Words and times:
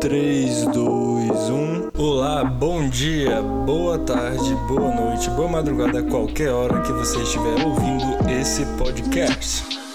3, 0.00 0.66
2, 0.66 1.50
1. 1.50 1.90
Olá, 1.98 2.44
bom 2.44 2.88
dia, 2.88 3.42
boa 3.42 3.98
tarde, 3.98 4.54
boa 4.68 4.94
noite, 4.94 5.28
boa 5.30 5.48
madrugada, 5.48 6.04
qualquer 6.04 6.50
hora 6.50 6.82
que 6.82 6.92
você 6.92 7.18
estiver 7.20 7.66
ouvindo 7.66 8.30
esse 8.30 8.64
podcast. 8.76 9.87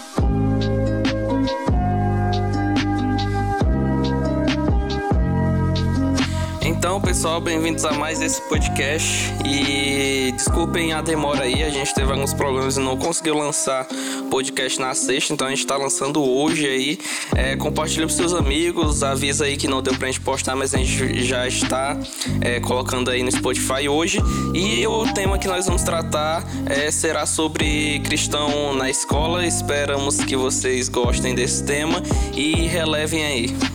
Pessoal, 7.14 7.40
bem-vindos 7.40 7.86
a 7.86 7.92
mais 7.94 8.20
esse 8.24 8.42
podcast. 8.50 9.32
E 9.46 10.32
desculpem 10.32 10.94
a 10.94 11.00
demora 11.00 11.44
aí, 11.44 11.62
a 11.62 11.70
gente 11.70 11.94
teve 11.94 12.12
alguns 12.12 12.34
problemas 12.34 12.76
e 12.76 12.80
não 12.80 12.98
conseguiu 12.98 13.38
lançar 13.38 13.86
podcast 14.32 14.82
na 14.82 14.96
sexta, 14.96 15.32
então 15.32 15.46
a 15.46 15.52
gente 15.52 15.64
tá 15.64 15.78
lançando 15.78 16.24
hoje 16.24 16.66
aí. 16.66 16.98
É, 17.36 17.56
compartilha 17.56 18.08
pros 18.08 18.18
seus 18.18 18.34
amigos, 18.34 19.04
avisa 19.04 19.46
aí 19.46 19.58
que 19.58 19.68
não 19.68 19.80
deu 19.80 19.94
pra 19.94 20.08
gente 20.08 20.22
postar, 20.22 20.56
mas 20.56 20.74
a 20.74 20.80
gente 20.80 21.24
já 21.24 21.48
está 21.48 21.96
é, 22.42 22.60
colocando 22.60 23.12
aí 23.12 23.22
no 23.22 23.32
Spotify 23.32 23.88
hoje. 23.88 24.18
E 24.52 24.86
o 24.88 25.14
tema 25.14 25.38
que 25.38 25.48
nós 25.48 25.68
vamos 25.68 25.84
tratar 25.84 26.44
é, 26.66 26.90
será 26.90 27.28
sobre 27.28 28.00
cristão 28.00 28.74
na 28.74 28.90
escola. 28.90 29.46
Esperamos 29.46 30.18
que 30.18 30.36
vocês 30.36 30.90
gostem 30.90 31.36
desse 31.36 31.64
tema 31.64 32.02
e 32.36 32.54
relevem 32.66 33.24
aí. 33.24 33.73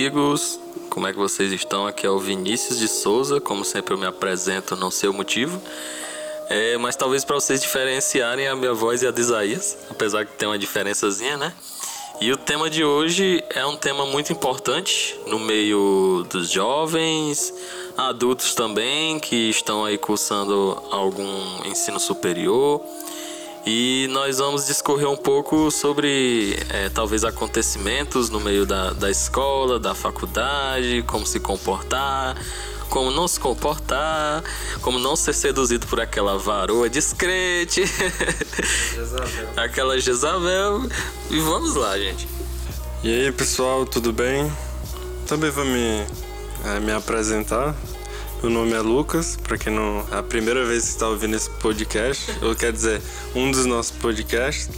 Amigos, 0.00 0.58
como 0.88 1.06
é 1.06 1.12
que 1.12 1.18
vocês 1.18 1.52
estão? 1.52 1.86
Aqui 1.86 2.06
é 2.06 2.10
o 2.10 2.18
Vinícius 2.18 2.78
de 2.78 2.88
Souza, 2.88 3.38
como 3.38 3.66
sempre 3.66 3.92
eu 3.92 3.98
me 3.98 4.06
apresento, 4.06 4.74
não 4.74 4.90
sei 4.90 5.10
o 5.10 5.12
motivo. 5.12 5.60
É, 6.48 6.78
mas 6.78 6.96
talvez 6.96 7.22
para 7.22 7.34
vocês 7.34 7.60
diferenciarem 7.60 8.48
a 8.48 8.56
minha 8.56 8.72
voz 8.72 9.02
e 9.02 9.06
a 9.06 9.10
de 9.10 9.20
Isaías, 9.20 9.76
apesar 9.90 10.24
que 10.24 10.32
tem 10.32 10.48
uma 10.48 10.58
diferençazinha, 10.58 11.36
né? 11.36 11.52
E 12.18 12.32
o 12.32 12.36
tema 12.38 12.70
de 12.70 12.82
hoje 12.82 13.44
é 13.50 13.66
um 13.66 13.76
tema 13.76 14.06
muito 14.06 14.32
importante 14.32 15.20
no 15.26 15.38
meio 15.38 16.24
dos 16.30 16.48
jovens, 16.48 17.52
adultos 17.94 18.54
também 18.54 19.20
que 19.20 19.50
estão 19.50 19.84
aí 19.84 19.98
cursando 19.98 20.82
algum 20.90 21.62
ensino 21.66 22.00
superior 22.00 22.80
e 23.66 24.08
nós 24.10 24.38
vamos 24.38 24.66
discorrer 24.66 25.08
um 25.08 25.16
pouco 25.16 25.70
sobre 25.70 26.58
é, 26.70 26.88
talvez 26.88 27.24
acontecimentos 27.24 28.30
no 28.30 28.40
meio 28.40 28.64
da, 28.64 28.90
da 28.92 29.10
escola, 29.10 29.78
da 29.78 29.94
faculdade, 29.94 31.04
como 31.06 31.26
se 31.26 31.38
comportar, 31.38 32.36
como 32.88 33.10
não 33.10 33.28
se 33.28 33.38
comportar, 33.38 34.42
como 34.80 34.98
não 34.98 35.14
ser 35.14 35.34
seduzido 35.34 35.86
por 35.86 36.00
aquela 36.00 36.38
varoa 36.38 36.88
descrente, 36.88 37.82
Jezabel. 38.94 39.48
aquela 39.56 40.00
Jezabel. 40.00 40.88
E 41.30 41.38
vamos 41.40 41.74
lá, 41.74 41.98
gente. 41.98 42.26
E 43.02 43.08
aí, 43.08 43.32
pessoal, 43.32 43.86
tudo 43.86 44.12
bem? 44.12 44.50
Também 45.26 45.50
vou 45.50 45.64
me, 45.64 46.04
é, 46.64 46.80
me 46.80 46.92
apresentar. 46.92 47.74
Meu 48.42 48.50
nome 48.50 48.72
é 48.72 48.80
Lucas, 48.80 49.36
para 49.36 49.58
quem 49.58 49.70
não. 49.70 50.02
É 50.10 50.16
a 50.16 50.22
primeira 50.22 50.64
vez 50.64 50.84
que 50.84 50.90
está 50.92 51.06
ouvindo 51.06 51.36
esse 51.36 51.50
podcast, 51.50 52.34
ou 52.40 52.56
quer 52.56 52.72
dizer, 52.72 53.02
um 53.34 53.50
dos 53.50 53.66
nossos 53.66 53.92
podcasts. 53.92 54.70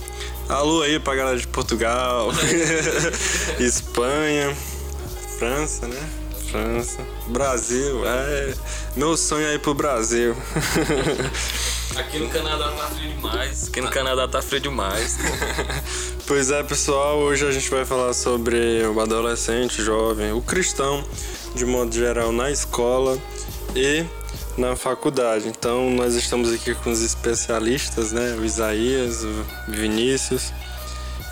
Alô 0.49 0.83
aí 0.83 0.99
pra 0.99 1.15
galera 1.15 1.39
de 1.39 1.47
Portugal, 1.47 2.33
Espanha, 3.61 4.53
França, 5.39 5.87
né? 5.87 6.11
França, 6.51 7.07
Brasil, 7.29 8.05
é. 8.05 8.55
Meu 8.97 9.17
sonho 9.17 9.47
é 9.47 9.55
ir 9.55 9.61
pro 9.61 9.75
Brasil. 9.75 10.37
Aqui 11.95 12.19
no 12.19 12.29
Canadá 12.31 12.73
tá 12.73 12.87
frio 12.89 13.13
demais. 13.15 13.69
Aqui 13.69 13.81
no 13.81 13.91
Canadá 13.91 14.27
tá 14.27 14.43
frio 14.43 14.61
demais. 14.61 15.19
pois 16.27 16.51
é, 16.51 16.65
pessoal, 16.65 17.19
hoje 17.19 17.47
a 17.47 17.53
gente 17.53 17.71
vai 17.71 17.84
falar 17.84 18.12
sobre 18.12 18.84
o 18.87 18.99
adolescente, 18.99 19.83
jovem, 19.83 20.33
o 20.33 20.43
cristão, 20.43 21.05
de 21.55 21.65
modo 21.65 21.95
geral, 21.95 22.33
na 22.33 22.51
escola 22.51 23.17
e 23.75 24.05
na 24.56 24.77
faculdade. 24.77 25.49
Então 25.49 25.91
nós 25.91 26.15
estamos 26.15 26.53
aqui 26.53 26.75
com 26.75 26.91
os 26.91 27.03
especialistas, 27.03 28.12
né? 28.12 28.37
O 28.38 28.44
Isaías, 28.44 29.22
o 29.25 29.44
Vinícius. 29.69 30.53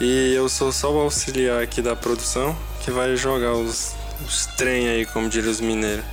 E 0.01 0.33
eu 0.35 0.49
sou 0.49 0.73
só 0.73 0.93
o 0.93 0.99
auxiliar 0.99 1.63
aqui 1.63 1.83
da 1.83 1.95
produção 1.95 2.57
que 2.81 2.91
vai 2.91 3.17
jogar 3.17 3.53
os, 3.53 3.95
os 4.27 4.47
trem 4.57 4.89
aí, 4.89 5.05
como 5.07 5.29
diriam 5.29 5.51
os 5.51 5.61
mineiros, 5.61 6.05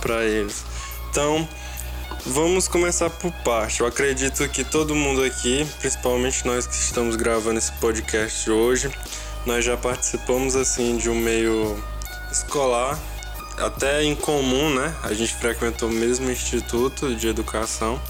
para 0.00 0.24
eles. 0.24 0.64
Então, 1.10 1.48
vamos 2.26 2.68
começar 2.68 3.08
por 3.08 3.32
parte. 3.42 3.80
Eu 3.80 3.86
acredito 3.86 4.46
que 4.50 4.62
todo 4.62 4.94
mundo 4.94 5.24
aqui, 5.24 5.66
principalmente 5.80 6.46
nós 6.46 6.66
que 6.66 6.74
estamos 6.74 7.16
gravando 7.16 7.58
esse 7.58 7.72
podcast 7.72 8.50
hoje, 8.50 8.90
nós 9.46 9.64
já 9.64 9.78
participamos 9.78 10.54
assim 10.54 10.98
de 10.98 11.08
um 11.08 11.14
meio 11.14 11.82
escolar 12.30 12.98
até 13.58 14.02
em 14.02 14.14
comum, 14.14 14.74
né? 14.74 14.94
A 15.02 15.12
gente 15.12 15.34
frequentou 15.34 15.88
o 15.88 15.92
mesmo 15.92 16.30
instituto 16.30 17.14
de 17.14 17.28
educação 17.28 18.00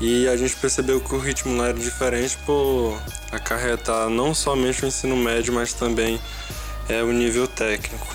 e 0.00 0.28
a 0.28 0.36
gente 0.36 0.54
percebeu 0.56 1.00
que 1.00 1.14
o 1.14 1.18
ritmo 1.18 1.56
lá 1.56 1.68
era 1.68 1.78
diferente 1.78 2.38
por 2.46 3.00
acarretar 3.32 4.08
não 4.08 4.34
somente 4.34 4.84
o 4.84 4.88
ensino 4.88 5.16
médio, 5.16 5.52
mas 5.52 5.72
também 5.72 6.20
é, 6.88 7.02
o 7.02 7.12
nível 7.12 7.48
técnico. 7.48 8.06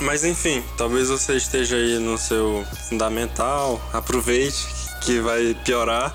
Mas 0.00 0.24
enfim, 0.24 0.62
talvez 0.76 1.08
você 1.08 1.36
esteja 1.36 1.76
aí 1.76 1.98
no 1.98 2.18
seu 2.18 2.66
fundamental, 2.88 3.80
aproveite 3.92 4.66
que 5.00 5.20
vai 5.20 5.56
piorar, 5.64 6.12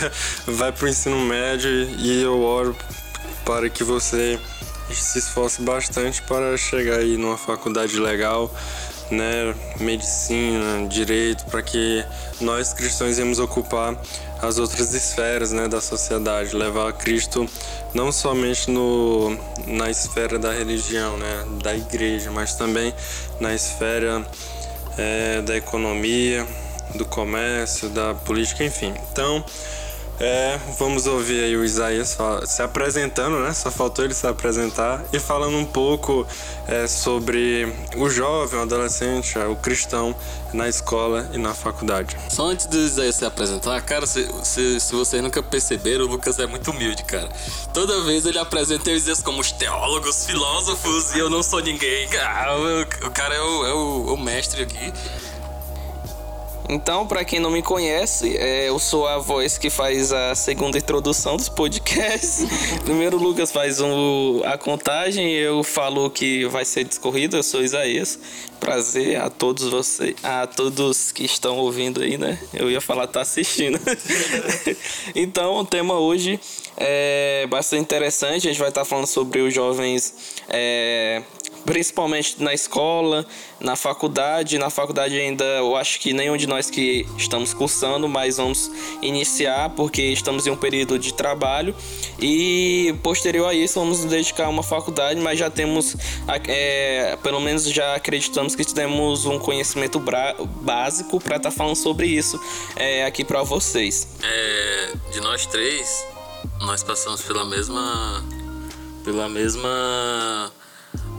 vai 0.46 0.70
para 0.70 0.86
o 0.86 0.88
ensino 0.88 1.18
médio 1.20 1.70
e 1.70 2.22
eu 2.22 2.40
oro 2.40 2.76
para 3.44 3.68
que 3.68 3.82
você 3.82 4.38
se 4.94 5.18
esforce 5.18 5.60
bastante 5.60 6.22
para 6.22 6.56
chegar 6.56 6.98
aí 6.98 7.16
numa 7.16 7.36
faculdade 7.36 7.98
legal, 7.98 8.54
né, 9.10 9.54
medicina, 9.80 10.86
direito, 10.88 11.44
para 11.46 11.62
que 11.62 12.04
nós 12.40 12.72
cristãos 12.72 13.18
íamos 13.18 13.38
ocupar 13.38 13.96
as 14.40 14.58
outras 14.58 14.94
esferas 14.94 15.52
né, 15.52 15.66
da 15.66 15.80
sociedade, 15.80 16.54
levar 16.54 16.92
Cristo 16.92 17.48
não 17.94 18.12
somente 18.12 18.70
no, 18.70 19.36
na 19.66 19.90
esfera 19.90 20.38
da 20.38 20.52
religião, 20.52 21.16
né, 21.16 21.44
da 21.62 21.74
igreja, 21.74 22.30
mas 22.30 22.54
também 22.54 22.94
na 23.40 23.54
esfera 23.54 24.24
é, 24.96 25.40
da 25.42 25.56
economia, 25.56 26.46
do 26.94 27.04
comércio, 27.04 27.88
da 27.88 28.14
política, 28.14 28.64
enfim. 28.64 28.94
Então, 29.10 29.44
é, 30.20 30.58
vamos 30.78 31.06
ouvir 31.06 31.44
aí 31.44 31.56
o 31.56 31.64
Isaías 31.64 32.16
se 32.44 32.62
apresentando, 32.62 33.38
né? 33.38 33.52
Só 33.52 33.70
faltou 33.70 34.04
ele 34.04 34.14
se 34.14 34.26
apresentar 34.26 35.04
e 35.12 35.18
falando 35.18 35.56
um 35.56 35.64
pouco 35.64 36.26
é, 36.66 36.86
sobre 36.88 37.72
o 37.96 38.10
jovem, 38.10 38.58
o 38.58 38.62
adolescente, 38.62 39.38
o 39.38 39.54
cristão 39.56 40.14
na 40.52 40.68
escola 40.68 41.30
e 41.32 41.38
na 41.38 41.54
faculdade. 41.54 42.16
Só 42.28 42.46
antes 42.46 42.66
do 42.66 42.78
Isaías 42.78 43.16
se 43.16 43.24
apresentar, 43.24 43.80
cara, 43.82 44.06
se, 44.06 44.28
se, 44.42 44.80
se 44.80 44.94
vocês 44.94 45.22
nunca 45.22 45.42
perceberam, 45.42 46.06
o 46.06 46.08
Lucas 46.08 46.38
é 46.38 46.46
muito 46.46 46.70
humilde, 46.70 47.04
cara. 47.04 47.28
Toda 47.72 48.00
vez 48.02 48.26
ele 48.26 48.38
apresenta 48.38 48.90
eles 48.90 49.22
como 49.22 49.40
os 49.40 49.52
teólogos, 49.52 50.26
filósofos 50.26 51.14
e 51.14 51.18
eu 51.18 51.30
não 51.30 51.42
sou 51.42 51.60
ninguém. 51.60 52.08
Ah, 52.20 52.56
o, 52.56 53.06
o 53.06 53.10
cara 53.10 53.34
é 53.34 53.40
o, 53.40 53.66
é 53.66 53.72
o, 53.72 54.14
o 54.14 54.16
mestre 54.16 54.62
aqui. 54.62 54.92
Então, 56.68 57.06
para 57.06 57.24
quem 57.24 57.40
não 57.40 57.50
me 57.50 57.62
conhece, 57.62 58.36
é, 58.36 58.68
eu 58.68 58.78
sou 58.78 59.08
a 59.08 59.16
voz 59.16 59.56
que 59.56 59.70
faz 59.70 60.12
a 60.12 60.34
segunda 60.34 60.76
introdução 60.76 61.34
dos 61.36 61.48
podcasts. 61.48 62.44
Primeiro 62.84 63.16
o 63.16 63.22
Lucas 63.22 63.50
faz 63.50 63.80
um, 63.80 64.42
a 64.44 64.58
contagem, 64.58 65.32
eu 65.32 65.64
falo 65.64 66.10
que 66.10 66.44
vai 66.44 66.66
ser 66.66 66.84
discorrido, 66.84 67.38
eu 67.38 67.42
sou 67.42 67.62
Isaías. 67.62 68.18
Prazer 68.60 69.18
a 69.20 69.30
todos 69.30 69.70
vocês, 69.70 70.16
a 70.22 70.46
todos 70.46 71.10
que 71.10 71.24
estão 71.24 71.56
ouvindo 71.56 72.02
aí, 72.02 72.18
né? 72.18 72.38
Eu 72.52 72.70
ia 72.70 72.80
falar 72.80 73.06
tá 73.06 73.22
assistindo. 73.22 73.78
então, 75.14 75.56
o 75.58 75.64
tema 75.64 75.94
hoje 75.94 76.38
é 76.76 77.46
bastante 77.48 77.82
interessante. 77.82 78.46
A 78.46 78.50
gente 78.50 78.58
vai 78.58 78.68
estar 78.68 78.84
falando 78.84 79.06
sobre 79.06 79.40
os 79.40 79.54
jovens 79.54 80.14
é, 80.48 81.22
principalmente 81.68 82.42
na 82.42 82.54
escola, 82.54 83.26
na 83.60 83.76
faculdade. 83.76 84.56
Na 84.56 84.70
faculdade 84.70 85.20
ainda 85.20 85.44
eu 85.44 85.76
acho 85.76 86.00
que 86.00 86.14
nenhum 86.14 86.34
de 86.34 86.46
nós 86.46 86.70
que 86.70 87.06
estamos 87.18 87.52
cursando, 87.52 88.08
mas 88.08 88.38
vamos 88.38 88.70
iniciar 89.02 89.68
porque 89.76 90.00
estamos 90.00 90.46
em 90.46 90.50
um 90.50 90.56
período 90.56 90.98
de 90.98 91.12
trabalho 91.12 91.76
e 92.18 92.94
posterior 93.02 93.46
a 93.46 93.52
isso 93.52 93.78
vamos 93.78 94.00
nos 94.00 94.10
dedicar 94.10 94.46
a 94.46 94.48
uma 94.48 94.62
faculdade, 94.62 95.20
mas 95.20 95.38
já 95.38 95.50
temos, 95.50 95.94
é, 96.46 97.18
pelo 97.22 97.38
menos 97.38 97.64
já 97.64 97.94
acreditamos 97.94 98.56
que 98.56 98.64
temos 98.64 99.26
um 99.26 99.38
conhecimento 99.38 100.02
básico 100.62 101.20
para 101.20 101.36
estar 101.36 101.50
tá 101.50 101.54
falando 101.54 101.76
sobre 101.76 102.06
isso 102.06 102.40
é, 102.76 103.04
aqui 103.04 103.22
para 103.22 103.42
vocês. 103.42 104.08
É, 104.22 104.92
de 105.12 105.20
nós 105.20 105.44
três, 105.44 106.02
nós 106.60 106.82
passamos 106.82 107.20
pela 107.20 107.44
mesma 107.44 108.24
pela 109.04 109.28
mesma 109.28 110.50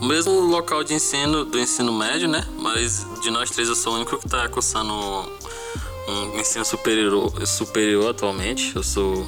o 0.01 0.05
mesmo 0.05 0.31
local 0.41 0.83
de 0.83 0.93
ensino 0.93 1.43
do 1.45 1.59
ensino 1.59 1.91
médio, 1.91 2.27
né? 2.27 2.47
Mas 2.57 3.05
de 3.21 3.29
nós 3.29 3.49
três 3.49 3.67
eu 3.67 3.75
sou 3.75 3.93
o 3.93 3.95
único 3.97 4.17
que 4.17 4.25
está 4.25 4.47
cursando 4.47 4.93
um 4.93 6.39
ensino 6.39 6.65
superior, 6.65 7.31
superior 7.45 8.09
atualmente. 8.09 8.75
Eu 8.75 8.83
sou. 8.83 9.27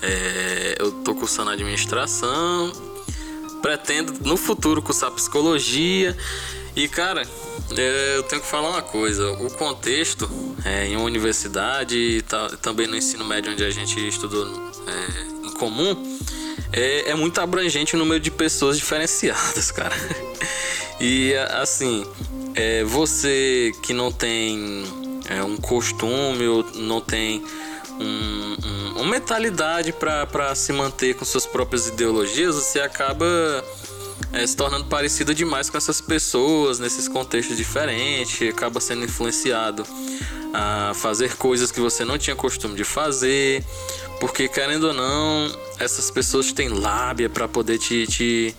É, 0.00 0.76
eu 0.78 0.92
tô 1.02 1.14
cursando 1.14 1.50
administração. 1.50 2.72
Pretendo 3.60 4.14
no 4.24 4.36
futuro 4.36 4.82
cursar 4.82 5.10
psicologia. 5.12 6.16
E 6.74 6.88
cara, 6.88 7.22
é, 7.76 8.16
eu 8.16 8.22
tenho 8.24 8.40
que 8.40 8.48
falar 8.48 8.70
uma 8.70 8.82
coisa: 8.82 9.32
o 9.32 9.50
contexto 9.50 10.28
é, 10.64 10.86
em 10.86 10.96
uma 10.96 11.04
universidade 11.04 11.96
e 11.96 12.22
também 12.60 12.86
no 12.86 12.96
ensino 12.96 13.24
médio 13.24 13.52
onde 13.52 13.64
a 13.64 13.70
gente 13.70 14.06
estudou 14.08 14.46
é, 14.86 15.46
em 15.46 15.52
comum 15.52 16.11
é, 16.72 17.10
é 17.10 17.14
muito 17.14 17.40
abrangente 17.40 17.94
o 17.94 17.98
número 17.98 18.20
de 18.20 18.30
pessoas 18.30 18.76
diferenciadas, 18.76 19.70
cara. 19.72 19.94
E 21.00 21.34
assim, 21.34 22.06
é, 22.54 22.84
você 22.84 23.72
que 23.82 23.92
não 23.92 24.10
tem 24.10 24.84
é, 25.28 25.42
um 25.42 25.56
costume 25.56 26.46
ou 26.46 26.64
não 26.74 27.00
tem 27.00 27.44
um, 28.00 28.56
um, 28.64 28.92
uma 29.00 29.10
mentalidade 29.10 29.92
para 29.92 30.54
se 30.54 30.72
manter 30.72 31.14
com 31.14 31.24
suas 31.24 31.46
próprias 31.46 31.88
ideologias, 31.88 32.54
você 32.54 32.80
acaba 32.80 33.26
é, 34.32 34.46
se 34.46 34.56
tornando 34.56 34.86
parecido 34.86 35.34
demais 35.34 35.68
com 35.68 35.76
essas 35.76 36.00
pessoas 36.00 36.78
nesses 36.78 37.08
contextos 37.08 37.56
diferentes, 37.56 38.48
acaba 38.48 38.80
sendo 38.80 39.04
influenciado 39.04 39.84
a 40.54 40.92
fazer 40.94 41.36
coisas 41.36 41.70
que 41.70 41.80
você 41.80 42.04
não 42.04 42.18
tinha 42.18 42.36
costume 42.36 42.74
de 42.74 42.84
fazer, 42.84 43.64
porque 44.22 44.46
querendo 44.46 44.84
ou 44.84 44.94
não, 44.94 45.52
essas 45.80 46.08
pessoas 46.08 46.52
têm 46.52 46.68
lábia 46.68 47.28
para 47.28 47.48
poder 47.48 47.76
te, 47.76 48.06
te, 48.06 48.54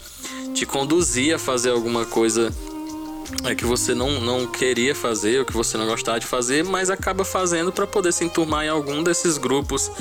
te 0.54 0.66
conduzir 0.66 1.34
a 1.34 1.40
fazer 1.40 1.70
alguma 1.70 2.06
coisa 2.06 2.54
é 3.44 3.56
que 3.56 3.66
você 3.66 3.94
não, 3.94 4.22
não 4.22 4.48
queria 4.48 4.96
fazer, 4.96 5.40
ou 5.40 5.46
que 5.46 5.54
você 5.54 5.78
não 5.78 5.86
gostava 5.86 6.20
de 6.20 6.26
fazer, 6.26 6.64
mas 6.64 6.90
acaba 6.90 7.26
fazendo 7.26 7.72
para 7.72 7.86
poder 7.86 8.12
se 8.12 8.24
enturmar 8.24 8.66
em 8.66 8.70
algum 8.70 9.04
desses 9.04 9.38
grupos 9.38 9.92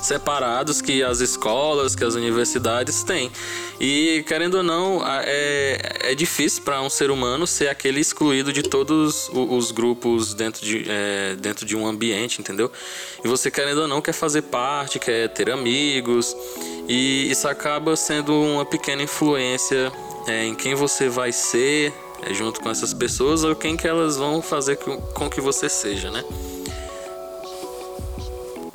separados 0.00 0.80
que 0.80 1.02
as 1.02 1.20
escolas, 1.20 1.94
que 1.94 2.04
as 2.04 2.14
universidades 2.14 3.02
têm. 3.02 3.30
E 3.80 4.24
querendo 4.26 4.56
ou 4.56 4.62
não, 4.62 5.02
é, 5.06 6.10
é 6.12 6.14
difícil 6.14 6.62
para 6.62 6.80
um 6.80 6.90
ser 6.90 7.10
humano 7.10 7.46
ser 7.46 7.68
aquele 7.68 8.00
excluído 8.00 8.52
de 8.52 8.62
todos 8.62 9.28
os 9.32 9.70
grupos 9.70 10.34
dentro 10.34 10.64
de, 10.64 10.84
é, 10.88 11.36
dentro 11.36 11.66
de 11.66 11.76
um 11.76 11.86
ambiente, 11.86 12.40
entendeu? 12.40 12.70
E 13.24 13.28
você 13.28 13.50
querendo 13.50 13.82
ou 13.82 13.88
não 13.88 14.00
quer 14.00 14.12
fazer 14.12 14.42
parte, 14.42 14.98
quer 14.98 15.28
ter 15.28 15.50
amigos, 15.50 16.36
e 16.88 17.30
isso 17.30 17.48
acaba 17.48 17.96
sendo 17.96 18.32
uma 18.34 18.64
pequena 18.64 19.02
influência 19.02 19.92
é, 20.26 20.46
em 20.46 20.54
quem 20.54 20.74
você 20.74 21.08
vai 21.08 21.32
ser 21.32 21.92
junto 22.30 22.60
com 22.60 22.70
essas 22.70 22.94
pessoas 22.94 23.44
ou 23.44 23.54
quem 23.54 23.76
que 23.76 23.86
elas 23.86 24.16
vão 24.16 24.40
fazer 24.40 24.76
com, 24.76 24.96
com 25.00 25.28
que 25.28 25.40
você 25.40 25.68
seja, 25.68 26.10
né? 26.10 26.24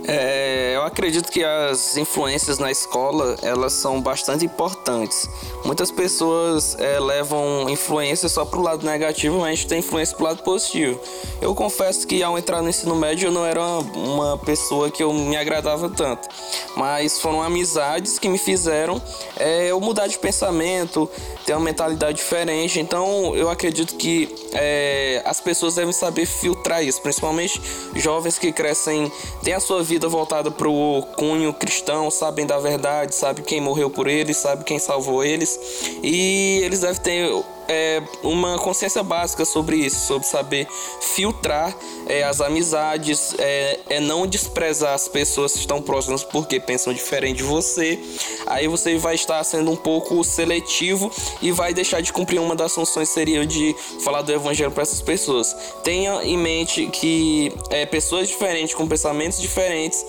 É, 0.08 0.72
eu 0.74 0.84
acredito 0.84 1.30
que 1.30 1.44
as 1.44 1.98
influências 1.98 2.58
na 2.60 2.72
escola 2.72 3.36
elas 3.42 3.74
são 3.74 4.02
bastante 4.02 4.46
importantes. 4.46 5.30
Muitas 5.66 5.92
pessoas 5.92 6.78
é, 6.80 6.98
levam 6.98 7.70
influência 7.70 8.30
só 8.30 8.46
pro 8.46 8.62
lado 8.62 8.86
negativo, 8.86 9.40
mas 9.40 9.48
a 9.48 9.56
gente 9.56 9.68
tem 9.68 9.80
influência 9.80 10.16
pro 10.16 10.26
lado 10.26 10.44
positivo. 10.44 10.98
Eu 11.42 11.54
confesso 11.54 12.08
que 12.08 12.24
ao 12.24 12.38
entrar 12.38 12.62
no 12.62 12.70
ensino 12.70 12.96
médio 12.96 13.28
eu 13.28 13.32
não 13.34 13.46
era 13.46 13.62
uma 13.62 14.38
pessoa 14.38 14.90
que 14.90 15.04
eu 15.04 15.12
me 15.12 15.36
agradava 15.36 15.90
tanto, 15.90 16.30
mas 16.78 17.20
foram 17.20 17.42
amizades 17.42 18.18
que 18.18 18.30
me 18.30 18.38
fizeram 18.38 19.02
é, 19.36 19.68
eu 19.68 19.82
mudar 19.82 20.08
de 20.08 20.18
pensamento, 20.18 21.10
ter 21.46 21.52
uma 21.52 21.60
mentalidade 21.60 22.18
diferente. 22.18 22.80
Então 22.80 23.36
eu 23.36 23.50
acredito 23.50 23.96
que 23.96 24.34
é, 24.54 25.22
as 25.26 25.42
pessoas 25.42 25.76
devem 25.76 25.92
saber 25.92 26.26
filtrar 26.26 26.82
isso, 26.82 27.02
principalmente 27.02 27.62
jovens 27.94 28.40
que 28.40 28.54
crescem, 28.54 29.12
têm 29.44 29.54
a 29.54 29.60
sua 29.60 29.84
vida 29.84 29.97
vida 29.98 30.08
voltada 30.08 30.52
para 30.52 30.70
o 30.70 31.02
cunho 31.16 31.52
cristão, 31.52 32.12
sabem 32.12 32.46
da 32.46 32.60
verdade, 32.60 33.16
sabem 33.16 33.44
quem 33.44 33.60
morreu 33.60 33.90
por 33.90 34.08
eles, 34.08 34.38
sabem 34.38 34.64
quem 34.64 34.78
salvou 34.78 35.24
eles. 35.24 35.60
E 36.04 36.62
eles 36.64 36.82
devem 36.82 37.02
ter 37.02 37.44
é, 37.68 38.02
uma 38.24 38.58
consciência 38.58 39.04
básica 39.04 39.46
sobre 39.46 39.78
isso, 39.78 40.08
sobre 40.08 40.28
saber 40.28 40.68
filtrar 41.02 41.76
é, 42.08 42.24
as 42.24 42.42
amizades, 42.42 43.36
é, 43.38 43.80
é, 43.90 44.00
não 44.00 44.26
desprezar 44.26 44.94
as 44.94 45.08
pessoas 45.08 45.54
que 45.54 45.60
estão 45.60 45.82
próximas 45.82 46.24
porque 46.24 46.60
pensam 46.60 46.94
diferente 46.94 47.38
de 47.38 47.44
você. 47.44 48.00
Aí 48.46 48.68
você 48.68 48.98
vai 48.98 49.16
estar 49.16 49.44
sendo 49.44 49.72
um 49.72 49.76
pouco 49.76 50.24
seletivo 50.24 51.12
e 51.42 51.52
vai 51.52 51.74
deixar 51.74 52.02
de 52.02 52.14
cumprir 52.14 52.40
uma 52.40 52.56
das 52.56 52.74
funções 52.74 53.10
seria 53.10 53.46
de 53.46 53.76
falar 54.04 54.22
do 54.22 54.32
evangelho 54.32 54.72
para 54.72 54.84
essas 54.84 55.02
pessoas. 55.02 55.56
Tenha 55.84 56.24
em 56.24 56.38
mente 56.38 56.88
que 56.88 57.54
é, 57.70 57.86
pessoas 57.86 58.28
diferentes 58.28 58.74
com 58.74 58.88
pensamentos 58.88 59.40
diferentes 59.40 60.06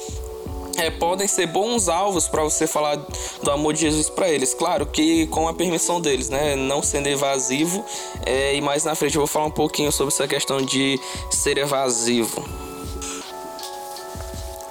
é, 0.78 0.90
podem 0.90 1.26
ser 1.26 1.46
bons 1.46 1.88
alvos 1.88 2.28
para 2.28 2.42
você 2.42 2.66
falar 2.66 2.96
do 3.42 3.50
amor 3.50 3.74
de 3.74 3.80
Jesus 3.80 4.08
para 4.08 4.28
eles. 4.30 4.54
Claro 4.54 4.86
que 4.86 5.26
com 5.26 5.48
a 5.48 5.54
permissão 5.54 6.00
deles, 6.00 6.28
né? 6.28 6.54
Não 6.54 6.82
sendo 6.82 7.08
evasivo. 7.08 7.84
É, 8.24 8.54
e 8.54 8.60
mais 8.60 8.84
na 8.84 8.94
frente 8.94 9.16
eu 9.16 9.20
vou 9.20 9.26
falar 9.26 9.46
um 9.46 9.50
pouquinho 9.50 9.90
sobre 9.90 10.14
essa 10.14 10.26
questão 10.26 10.62
de 10.62 10.98
ser 11.30 11.58
evasivo. 11.58 12.44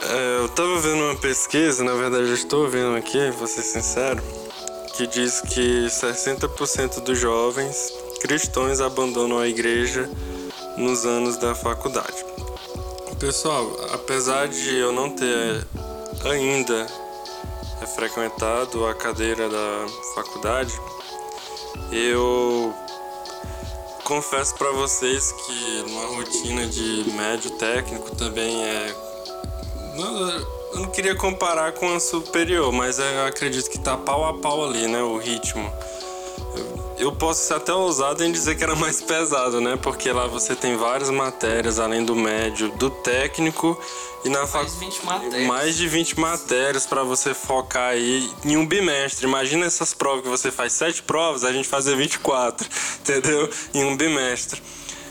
É, 0.02 0.44
eu 0.44 0.50
tava 0.50 0.80
vendo 0.80 1.04
uma 1.04 1.16
pesquisa, 1.16 1.84
na 1.84 1.94
verdade 1.94 2.28
eu 2.28 2.34
estou 2.34 2.68
vendo 2.70 2.96
aqui, 2.96 3.30
vou 3.32 3.46
ser 3.46 3.62
sincero, 3.62 4.24
que 4.96 5.06
diz 5.06 5.42
que 5.42 5.88
60% 5.88 7.02
dos 7.02 7.20
jovens 7.20 7.92
cristãos 8.22 8.80
abandonam 8.80 9.38
a 9.38 9.48
igreja 9.48 10.10
nos 10.78 11.06
anos 11.06 11.38
da 11.38 11.54
faculdade. 11.54 12.26
Pessoal, 13.20 13.76
apesar 13.94 14.48
de 14.48 14.78
eu 14.78 14.92
não 14.92 15.10
ter 15.10 15.66
ainda 16.32 16.88
é 17.82 17.86
frequentado 17.86 18.86
a 18.86 18.94
cadeira 18.94 19.48
da 19.50 19.86
faculdade, 20.16 20.74
eu 21.92 22.74
confesso 24.04 24.56
para 24.56 24.72
vocês 24.72 25.32
que 25.32 25.86
uma 25.88 26.06
rotina 26.16 26.66
de 26.66 27.12
médio 27.12 27.52
técnico 27.52 28.16
também 28.16 28.66
é. 28.66 28.96
Eu 30.74 30.80
não 30.82 30.90
queria 30.90 31.16
comparar 31.16 31.72
com 31.74 31.94
a 31.94 32.00
superior, 32.00 32.72
mas 32.72 33.00
eu 33.00 33.26
acredito 33.26 33.70
que 33.70 33.80
tá 33.80 33.98
pau 33.98 34.26
a 34.26 34.34
pau 34.34 34.66
ali, 34.66 34.88
né? 34.88 35.02
O 35.02 35.18
ritmo 35.18 35.72
eu 37.00 37.12
posso 37.12 37.48
ser 37.48 37.54
até 37.56 37.74
ousado 37.74 38.24
em 38.24 38.32
dizer 38.32 38.56
que 38.56 38.64
era 38.64 38.76
mais 38.76 39.02
pesado, 39.02 39.62
né? 39.62 39.78
Porque 39.78 40.12
lá 40.12 40.26
você 40.28 40.56
tem 40.56 40.76
várias 40.76 41.10
matérias, 41.10 41.80
além 41.80 42.04
do 42.04 42.16
médio, 42.16 42.70
do 42.72 42.90
técnico 42.90 43.80
e 44.26 44.30
na 44.30 44.48
faculdade. 44.48 44.78
Mais 44.78 44.96
20 44.96 45.06
matérias. 45.06 45.48
Mais 45.48 45.78
de 45.78 45.88
20 45.88 46.20
matérias 46.20 46.86
para 46.86 47.04
você 47.04 47.34
focar 47.34 47.92
aí 47.92 48.30
em 48.44 48.58
um 48.58 48.66
bimestre. 48.66 49.28
Imagina 49.28 49.66
essas 49.66 49.94
provas 49.94 50.24
que 50.24 50.30
você 50.30 50.52
faz 50.52 50.74
sete 50.74 51.04
provas, 51.04 51.44
a 51.44 51.52
gente 51.54 51.68
fazer 51.68 51.96
24, 51.96 52.68
entendeu? 53.02 53.50
Em 53.74 53.84
um 53.84 53.96
bimestre. 53.96 54.62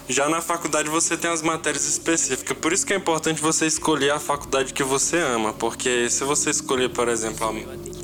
Já 0.09 0.29
na 0.29 0.41
faculdade 0.41 0.89
você 0.89 1.17
tem 1.17 1.31
as 1.31 1.43
matérias 1.43 1.85
específicas. 1.85 2.57
Por 2.57 2.73
isso 2.73 2.87
que 2.87 2.93
é 2.93 2.97
importante 2.97 3.41
você 3.41 3.67
escolher 3.67 4.11
a 4.11 4.21
faculdade 4.21 4.73
que 4.73 4.85
você 4.85 5.19
ama. 5.19 5.53
Porque 5.53 6.09
se 6.11 6.23
você 6.23 6.51
escolher, 6.51 6.91
por 6.91 7.09
exemplo, 7.09 7.53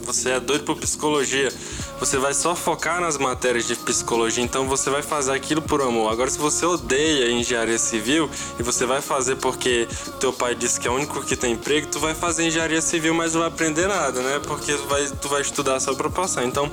você 0.04 0.30
é 0.30 0.40
doido 0.40 0.64
por 0.64 0.76
psicologia, 0.76 1.52
você 1.98 2.18
vai 2.18 2.34
só 2.34 2.54
focar 2.54 3.00
nas 3.00 3.16
matérias 3.16 3.66
de 3.66 3.76
psicologia, 3.76 4.42
então 4.42 4.66
você 4.66 4.90
vai 4.90 5.02
fazer 5.02 5.32
aquilo 5.32 5.62
por 5.62 5.80
amor. 5.80 6.10
Agora, 6.12 6.28
se 6.30 6.38
você 6.38 6.66
odeia 6.66 7.30
engenharia 7.30 7.78
civil 7.78 8.28
e 8.58 8.62
você 8.62 8.84
vai 8.84 9.00
fazer 9.00 9.36
porque 9.36 9.86
teu 10.18 10.32
pai 10.32 10.54
disse 10.54 10.80
que 10.80 10.88
é 10.88 10.90
o 10.90 10.94
único 10.94 11.22
que 11.22 11.36
tem 11.36 11.52
emprego, 11.52 11.86
tu 11.86 12.00
vai 12.00 12.14
fazer 12.14 12.46
engenharia 12.46 12.82
civil, 12.82 13.14
mas 13.14 13.34
não 13.34 13.40
vai 13.40 13.48
aprender 13.48 13.86
nada, 13.86 14.20
né? 14.20 14.40
Porque 14.40 14.72
tu 14.72 14.86
vai, 14.86 15.06
tu 15.06 15.28
vai 15.28 15.42
estudar 15.42 15.78
só 15.80 15.94
pra 15.94 16.10
passar. 16.10 16.44
Então, 16.44 16.70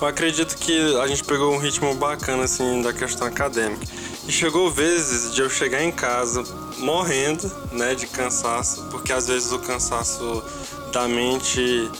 eu 0.00 0.06
acredito 0.06 0.56
que 0.56 0.96
a 0.96 1.06
gente 1.06 1.22
pegou 1.22 1.52
um 1.52 1.58
ritmo 1.58 1.94
bacana, 1.94 2.44
assim, 2.44 2.80
da 2.80 2.92
questão 2.92 3.26
acadêmica. 3.26 3.84
E 4.26 4.32
chegou 4.32 4.70
vezes 4.70 5.34
de 5.34 5.42
eu 5.42 5.50
chegar 5.50 5.82
em 5.82 5.92
casa 5.92 6.42
morrendo, 6.78 7.50
né, 7.70 7.94
de 7.94 8.06
cansaço, 8.06 8.84
porque 8.90 9.12
às 9.12 9.28
vezes 9.28 9.52
o 9.52 9.58
cansaço 9.58 10.42
da 10.92 11.06
mente 11.06 11.90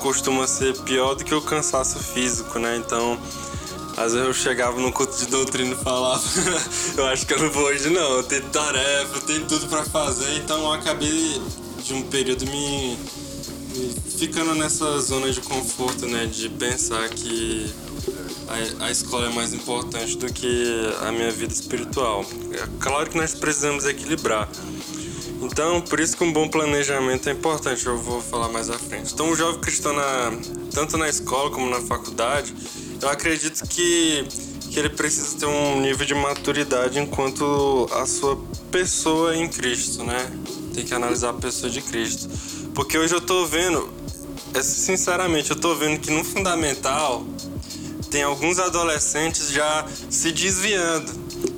costuma 0.00 0.46
ser 0.46 0.76
pior 0.80 1.14
do 1.14 1.24
que 1.24 1.34
o 1.34 1.42
cansaço 1.42 1.98
físico, 1.98 2.58
né? 2.58 2.76
Então, 2.76 3.18
às 3.96 4.12
vezes 4.12 4.28
eu 4.28 4.34
chegava 4.34 4.80
no 4.80 4.92
culto 4.92 5.16
de 5.18 5.26
doutrina 5.26 5.74
e 5.74 5.84
falava, 5.84 6.22
eu 6.96 7.06
acho 7.06 7.26
que 7.26 7.34
eu 7.34 7.38
não 7.40 7.50
vou 7.50 7.64
hoje 7.64 7.90
não, 7.90 8.16
eu 8.16 8.22
tenho 8.22 8.42
tarefa, 8.50 9.16
eu 9.16 9.20
tenho 9.22 9.46
tudo 9.46 9.66
para 9.66 9.84
fazer, 9.84 10.36
então 10.36 10.58
eu 10.60 10.72
acabei 10.72 11.42
de 11.82 11.94
um 11.94 12.02
período 12.02 12.46
me, 12.46 12.96
me, 13.74 13.94
ficando 14.18 14.54
nessa 14.54 15.00
zona 15.00 15.30
de 15.30 15.40
conforto, 15.40 16.06
né? 16.06 16.26
De 16.26 16.48
pensar 16.48 17.08
que 17.08 17.72
a, 18.48 18.86
a 18.86 18.90
escola 18.90 19.26
é 19.26 19.30
mais 19.30 19.52
importante 19.52 20.16
do 20.16 20.32
que 20.32 20.92
a 21.02 21.12
minha 21.12 21.30
vida 21.30 21.52
espiritual. 21.52 22.24
É 22.52 22.68
claro 22.80 23.10
que 23.10 23.16
nós 23.16 23.34
precisamos 23.34 23.84
equilibrar. 23.84 24.48
Então, 25.40 25.80
por 25.80 26.00
isso 26.00 26.16
que 26.16 26.24
um 26.24 26.32
bom 26.32 26.48
planejamento 26.48 27.28
é 27.28 27.32
importante, 27.32 27.86
eu 27.86 27.96
vou 27.96 28.20
falar 28.20 28.48
mais 28.48 28.68
à 28.68 28.78
frente. 28.78 29.12
Então, 29.12 29.30
o 29.30 29.36
jovem 29.36 29.60
cristão, 29.60 29.92
na, 29.92 30.32
tanto 30.72 30.96
na 30.98 31.08
escola 31.08 31.50
como 31.50 31.68
na 31.70 31.80
faculdade, 31.80 32.54
eu 33.00 33.08
acredito 33.08 33.66
que, 33.68 34.26
que 34.70 34.78
ele 34.78 34.88
precisa 34.88 35.38
ter 35.38 35.46
um 35.46 35.80
nível 35.80 36.04
de 36.04 36.14
maturidade 36.14 36.98
enquanto 36.98 37.88
a 37.92 38.04
sua 38.06 38.36
pessoa 38.70 39.36
em 39.36 39.48
Cristo, 39.48 40.02
né? 40.02 40.30
Tem 40.74 40.84
que 40.84 40.92
analisar 40.92 41.30
a 41.30 41.34
pessoa 41.34 41.70
de 41.70 41.82
Cristo. 41.82 42.28
Porque 42.74 42.98
hoje 42.98 43.14
eu 43.14 43.20
tô 43.20 43.46
vendo, 43.46 43.88
é, 44.54 44.62
sinceramente, 44.62 45.50
eu 45.50 45.56
tô 45.56 45.74
vendo 45.74 46.00
que 46.00 46.10
no 46.10 46.24
fundamental 46.24 47.24
tem 48.10 48.22
alguns 48.22 48.58
adolescentes 48.58 49.50
já 49.50 49.86
se 50.10 50.32
desviando. 50.32 51.12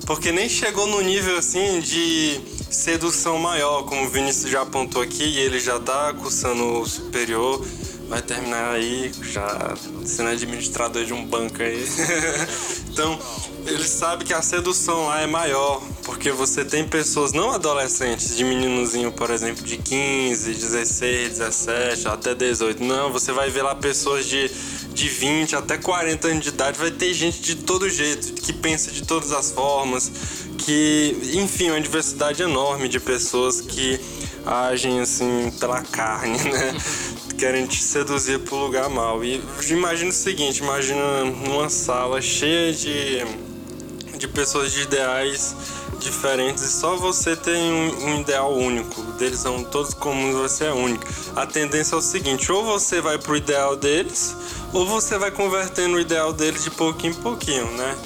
Porque 0.05 0.31
nem 0.31 0.47
chegou 0.47 0.85
no 0.87 1.01
nível 1.01 1.37
assim 1.37 1.79
de 1.79 2.50
sedução 2.71 3.37
maior, 3.37 3.83
como 3.83 4.05
o 4.05 4.09
Vinícius 4.09 4.51
já 4.51 4.61
apontou 4.61 5.01
aqui, 5.01 5.23
e 5.23 5.39
ele 5.39 5.59
já 5.59 5.79
tá 5.79 6.13
cursando 6.13 6.79
o 6.79 6.85
superior 6.87 7.63
vai 8.11 8.21
terminar 8.21 8.73
aí 8.73 9.09
já 9.23 9.73
sendo 10.05 10.31
administrador 10.31 11.05
de 11.05 11.13
um 11.13 11.25
banco 11.25 11.63
aí. 11.63 11.87
então, 12.91 13.17
ele 13.65 13.87
sabe 13.87 14.25
que 14.25 14.33
a 14.33 14.41
sedução 14.41 15.05
lá 15.05 15.21
é 15.21 15.27
maior, 15.27 15.81
porque 16.03 16.29
você 16.29 16.65
tem 16.65 16.85
pessoas 16.85 17.31
não 17.31 17.51
adolescentes, 17.51 18.35
de 18.35 18.43
meninozinho, 18.43 19.13
por 19.13 19.29
exemplo, 19.29 19.63
de 19.63 19.77
15, 19.77 20.53
16, 20.53 21.29
17, 21.39 22.07
até 22.09 22.35
18. 22.35 22.83
Não, 22.83 23.13
você 23.13 23.31
vai 23.31 23.49
ver 23.49 23.61
lá 23.61 23.75
pessoas 23.75 24.25
de, 24.25 24.51
de 24.93 25.07
20 25.07 25.55
até 25.55 25.77
40 25.77 26.27
anos 26.27 26.43
de 26.43 26.49
idade, 26.49 26.77
vai 26.77 26.91
ter 26.91 27.13
gente 27.13 27.41
de 27.41 27.55
todo 27.55 27.89
jeito, 27.89 28.33
que 28.41 28.53
pensa 28.53 28.91
de 28.91 29.03
todas 29.03 29.31
as 29.31 29.51
formas, 29.51 30.11
que, 30.57 31.15
enfim, 31.33 31.69
uma 31.69 31.81
diversidade 31.81 32.41
enorme 32.43 32.87
de 32.87 32.99
pessoas 32.99 33.61
que 33.61 33.99
agem 34.45 34.99
assim 34.99 35.51
pela 35.59 35.81
carne, 35.81 36.37
né? 36.43 36.75
querem 37.37 37.65
te 37.65 37.81
seduzir 37.81 38.39
pro 38.39 38.55
lugar 38.55 38.87
mal. 38.89 39.23
E 39.23 39.41
imagina 39.69 40.11
o 40.11 40.13
seguinte, 40.13 40.59
imagina 40.59 41.25
numa 41.25 41.69
sala 41.69 42.21
cheia 42.21 42.71
de, 42.71 43.25
de 44.15 44.27
pessoas 44.27 44.71
de 44.71 44.83
ideais 44.83 45.55
diferentes 45.99 46.63
e 46.63 46.71
só 46.71 46.95
você 46.95 47.35
tem 47.35 47.71
um, 47.71 48.05
um, 48.05 48.21
ideal 48.21 48.53
único. 48.53 49.01
Deles 49.13 49.39
são 49.39 49.63
todos 49.63 49.93
comuns, 49.93 50.35
você 50.35 50.65
é 50.65 50.71
único. 50.71 51.05
A 51.35 51.45
tendência 51.45 51.95
é 51.95 51.97
o 51.97 52.01
seguinte, 52.01 52.51
ou 52.51 52.63
você 52.63 53.01
vai 53.01 53.17
pro 53.17 53.35
ideal 53.35 53.75
deles, 53.75 54.35
ou 54.73 54.85
você 54.85 55.17
vai 55.17 55.31
convertendo 55.31 55.95
o 55.95 55.99
ideal 55.99 56.31
deles 56.33 56.63
de 56.63 56.71
pouquinho 56.71 57.13
em 57.13 57.15
pouquinho, 57.15 57.65
né? 57.71 57.97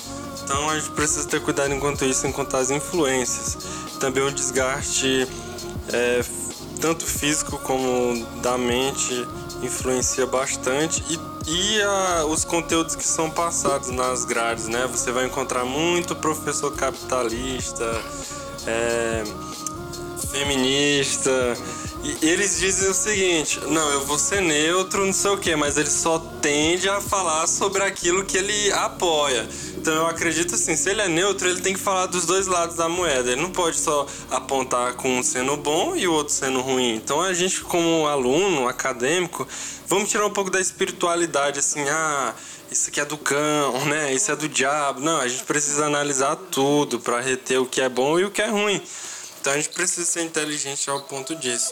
Então 0.44 0.70
a 0.70 0.78
gente 0.78 0.92
precisa 0.92 1.28
ter 1.28 1.42
cuidado 1.42 1.74
enquanto 1.74 2.06
isso, 2.06 2.28
enquanto 2.28 2.56
as 2.56 2.70
influências. 2.70 3.58
Também 4.00 4.24
o 4.24 4.32
desgaste 4.32 5.28
é, 5.92 6.24
tanto 6.80 7.06
físico 7.06 7.58
como 7.60 8.26
da 8.42 8.58
mente 8.58 9.28
influencia 9.64 10.26
bastante 10.28 11.04
e, 11.10 11.20
e 11.48 11.82
a, 11.82 12.26
os 12.26 12.46
conteúdos 12.46 12.96
que 12.96 13.04
são 13.04 13.30
passados 13.30 13.90
nas 13.90 14.26
grades, 14.26 14.68
né? 14.68 14.88
Você 14.88 15.12
vai 15.12 15.26
encontrar 15.26 15.66
muito 15.66 16.16
professor 16.16 16.72
capitalista, 16.76 17.86
é, 18.68 19.24
feminista 20.32 21.32
e 22.06 22.30
eles 22.30 22.60
dizem 22.60 22.90
o 22.90 22.94
seguinte: 22.94 23.60
não, 23.62 23.90
eu 23.92 24.06
vou 24.06 24.20
ser 24.20 24.40
neutro, 24.40 25.04
não 25.04 25.14
sei 25.14 25.32
o 25.32 25.38
que, 25.38 25.56
mas 25.56 25.76
ele 25.76 25.90
só 25.90 26.20
tende 26.40 26.88
a 26.88 27.02
falar 27.02 27.48
sobre 27.48 27.82
aquilo 27.82 28.24
que 28.24 28.38
ele 28.38 28.72
apoia. 28.74 29.48
Então 29.76 29.94
eu 29.94 30.06
acredito 30.06 30.54
assim, 30.54 30.76
se 30.76 30.90
ele 30.90 31.02
é 31.02 31.08
neutro, 31.08 31.50
ele 31.50 31.62
tem 31.62 31.74
que 31.74 31.80
falar 31.80 32.06
dos 32.06 32.26
dois 32.26 32.46
lados 32.46 32.76
da 32.76 32.88
moeda. 32.88 33.32
Ele 33.32 33.42
não 33.42 33.50
pode 33.50 33.78
só 33.78 34.06
apontar 34.30 34.94
com 34.94 35.18
um 35.18 35.24
sendo 35.24 35.58
bom 35.58 35.96
e 35.96 36.08
o 36.08 36.14
outro 36.14 36.32
sendo 36.32 36.62
ruim. 36.62 36.94
Então 36.96 37.22
a 37.22 37.34
gente, 37.34 37.62
como 37.62 38.06
aluno, 38.06 38.68
acadêmico, 38.68 39.48
vamos 39.88 40.08
tirar 40.10 40.28
um 40.28 40.34
pouco 40.34 40.52
da 40.52 40.62
espiritualidade, 40.62 41.58
assim, 41.58 41.82
ah, 41.90 42.36
isso 42.72 42.90
aqui 42.90 43.00
é 43.00 43.06
do 43.06 43.18
cão, 43.18 43.86
né? 43.86 44.14
Isso 44.14 44.32
é 44.32 44.36
do 44.36 44.48
diabo. 44.48 45.00
Não, 45.00 45.20
a 45.22 45.28
gente 45.28 45.44
precisa 45.44 45.86
analisar 45.86 46.36
tudo 46.36 47.00
para 47.00 47.20
reter 47.20 47.60
o 47.60 47.66
que 47.66 47.82
é 47.82 47.90
bom 47.90 48.20
e 48.20 48.26
o 48.26 48.32
que 48.32 48.44
é 48.44 48.48
ruim. 48.48 48.80
Então 49.42 49.54
a 49.54 49.56
gente 49.58 49.70
precisa 49.70 50.06
ser 50.06 50.24
inteligente 50.24 50.90
ao 50.90 51.02
ponto 51.02 51.36
disso. 51.36 51.72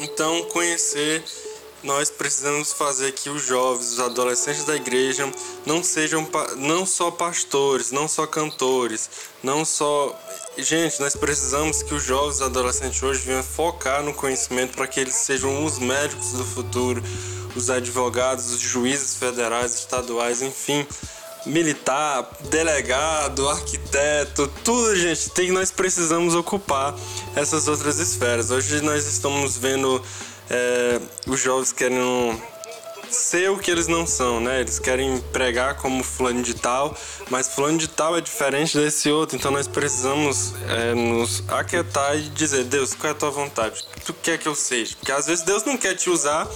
Então, 0.00 0.44
conhecer 0.44 1.22
nós 1.84 2.10
precisamos 2.10 2.72
fazer 2.72 3.12
que 3.12 3.28
os 3.28 3.44
jovens, 3.44 3.92
os 3.92 4.00
adolescentes 4.00 4.64
da 4.64 4.74
igreja 4.74 5.30
não 5.66 5.84
sejam 5.84 6.26
não 6.56 6.86
só 6.86 7.10
pastores, 7.10 7.90
não 7.90 8.08
só 8.08 8.26
cantores, 8.26 9.10
não 9.42 9.64
só 9.64 10.18
gente, 10.56 10.98
nós 11.00 11.14
precisamos 11.14 11.82
que 11.82 11.94
os 11.94 12.02
jovens 12.02 12.40
e 12.40 12.44
adolescentes 12.44 13.02
hoje 13.02 13.20
venham 13.26 13.42
focar 13.42 14.02
no 14.02 14.14
conhecimento 14.14 14.74
para 14.74 14.86
que 14.86 14.98
eles 14.98 15.14
sejam 15.14 15.64
os 15.64 15.78
médicos 15.78 16.32
do 16.32 16.44
futuro, 16.44 17.02
os 17.54 17.68
advogados, 17.68 18.52
os 18.52 18.60
juízes 18.60 19.16
federais, 19.16 19.74
estaduais, 19.74 20.40
enfim, 20.40 20.86
militar, 21.46 22.28
delegado, 22.50 23.48
arquiteto, 23.48 24.50
tudo, 24.64 24.96
gente, 24.96 25.30
tem 25.30 25.52
nós 25.52 25.70
precisamos 25.70 26.34
ocupar 26.34 26.94
essas 27.36 27.68
outras 27.68 27.98
esferas. 27.98 28.50
Hoje 28.50 28.80
nós 28.80 29.06
estamos 29.06 29.56
vendo 29.56 30.02
é, 30.50 31.00
os 31.26 31.40
jovens 31.40 31.72
querendo 31.72 32.40
ser 33.14 33.50
o 33.50 33.58
que 33.58 33.70
eles 33.70 33.86
não 33.86 34.06
são, 34.06 34.40
né? 34.40 34.60
Eles 34.60 34.78
querem 34.78 35.20
pregar 35.32 35.76
como 35.76 36.02
fulano 36.02 36.42
de 36.42 36.54
tal, 36.54 36.96
mas 37.30 37.48
fulano 37.48 37.78
de 37.78 37.88
tal 37.88 38.16
é 38.16 38.20
diferente 38.20 38.76
desse 38.76 39.10
outro, 39.10 39.36
então 39.36 39.50
nós 39.50 39.68
precisamos 39.68 40.52
é, 40.68 40.94
nos 40.94 41.42
aquietar 41.48 42.16
e 42.16 42.22
dizer, 42.30 42.64
Deus, 42.64 42.92
qual 42.94 43.12
é 43.12 43.12
a 43.12 43.18
tua 43.18 43.30
vontade? 43.30 43.80
O 43.80 43.94
que 43.94 44.00
tu 44.00 44.14
quer 44.14 44.38
que 44.38 44.48
eu 44.48 44.54
seja? 44.54 44.96
Porque 44.96 45.12
às 45.12 45.26
vezes 45.26 45.44
Deus 45.44 45.64
não 45.64 45.76
quer 45.76 45.94
te 45.94 46.10
usar, 46.10 46.48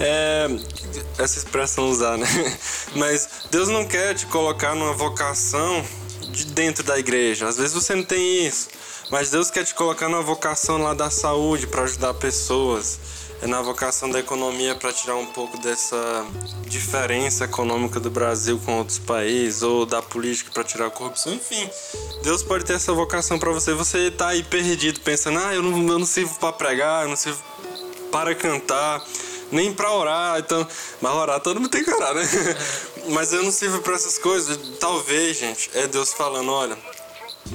é, 0.00 0.46
essa 1.18 1.38
expressão 1.38 1.88
usar, 1.88 2.16
né? 2.16 2.26
Mas 2.94 3.46
Deus 3.50 3.68
não 3.68 3.84
quer 3.84 4.14
te 4.14 4.26
colocar 4.26 4.74
numa 4.74 4.92
vocação 4.92 5.84
de 6.30 6.46
dentro 6.46 6.82
da 6.82 6.98
igreja. 6.98 7.48
Às 7.48 7.56
vezes 7.56 7.72
você 7.72 7.94
não 7.94 8.02
tem 8.02 8.46
isso, 8.46 8.68
mas 9.10 9.30
Deus 9.30 9.50
quer 9.50 9.64
te 9.64 9.74
colocar 9.74 10.08
numa 10.08 10.22
vocação 10.22 10.78
lá 10.78 10.94
da 10.94 11.10
saúde 11.10 11.66
para 11.66 11.82
ajudar 11.82 12.14
pessoas 12.14 12.98
é 13.44 13.46
na 13.46 13.60
vocação 13.60 14.08
da 14.08 14.20
economia 14.20 14.74
para 14.74 14.90
tirar 14.90 15.16
um 15.16 15.26
pouco 15.26 15.58
dessa 15.58 16.24
diferença 16.66 17.44
econômica 17.44 18.00
do 18.00 18.10
Brasil 18.10 18.58
com 18.64 18.78
outros 18.78 18.98
países 18.98 19.62
ou 19.62 19.84
da 19.84 20.00
política 20.00 20.50
para 20.50 20.64
tirar 20.64 20.86
a 20.86 20.90
corrupção, 20.90 21.34
enfim. 21.34 21.68
Deus 22.22 22.42
pode 22.42 22.64
ter 22.64 22.72
essa 22.72 22.92
vocação 22.94 23.38
para 23.38 23.50
você. 23.50 23.74
Você 23.74 24.10
tá 24.10 24.28
aí 24.28 24.42
perdido 24.42 24.98
pensando: 25.00 25.38
"Ah, 25.40 25.54
eu 25.54 25.62
não, 25.62 25.76
eu 25.76 25.98
não 25.98 26.06
sirvo 26.06 26.38
para 26.38 26.52
pregar, 26.52 27.02
eu 27.02 27.10
não 27.10 27.16
sirvo 27.16 27.42
para 28.10 28.34
cantar, 28.34 29.04
nem 29.54 29.72
para 29.72 29.90
orar". 29.92 30.38
Então, 30.38 30.66
mas 31.00 31.14
orar 31.14 31.40
todo 31.40 31.60
mundo 31.60 31.70
tem 31.70 31.84
que 31.84 31.90
orar, 31.90 32.14
né? 32.14 32.22
mas 33.10 33.32
eu 33.32 33.42
não 33.42 33.52
sirvo 33.52 33.80
para 33.80 33.94
essas 33.94 34.18
coisas. 34.18 34.58
Talvez, 34.78 35.38
gente, 35.38 35.70
é 35.74 35.86
Deus 35.86 36.12
falando: 36.12 36.50
"Olha, 36.50 36.76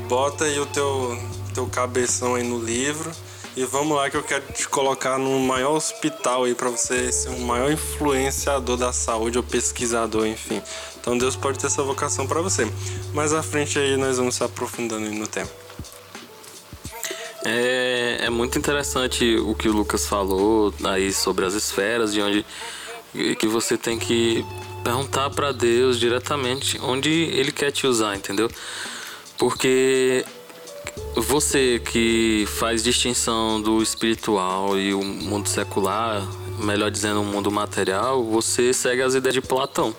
bota 0.08 0.46
aí 0.46 0.60
o 0.60 0.65
teu 0.65 1.18
teu 1.53 1.68
cabeção 1.68 2.36
aí 2.36 2.44
no 2.44 2.60
livro 2.60 3.12
e 3.56 3.65
vamos 3.65 3.98
lá 3.98 4.10
que 4.10 4.15
eu 4.15 4.24
quero 4.24 4.46
te 4.53 4.68
colocar 4.70 5.18
no 5.18 5.38
maior 5.39 5.74
hospital 5.74 6.46
aí 6.46 6.56
para 6.56 6.70
você 6.70 7.12
ser 7.12 7.29
um 7.29 7.39
maior 7.39 7.72
influenciador 7.72 8.77
da 8.77 8.94
saúde 8.94 9.38
ou 9.38 9.44
pesquisador, 9.44 10.25
enfim. 10.25 10.62
Então 11.01 11.18
Deus 11.18 11.36
pode 11.36 11.60
ter 11.60 11.68
essa 11.68 11.84
vocação 11.84 12.25
para 12.25 12.41
você. 12.41 12.65
Mais 13.13 13.34
à 13.34 13.44
frente 13.44 13.77
aí 13.77 13.98
nós 13.98 14.18
vamos 14.18 14.36
se 14.36 14.44
aprofundando 14.44 15.12
no 15.12 15.27
tema. 15.27 15.50
É, 17.46 18.19
é 18.25 18.29
muito 18.29 18.58
interessante 18.58 19.38
o 19.38 19.55
que 19.55 19.69
o 19.69 19.74
Lucas 19.74 20.05
falou 20.05 20.74
aí 20.84 21.13
sobre 21.13 21.46
as 21.46 21.53
esferas, 21.53 22.13
de 22.13 22.22
onde 22.22 22.46
que 23.38 23.48
você 23.48 23.77
tem 23.77 23.98
que 23.98 24.46
perguntar 24.84 25.29
para 25.29 25.51
Deus 25.51 26.00
diretamente 26.00 26.79
onde 26.81 27.10
Ele 27.10 27.51
quer 27.51 27.72
te 27.72 27.88
usar, 27.88 28.15
entendeu? 28.15 28.50
Porque 29.38 30.25
você 31.15 31.79
que 31.79 32.46
faz 32.60 32.84
distinção 32.84 33.62
do 33.62 33.81
espiritual 33.81 34.77
e 34.77 34.93
o 34.93 35.03
mundo 35.03 35.48
secular, 35.48 36.27
melhor 36.60 36.91
dizendo, 36.91 37.22
o 37.22 37.25
mundo 37.25 37.50
material, 37.51 38.24
você 38.24 38.74
segue 38.74 39.01
as 39.01 39.15
ideias 39.15 39.34
de 39.34 39.41
Platão. 39.41 39.96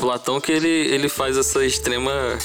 Platão 0.00 0.40
que 0.40 0.50
ele, 0.50 0.68
ele 0.68 1.10
faz 1.10 1.36
essa 1.36 1.64
extrema. 1.64 2.10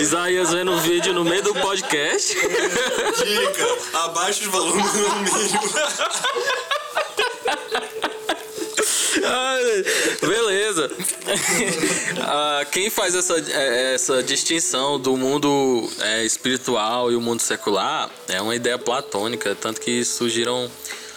Isaías 0.00 0.50
vendo 0.50 0.72
o 0.72 0.80
vídeo 0.80 1.12
no 1.12 1.22
meio 1.22 1.42
do 1.42 1.54
podcast. 1.54 2.34
Dica: 2.34 3.78
abaixa 3.92 4.40
os 4.40 4.46
volumes 4.46 4.94
no 4.94 5.16
mínimo. 5.16 5.60
Beleza. 10.20 10.90
ah, 12.22 12.66
quem 12.70 12.88
faz 12.88 13.14
essa, 13.14 13.36
é, 13.38 13.94
essa 13.94 14.22
distinção 14.22 14.98
do 14.98 15.16
mundo 15.16 15.88
é, 16.00 16.24
espiritual 16.24 17.12
e 17.12 17.16
o 17.16 17.20
mundo 17.20 17.40
secular 17.40 18.10
é 18.28 18.40
uma 18.40 18.54
ideia 18.54 18.78
platônica, 18.78 19.56
tanto 19.60 19.80
que 19.80 20.04
surgiram 20.04 20.70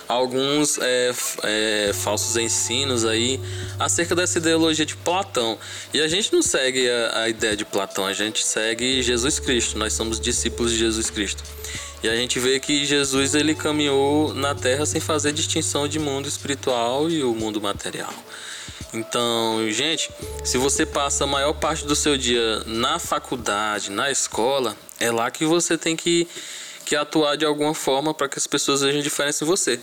alguns 0.08 0.78
é, 0.80 1.12
é, 1.44 1.92
falsos 1.94 2.38
ensinos 2.38 3.06
aí 3.06 3.40
acerca 3.80 4.16
dessa 4.16 4.38
ideologia 4.38 4.86
de 4.86 4.96
Platão. 4.96 5.58
E 5.94 6.02
a 6.02 6.08
gente 6.08 6.32
não 6.34 6.42
segue 6.42 6.90
a, 6.90 7.22
a, 7.22 7.30
ideia 7.30 7.56
de 7.56 7.66
Platão, 7.66 8.06
a 8.06 8.14
gente 8.14 8.46
segue 8.46 9.02
Jesus 9.02 9.40
Cristo. 9.40 9.78
Nós 9.78 9.94
somos 9.94 10.20
discípulos 10.20 10.72
de 10.72 10.80
Jesus 10.80 11.10
Cristo. 11.10 11.44
E 12.04 12.08
a 12.08 12.16
gente 12.16 12.40
vê 12.40 12.60
que 12.60 12.86
Jesus 12.86 13.34
ele 13.34 13.56
caminhou 13.56 14.34
na 14.34 14.54
Terra 14.54 14.86
sem 14.86 15.02
fazer 15.02 15.32
distinção 15.32 15.88
de 15.88 15.98
mundo 15.98 16.28
espiritual 16.28 17.10
e 17.10 17.24
o 17.24 17.34
mundo 17.34 17.60
material. 17.60 18.14
Então, 18.94 19.70
gente, 19.70 20.10
se 20.44 20.58
você 20.58 20.86
passa 20.86 21.26
a 21.26 21.28
maior 21.28 21.54
parte 21.54 21.86
do 21.86 21.96
seu 21.96 22.18
dia 22.18 22.64
na 22.66 23.00
faculdade, 23.00 23.92
na 23.92 24.10
escola, 24.10 24.78
é 25.00 25.12
lá 25.12 25.30
que 25.30 25.46
você 25.46 25.78
tem 25.78 25.96
que, 25.96 26.28
que 26.88 26.96
atuar 26.96 27.36
de 27.36 27.44
alguma 27.44 27.74
forma 27.74 28.13
para 28.13 28.29
que 28.29 28.39
as 28.39 28.48
pessoas 28.48 28.79
vejam 28.79 29.01
diferença 29.01 29.44
em 29.44 29.48
você. 29.48 29.77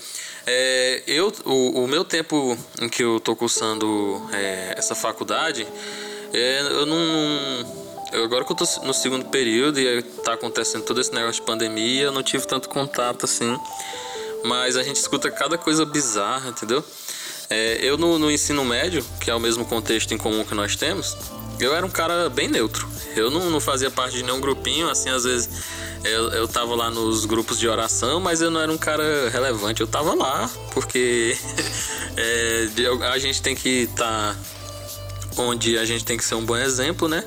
É, 0.47 1.03
eu, 1.07 1.31
o, 1.45 1.85
o, 1.85 1.87
meu 1.87 2.03
tempo 2.03 2.57
em 2.81 2.89
que 2.89 3.05
eu 3.05 3.21
tô 3.21 3.37
cursando 3.37 4.27
é, 4.33 4.75
essa 4.75 4.95
faculdade, 4.95 5.67
é, 6.33 6.61
eu 6.63 6.87
não. 6.87 7.85
Agora 8.25 8.43
que 8.43 8.53
eu 8.53 8.57
tô 8.57 8.65
no 8.85 8.95
segundo 8.95 9.27
período 9.27 9.79
e 9.79 10.03
tá 10.03 10.33
acontecendo 10.33 10.83
todo 10.85 10.99
esse 10.99 11.13
negócio 11.13 11.43
de 11.43 11.47
pandemia, 11.47 12.05
eu 12.05 12.13
não 12.13 12.23
tive 12.23 12.47
tanto 12.47 12.71
contato 12.71 13.27
assim. 13.27 13.55
Mas 14.43 14.75
a 14.75 14.83
gente 14.83 14.97
escuta 14.97 15.31
cada 15.31 15.59
coisa 15.59 15.85
bizarra, 15.85 16.49
entendeu? 16.49 16.83
É, 17.51 17.81
eu 17.83 17.99
no, 17.99 18.19
no, 18.19 18.31
ensino 18.31 18.65
médio, 18.65 19.05
que 19.21 19.31
é 19.31 19.35
o 19.35 19.41
mesmo 19.41 19.67
contexto 19.67 20.15
em 20.15 20.19
comum 20.19 20.43
que 20.43 20.55
nós 20.55 20.75
temos, 20.75 21.15
eu 21.61 21.75
era 21.75 21.85
um 21.85 21.91
cara 21.91 22.29
bem 22.29 22.49
neutro. 22.49 22.89
Eu 23.17 23.31
não, 23.31 23.51
não 23.51 23.61
fazia 23.61 23.91
parte 23.91 24.17
de 24.17 24.23
nenhum 24.23 24.41
grupinho, 24.41 24.91
assim, 24.91 25.09
às 25.09 25.25
vezes 25.25 25.49
eu, 26.05 26.31
eu 26.31 26.47
tava 26.47 26.75
lá 26.75 26.91
nos 26.91 27.25
grupos 27.25 27.59
de 27.59 27.67
oração, 27.67 28.21
mas 28.21 28.43
eu 28.43 28.51
não 28.51 28.61
era 28.61 28.71
um 28.71 28.79
cara 28.79 29.31
relevante. 29.31 29.81
Eu 29.81 29.87
tava 29.87 30.15
lá 30.15 30.51
porque 30.73 31.37
é, 32.17 32.69
a 33.11 33.19
gente 33.19 33.41
tem 33.41 33.55
que 33.55 33.85
estar. 33.85 34.35
Tá 34.35 34.54
onde 35.37 35.79
a 35.79 35.85
gente 35.85 36.05
tem 36.05 36.17
que 36.17 36.25
ser 36.25 36.35
um 36.35 36.45
bom 36.45 36.57
exemplo, 36.57 37.09
né? 37.09 37.25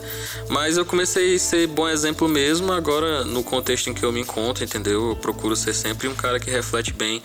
Mas 0.50 0.78
eu 0.78 0.86
comecei 0.86 1.36
a 1.36 1.40
ser 1.40 1.68
bom 1.68 1.88
exemplo 1.88 2.28
mesmo 2.28 2.72
agora 2.72 3.24
no 3.24 3.44
contexto 3.44 3.90
em 3.90 3.94
que 3.94 4.04
eu 4.04 4.12
me 4.12 4.22
encontro, 4.22 4.64
entendeu? 4.64 5.10
Eu 5.10 5.16
procuro 5.16 5.56
ser 5.56 5.74
sempre 5.74 6.08
um 6.08 6.16
cara 6.16 6.40
que 6.40 6.50
reflete 6.50 6.94
bem 6.94 7.22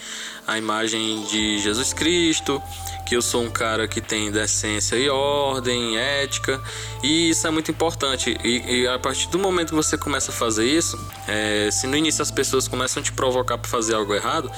a 0.47 0.59
imagem 0.59 1.25
de 1.27 1.59
Jesus 1.61 1.93
Cristo, 1.93 2.61
que 3.07 3.17
eu 3.17 3.23
sou 3.23 3.43
um 3.43 3.51
cara 3.51 3.87
que 3.87 4.01
tem 4.01 4.31
decência 4.31 4.97
e 4.97 5.09
ordem, 5.09 5.97
ética, 5.97 6.61
e 7.03 7.31
isso 7.31 7.47
é 7.47 7.51
muito 7.51 7.71
importante. 7.71 8.37
E, 8.43 8.81
e 8.81 8.89
a 8.89 8.99
partir 8.99 9.29
do 9.29 9.39
momento 9.39 9.71
que 9.71 9.75
você 9.75 9.97
começa 9.97 10.31
a 10.31 10.35
fazer 10.35 10.67
isso, 10.67 10.99
é, 11.29 11.71
se 11.71 11.87
no 11.87 11.97
início 11.97 12.23
as 12.23 12.31
pessoas 12.31 12.67
começam 12.67 13.01
a 13.01 13.05
te 13.05 13.13
provocar 13.13 13.59
para 13.59 13.71
fazer 13.71 13.95
algo 13.95 14.15
errado, 14.15 14.51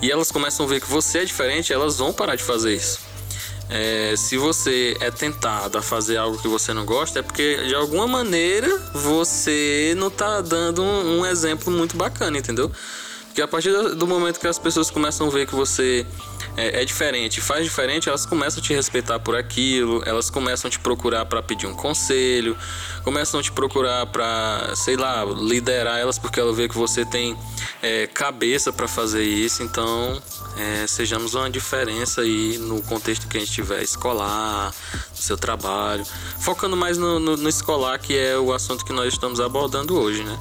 e 0.00 0.10
elas 0.10 0.32
começam 0.32 0.66
a 0.66 0.68
ver 0.68 0.80
que 0.80 0.90
você 0.90 1.18
é 1.18 1.24
diferente, 1.24 1.72
elas 1.72 1.98
vão 1.98 2.12
parar 2.12 2.34
de 2.34 2.42
fazer 2.42 2.74
isso. 2.74 3.11
É, 3.74 4.14
se 4.16 4.36
você 4.36 4.94
é 5.00 5.10
tentado 5.10 5.78
a 5.78 5.82
fazer 5.82 6.18
algo 6.18 6.36
que 6.36 6.46
você 6.46 6.74
não 6.74 6.84
gosta, 6.84 7.20
é 7.20 7.22
porque 7.22 7.56
de 7.66 7.74
alguma 7.74 8.06
maneira 8.06 8.68
você 8.92 9.94
não 9.96 10.10
tá 10.10 10.42
dando 10.42 10.82
um, 10.82 11.20
um 11.20 11.26
exemplo 11.26 11.72
muito 11.72 11.96
bacana, 11.96 12.36
entendeu? 12.36 12.70
Porque 13.24 13.40
a 13.40 13.48
partir 13.48 13.72
do 13.94 14.06
momento 14.06 14.38
que 14.38 14.46
as 14.46 14.58
pessoas 14.58 14.90
começam 14.90 15.26
a 15.26 15.30
ver 15.30 15.46
que 15.46 15.54
você 15.54 16.06
é, 16.54 16.82
é, 16.82 16.84
diferente, 16.84 17.40
faz 17.40 17.64
diferente, 17.64 18.10
elas 18.10 18.26
começam 18.26 18.60
a 18.60 18.62
te 18.62 18.74
respeitar 18.74 19.18
por 19.20 19.34
aquilo, 19.34 20.02
elas 20.04 20.28
começam 20.28 20.68
a 20.68 20.70
te 20.70 20.78
procurar 20.78 21.24
para 21.24 21.42
pedir 21.42 21.66
um 21.66 21.72
conselho, 21.72 22.54
começam 23.02 23.40
a 23.40 23.42
te 23.42 23.50
procurar 23.50 24.04
para, 24.04 24.74
sei 24.76 24.96
lá, 24.96 25.24
liderar 25.24 25.98
elas 25.98 26.18
porque 26.18 26.38
ela 26.38 26.52
vê 26.52 26.68
que 26.68 26.76
você 26.76 27.06
tem 27.06 27.34
é, 27.82 28.06
cabeça 28.06 28.70
para 28.70 28.86
fazer 28.86 29.24
isso. 29.24 29.62
Então, 29.62 30.20
é, 30.56 30.86
sejamos 30.86 31.34
uma 31.34 31.50
diferença 31.50 32.20
aí 32.20 32.58
no 32.58 32.82
contexto 32.82 33.26
que 33.26 33.36
a 33.36 33.40
gente 33.40 33.52
tiver 33.52 33.82
escolar, 33.82 34.74
no 35.10 35.16
seu 35.16 35.36
trabalho, 35.36 36.04
focando 36.40 36.76
mais 36.76 36.98
no, 36.98 37.18
no, 37.18 37.36
no 37.36 37.48
escolar, 37.48 37.98
que 37.98 38.16
é 38.16 38.38
o 38.38 38.52
assunto 38.52 38.84
que 38.84 38.92
nós 38.92 39.12
estamos 39.12 39.40
abordando 39.40 39.98
hoje, 39.98 40.22
né? 40.22 40.38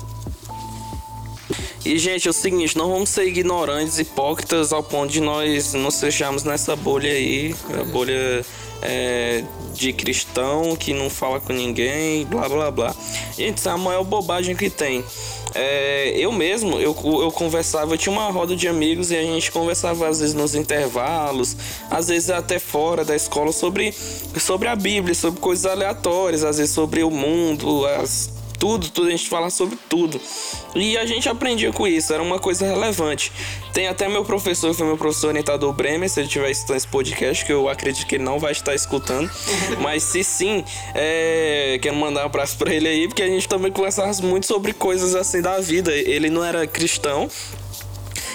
E, 1.83 1.97
gente, 1.97 2.27
é 2.27 2.31
o 2.31 2.33
seguinte, 2.33 2.77
não 2.77 2.91
vamos 2.91 3.09
ser 3.09 3.25
ignorantes, 3.25 3.97
hipócritas 3.97 4.71
ao 4.71 4.83
ponto 4.83 5.11
de 5.11 5.19
nós 5.19 5.73
nos 5.73 5.99
fecharmos 5.99 6.43
nessa 6.43 6.75
bolha 6.75 7.11
aí, 7.11 7.55
a 7.79 7.83
bolha 7.85 8.45
é, 8.83 9.43
de 9.73 9.91
cristão 9.91 10.75
que 10.75 10.93
não 10.93 11.09
fala 11.09 11.39
com 11.39 11.51
ninguém, 11.53 12.23
blá 12.25 12.47
blá 12.47 12.69
blá. 12.69 12.95
Gente, 13.35 13.57
isso 13.57 13.67
é 13.67 13.71
a 13.71 13.77
maior 13.77 14.03
bobagem 14.03 14.55
que 14.55 14.69
tem. 14.69 15.03
É, 15.53 16.13
eu 16.17 16.31
mesmo, 16.31 16.79
eu, 16.79 16.95
eu 17.03 17.31
conversava, 17.31 17.93
eu 17.93 17.97
tinha 17.97 18.13
uma 18.13 18.29
roda 18.29 18.55
de 18.55 18.67
amigos 18.67 19.11
e 19.11 19.15
a 19.15 19.21
gente 19.21 19.51
conversava 19.51 20.07
às 20.07 20.19
vezes 20.19 20.33
nos 20.33 20.55
intervalos, 20.55 21.55
às 21.89 22.07
vezes 22.07 22.29
até 22.29 22.59
fora 22.59 23.03
da 23.03 23.15
escola, 23.15 23.51
sobre, 23.51 23.93
sobre 24.39 24.67
a 24.67 24.75
Bíblia, 24.75 25.13
sobre 25.13 25.39
coisas 25.39 25.65
aleatórias, 25.65 26.43
às 26.43 26.57
vezes 26.57 26.73
sobre 26.73 27.03
o 27.03 27.11
mundo, 27.11 27.85
as 27.85 28.40
tudo, 28.61 28.89
tudo, 28.91 29.07
a 29.07 29.09
gente 29.09 29.27
fala 29.27 29.49
sobre 29.49 29.75
tudo. 29.89 30.21
E 30.75 30.95
a 30.95 31.03
gente 31.03 31.27
aprendia 31.27 31.73
com 31.73 31.87
isso, 31.87 32.13
era 32.13 32.21
uma 32.21 32.37
coisa 32.37 32.63
relevante. 32.63 33.31
Tem 33.73 33.87
até 33.87 34.07
meu 34.07 34.23
professor, 34.23 34.69
que 34.69 34.77
foi 34.77 34.85
meu 34.85 34.97
professor 34.97 35.29
orientador 35.29 35.73
Bremer, 35.73 36.07
se 36.07 36.19
ele 36.19 36.27
estiver 36.27 36.51
escutando 36.51 36.77
esse 36.77 36.87
podcast, 36.87 37.43
que 37.43 37.51
eu 37.51 37.67
acredito 37.67 38.05
que 38.05 38.15
ele 38.15 38.23
não 38.23 38.37
vai 38.37 38.51
estar 38.51 38.75
escutando. 38.75 39.27
Mas 39.81 40.03
se 40.03 40.23
sim, 40.23 40.63
é... 40.93 41.79
quero 41.81 41.95
mandar 41.95 42.21
um 42.21 42.25
abraço 42.27 42.55
pra 42.55 42.71
ele 42.71 42.87
aí, 42.87 43.07
porque 43.07 43.23
a 43.23 43.27
gente 43.27 43.49
também 43.49 43.71
conversava 43.71 44.13
muito 44.21 44.45
sobre 44.45 44.73
coisas 44.73 45.15
assim 45.15 45.41
da 45.41 45.59
vida. 45.59 45.91
Ele 45.91 46.29
não 46.29 46.45
era 46.45 46.67
cristão, 46.67 47.27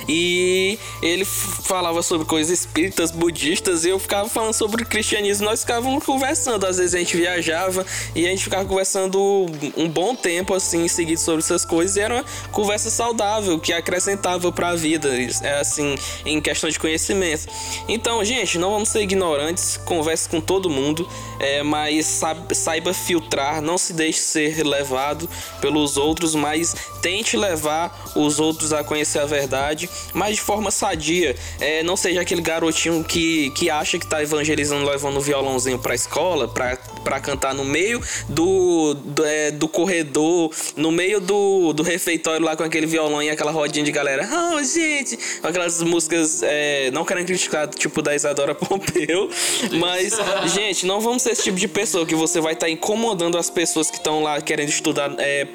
e 0.09 0.79
ele 1.03 1.25
falava 1.25 2.03
sobre 2.03 2.27
coisas 2.27 2.61
espíritas, 2.61 3.11
budistas, 3.11 3.85
e 3.85 3.89
eu 3.89 3.99
ficava 3.99 4.29
falando 4.29 4.53
sobre 4.53 4.85
cristianismo. 4.85 5.47
Nós 5.47 5.61
ficávamos 5.61 6.05
conversando, 6.05 6.65
às 6.67 6.77
vezes 6.77 6.95
a 6.95 6.99
gente 6.99 7.17
viajava 7.17 7.85
e 8.15 8.27
a 8.27 8.31
gente 8.31 8.45
ficava 8.45 8.65
conversando 8.65 9.47
um 9.77 9.89
bom 9.89 10.15
tempo 10.15 10.55
assim, 10.55 10.87
seguido 10.89 11.21
sobre 11.21 11.41
essas 11.41 11.65
coisas, 11.65 11.97
e 11.97 12.01
era 12.01 12.15
uma 12.15 12.25
conversa 12.53 12.91
saudável 12.91 13.59
que 13.59 13.73
acrescentava 13.73 14.53
para 14.53 14.69
a 14.69 14.77
vida, 14.77 15.09
é 15.43 15.61
assim, 15.61 15.97
em 16.25 16.41
questão 16.41 16.71
de 16.71 16.79
conhecimento. 16.79 17.47
Então, 17.89 18.25
gente, 18.25 18.59
não 18.59 18.71
vamos 18.71 18.89
ser 18.89 19.01
ignorantes, 19.01 19.77
converse 19.77 20.29
com 20.29 20.41
todo 20.41 20.71
mundo, 20.71 21.09
é, 21.41 21.63
mas 21.63 22.21
saiba 22.53 22.95
filtrar, 22.95 23.61
não 23.61 23.77
se 23.77 23.93
deixe 23.93 24.21
ser 24.21 24.65
levado 24.65 25.29
pelos 25.61 25.97
outros, 25.97 26.35
mas 26.35 26.75
tente 27.03 27.37
levar 27.37 28.13
os 28.15 28.39
outros 28.39 28.73
a 28.73 28.85
conhecer 28.85 29.19
a 29.19 29.27
verdade 29.27 29.89
mas 30.13 30.37
de 30.37 30.43
forma 30.43 30.71
sadia. 30.71 31.35
É, 31.61 31.83
não 31.83 31.97
seja 31.97 32.21
aquele 32.21 32.41
garotinho 32.41 33.05
que, 33.05 33.51
que 33.51 33.71
acha 33.71 33.99
que 33.99 34.07
tá 34.07 34.23
evangelizando 34.23 34.89
levando 34.89 35.17
o 35.17 35.21
violãozinho 35.21 35.79
pra 35.79 35.95
escola, 35.95 36.49
pra, 36.49 36.77
pra 37.05 37.21
cantar 37.21 37.55
no 37.55 37.65
meio 37.65 38.01
do, 38.29 38.95
do, 38.95 39.25
é, 39.25 39.51
do 39.51 39.69
corredor, 39.69 40.51
no 40.77 40.91
meio 40.91 41.21
do, 41.21 41.73
do 41.73 41.83
refeitório 41.83 42.45
lá 42.45 42.57
com 42.57 42.63
aquele 42.63 42.87
violão 42.87 43.23
e 43.23 43.31
aquela 43.31 43.51
rodinha 43.51 43.85
de 43.85 43.93
galera. 43.93 44.29
Oh, 44.57 44.63
gente! 44.63 45.19
Aquelas 45.43 45.83
músicas, 45.83 46.43
é, 46.43 46.91
não 46.93 47.05
querem 47.05 47.25
criticar, 47.25 47.69
tipo 47.69 48.03
da 48.03 48.15
Isadora 48.15 48.55
Pompeu, 48.57 49.31
mas, 49.79 50.17
gente, 50.55 50.87
não 50.87 51.01
vamos 51.01 51.23
ser 51.23 51.31
esse 51.31 51.45
tipo 51.45 51.59
de 51.59 51.69
pessoa 51.69 52.07
que 52.07 52.15
você 52.15 52.41
vai 52.41 52.55
estar 52.55 52.67
tá 52.67 52.71
incomodando 52.71 53.39
as 53.39 53.51
pessoas 53.51 53.91
que 53.91 53.97
estão 53.97 54.23
lá 54.23 54.41
querendo 54.41 54.69
estudar 54.69 55.15
é, 55.19 55.47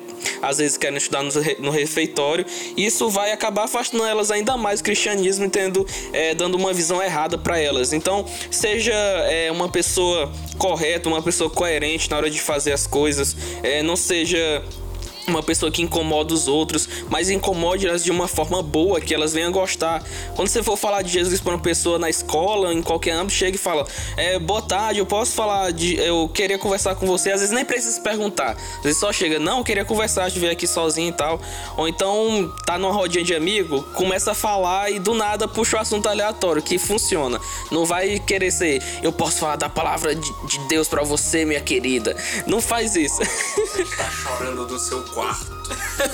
às 0.41 0.57
vezes 0.57 0.77
querem 0.77 0.97
estudar 0.97 1.23
no, 1.23 1.69
refeitório. 1.69 2.45
Isso 2.75 3.10
vai 3.10 3.31
acabar 3.31 3.63
afastando 3.63 4.03
elas 4.03 4.31
ainda 4.31 4.57
mais 4.57 4.81
do 4.81 4.84
cristianismo, 4.84 5.49
tendo, 5.49 5.86
é, 6.13 6.34
dando 6.34 6.55
uma 6.55 6.73
visão 6.73 7.01
errada 7.01 7.38
para 7.38 7.60
elas. 7.60 7.93
Então, 7.93 8.25
seja 8.49 8.93
é, 8.93 9.51
uma 9.51 9.69
pessoa 9.69 10.31
correta, 10.57 11.10
uma 11.10 11.21
pessoa 11.21 11.49
coerente 11.49 12.10
na 12.10 12.17
hora 12.17 12.29
de 12.29 12.39
fazer 12.39 12.71
as 12.71 12.86
coisas, 12.88 13.36
é, 13.63 13.81
não 13.81 13.95
seja 13.95 14.63
uma 15.27 15.43
pessoa 15.43 15.71
que 15.71 15.81
incomoda 15.81 16.34
os 16.34 16.47
outros, 16.47 16.88
mas 17.10 17.29
incomode 17.29 17.88
elas 17.88 18.03
de 18.03 18.12
uma 18.12 18.27
forma 18.27 18.62
boa, 18.62 18.99
que 18.99 19.13
elas 19.13 19.34
venham 19.34 19.51
gostar. 19.51 20.03
Quando 20.36 20.47
você 20.47 20.63
for 20.63 20.77
falar 20.77 21.01
de 21.01 21.12
Jesus 21.12 21.39
para 21.39 21.53
uma 21.53 21.62
pessoa 21.62 21.99
na 21.99 22.10
escola, 22.10 22.73
em 22.73 22.81
qualquer 22.81 23.12
âmbito, 23.12 23.34
chega 23.34 23.55
e 23.55 23.60
fala: 23.60 23.86
é, 24.17 24.39
Boa 24.39 24.62
tarde, 24.62 24.99
eu 24.99 25.05
posso 25.05 25.31
falar 25.34 25.71
de. 25.71 25.95
Eu 25.97 26.29
queria 26.29 26.57
conversar 26.57 26.95
com 26.95 27.05
você. 27.05 27.31
Às 27.31 27.41
vezes 27.41 27.53
nem 27.53 27.65
precisa 27.65 27.99
perguntar. 28.01 28.55
Às 28.77 28.84
vezes 28.84 28.99
só 28.99 29.12
chega: 29.12 29.39
Não, 29.39 29.60
eu 29.60 29.63
queria 29.63 29.86
conversar, 29.86 30.29
de 30.29 30.39
ver 30.39 30.49
aqui 30.49 30.67
sozinho 30.67 31.10
e 31.10 31.13
tal. 31.13 31.39
Ou 31.77 31.88
então 31.88 32.51
tá 32.65 32.77
numa 32.77 32.93
rodinha 32.93 33.23
de 33.23 33.36
amigo, 33.36 33.84
começa 33.93 34.31
a 34.31 34.36
falar 34.36 34.91
e 34.91 34.99
do 34.99 35.13
nada 35.13 35.47
puxa 35.47 35.77
o 35.77 35.79
assunto 35.79 36.07
aleatório, 36.07 36.62
que 36.62 36.77
funciona. 36.77 37.39
Não 37.71 37.86
vai 37.86 38.19
querer 38.19 38.51
ser: 38.51 38.81
Eu 39.01 39.12
posso 39.12 39.39
falar 39.39 39.55
da 39.55 39.69
palavra 39.69 40.15
de, 40.15 40.47
de 40.47 40.60
Deus 40.67 40.88
para 40.88 41.03
você, 41.03 41.45
minha 41.45 41.62
querida. 41.62 42.15
Não 42.47 42.62
faz 42.62 42.95
isso. 42.95 43.19
Você 43.19 43.86
tá 43.95 44.10
chorando 44.10 44.65
do 44.65 44.79
seu 44.79 45.03
quarto. 45.13 45.52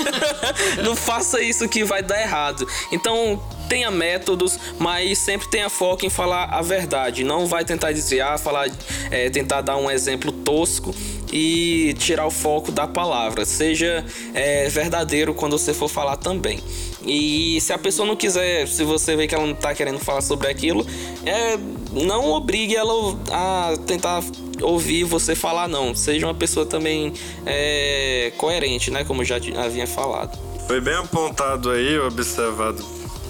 não 0.83 0.95
faça 0.95 1.41
isso 1.41 1.67
que 1.67 1.83
vai 1.83 2.03
dar 2.03 2.21
errado. 2.21 2.67
Então, 2.91 3.41
tenha 3.67 3.91
métodos, 3.91 4.59
mas 4.79 5.17
sempre 5.17 5.49
tenha 5.49 5.69
foco 5.69 6.05
em 6.05 6.09
falar 6.09 6.45
a 6.45 6.61
verdade. 6.61 7.23
Não 7.23 7.45
vai 7.45 7.65
tentar 7.65 7.91
desviar, 7.91 8.37
falar, 8.39 8.69
é, 9.11 9.29
tentar 9.29 9.61
dar 9.61 9.77
um 9.77 9.89
exemplo 9.89 10.31
tosco 10.31 10.93
e 11.31 11.95
tirar 11.99 12.25
o 12.25 12.31
foco 12.31 12.71
da 12.71 12.87
palavra. 12.87 13.45
Seja 13.45 14.05
é, 14.33 14.69
verdadeiro 14.69 15.33
quando 15.33 15.57
você 15.57 15.73
for 15.73 15.89
falar 15.89 16.17
também. 16.17 16.59
E 17.07 17.59
se 17.61 17.71
a 17.71 17.77
pessoa 17.77 18.05
não 18.05 18.15
quiser, 18.15 18.67
se 18.67 18.83
você 18.83 19.15
vê 19.15 19.27
que 19.27 19.33
ela 19.33 19.45
não 19.45 19.53
está 19.53 19.73
querendo 19.73 19.99
falar 19.99 20.21
sobre 20.21 20.49
aquilo, 20.49 20.85
é, 21.25 21.57
não 21.93 22.31
obrigue 22.31 22.75
ela 22.75 22.93
a 23.31 23.77
tentar 23.85 24.21
ouvir 24.61 25.05
você 25.05 25.33
falar, 25.33 25.69
não. 25.69 25.95
Seja 25.95 26.27
uma 26.27 26.35
pessoa 26.35 26.65
também 26.65 27.13
é, 27.45 28.33
coerente, 28.37 28.91
né? 28.91 29.05
Como 29.05 29.23
já 29.23 29.37
havia 29.57 29.87
falado. 29.87 30.37
Foi 30.67 30.81
bem 30.81 30.95
apontado 30.95 31.71
aí, 31.71 31.97
observado 31.97 32.83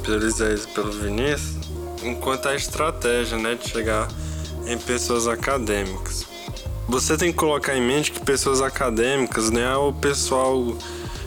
pelo 0.04 0.26
Isaías 0.26 0.63
e 0.63 0.68
pelo 0.70 0.92
Vinícius, 0.92 1.58
enquanto 2.04 2.50
a 2.50 2.56
estratégia, 2.56 3.38
né? 3.38 3.56
De 3.56 3.70
chegar 3.70 4.08
em 4.66 4.78
pessoas 4.78 5.28
acadêmicas. 5.28 6.26
Você 6.88 7.18
tem 7.18 7.32
que 7.32 7.38
colocar 7.38 7.78
em 7.78 7.82
mente 7.82 8.12
que 8.12 8.20
pessoas 8.22 8.62
acadêmicas 8.62 9.52
não 9.52 9.62
é 9.62 9.78
o 9.78 9.94
pessoal 9.94 10.76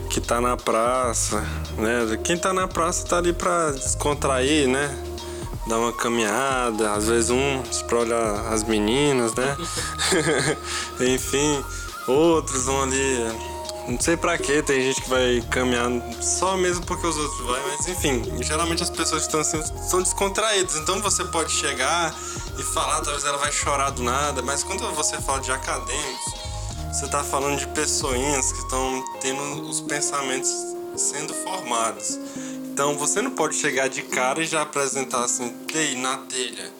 que 0.08 0.20
tá 0.20 0.40
na 0.40 0.56
praça, 0.56 1.46
né? 1.80 2.18
Quem 2.22 2.36
tá 2.36 2.52
na 2.52 2.68
praça 2.68 3.06
tá 3.06 3.18
ali 3.18 3.32
pra 3.32 3.70
descontrair, 3.72 4.68
né? 4.68 4.96
Dar 5.66 5.78
uma 5.78 5.92
caminhada, 5.92 6.92
às 6.92 7.08
vezes 7.08 7.30
um 7.30 7.62
pra 7.86 7.98
olhar 7.98 8.52
as 8.52 8.62
meninas, 8.64 9.34
né? 9.34 9.56
Enfim, 11.00 11.64
outros 12.06 12.64
vão 12.64 12.82
ali 12.82 13.50
não 13.88 13.98
sei 13.98 14.16
pra 14.16 14.38
que 14.38 14.62
tem 14.62 14.80
gente 14.82 15.02
que 15.02 15.08
vai 15.08 15.42
caminhar 15.50 15.90
só 16.22 16.56
mesmo 16.56 16.84
porque 16.86 17.04
os 17.04 17.16
outros 17.16 17.40
vão, 17.40 17.58
mas 17.68 17.88
enfim, 17.88 18.22
geralmente 18.40 18.82
as 18.82 18.90
pessoas 18.90 19.26
que 19.26 19.36
estão 19.36 19.40
assim 19.40 19.60
são 19.88 20.00
descontraídas. 20.00 20.76
Então 20.76 21.00
você 21.00 21.24
pode 21.24 21.50
chegar 21.50 22.14
e 22.56 22.62
falar, 22.62 23.00
talvez 23.00 23.24
ela 23.24 23.38
vai 23.38 23.50
chorar 23.50 23.90
do 23.90 24.02
nada, 24.02 24.42
mas 24.42 24.62
quando 24.62 24.88
você 24.94 25.20
fala 25.20 25.40
de 25.40 25.50
acadêmicos, 25.50 26.34
você 26.92 27.08
tá 27.08 27.24
falando 27.24 27.58
de 27.58 27.66
pessoinhas 27.68 28.52
que 28.52 28.58
estão 28.58 29.04
tendo 29.20 29.68
os 29.68 29.80
pensamentos 29.80 30.52
sendo 30.96 31.35
formados. 31.35 32.18
Então 32.72 32.96
você 32.96 33.20
não 33.20 33.31
pode 33.31 33.57
chegar 33.57 33.88
de 33.88 34.03
cara 34.03 34.42
e 34.42 34.46
já 34.46 34.62
apresentar 34.62 35.24
assim, 35.24 35.55
ei, 35.74 35.94
na 35.96 36.18
telha. 36.18 36.70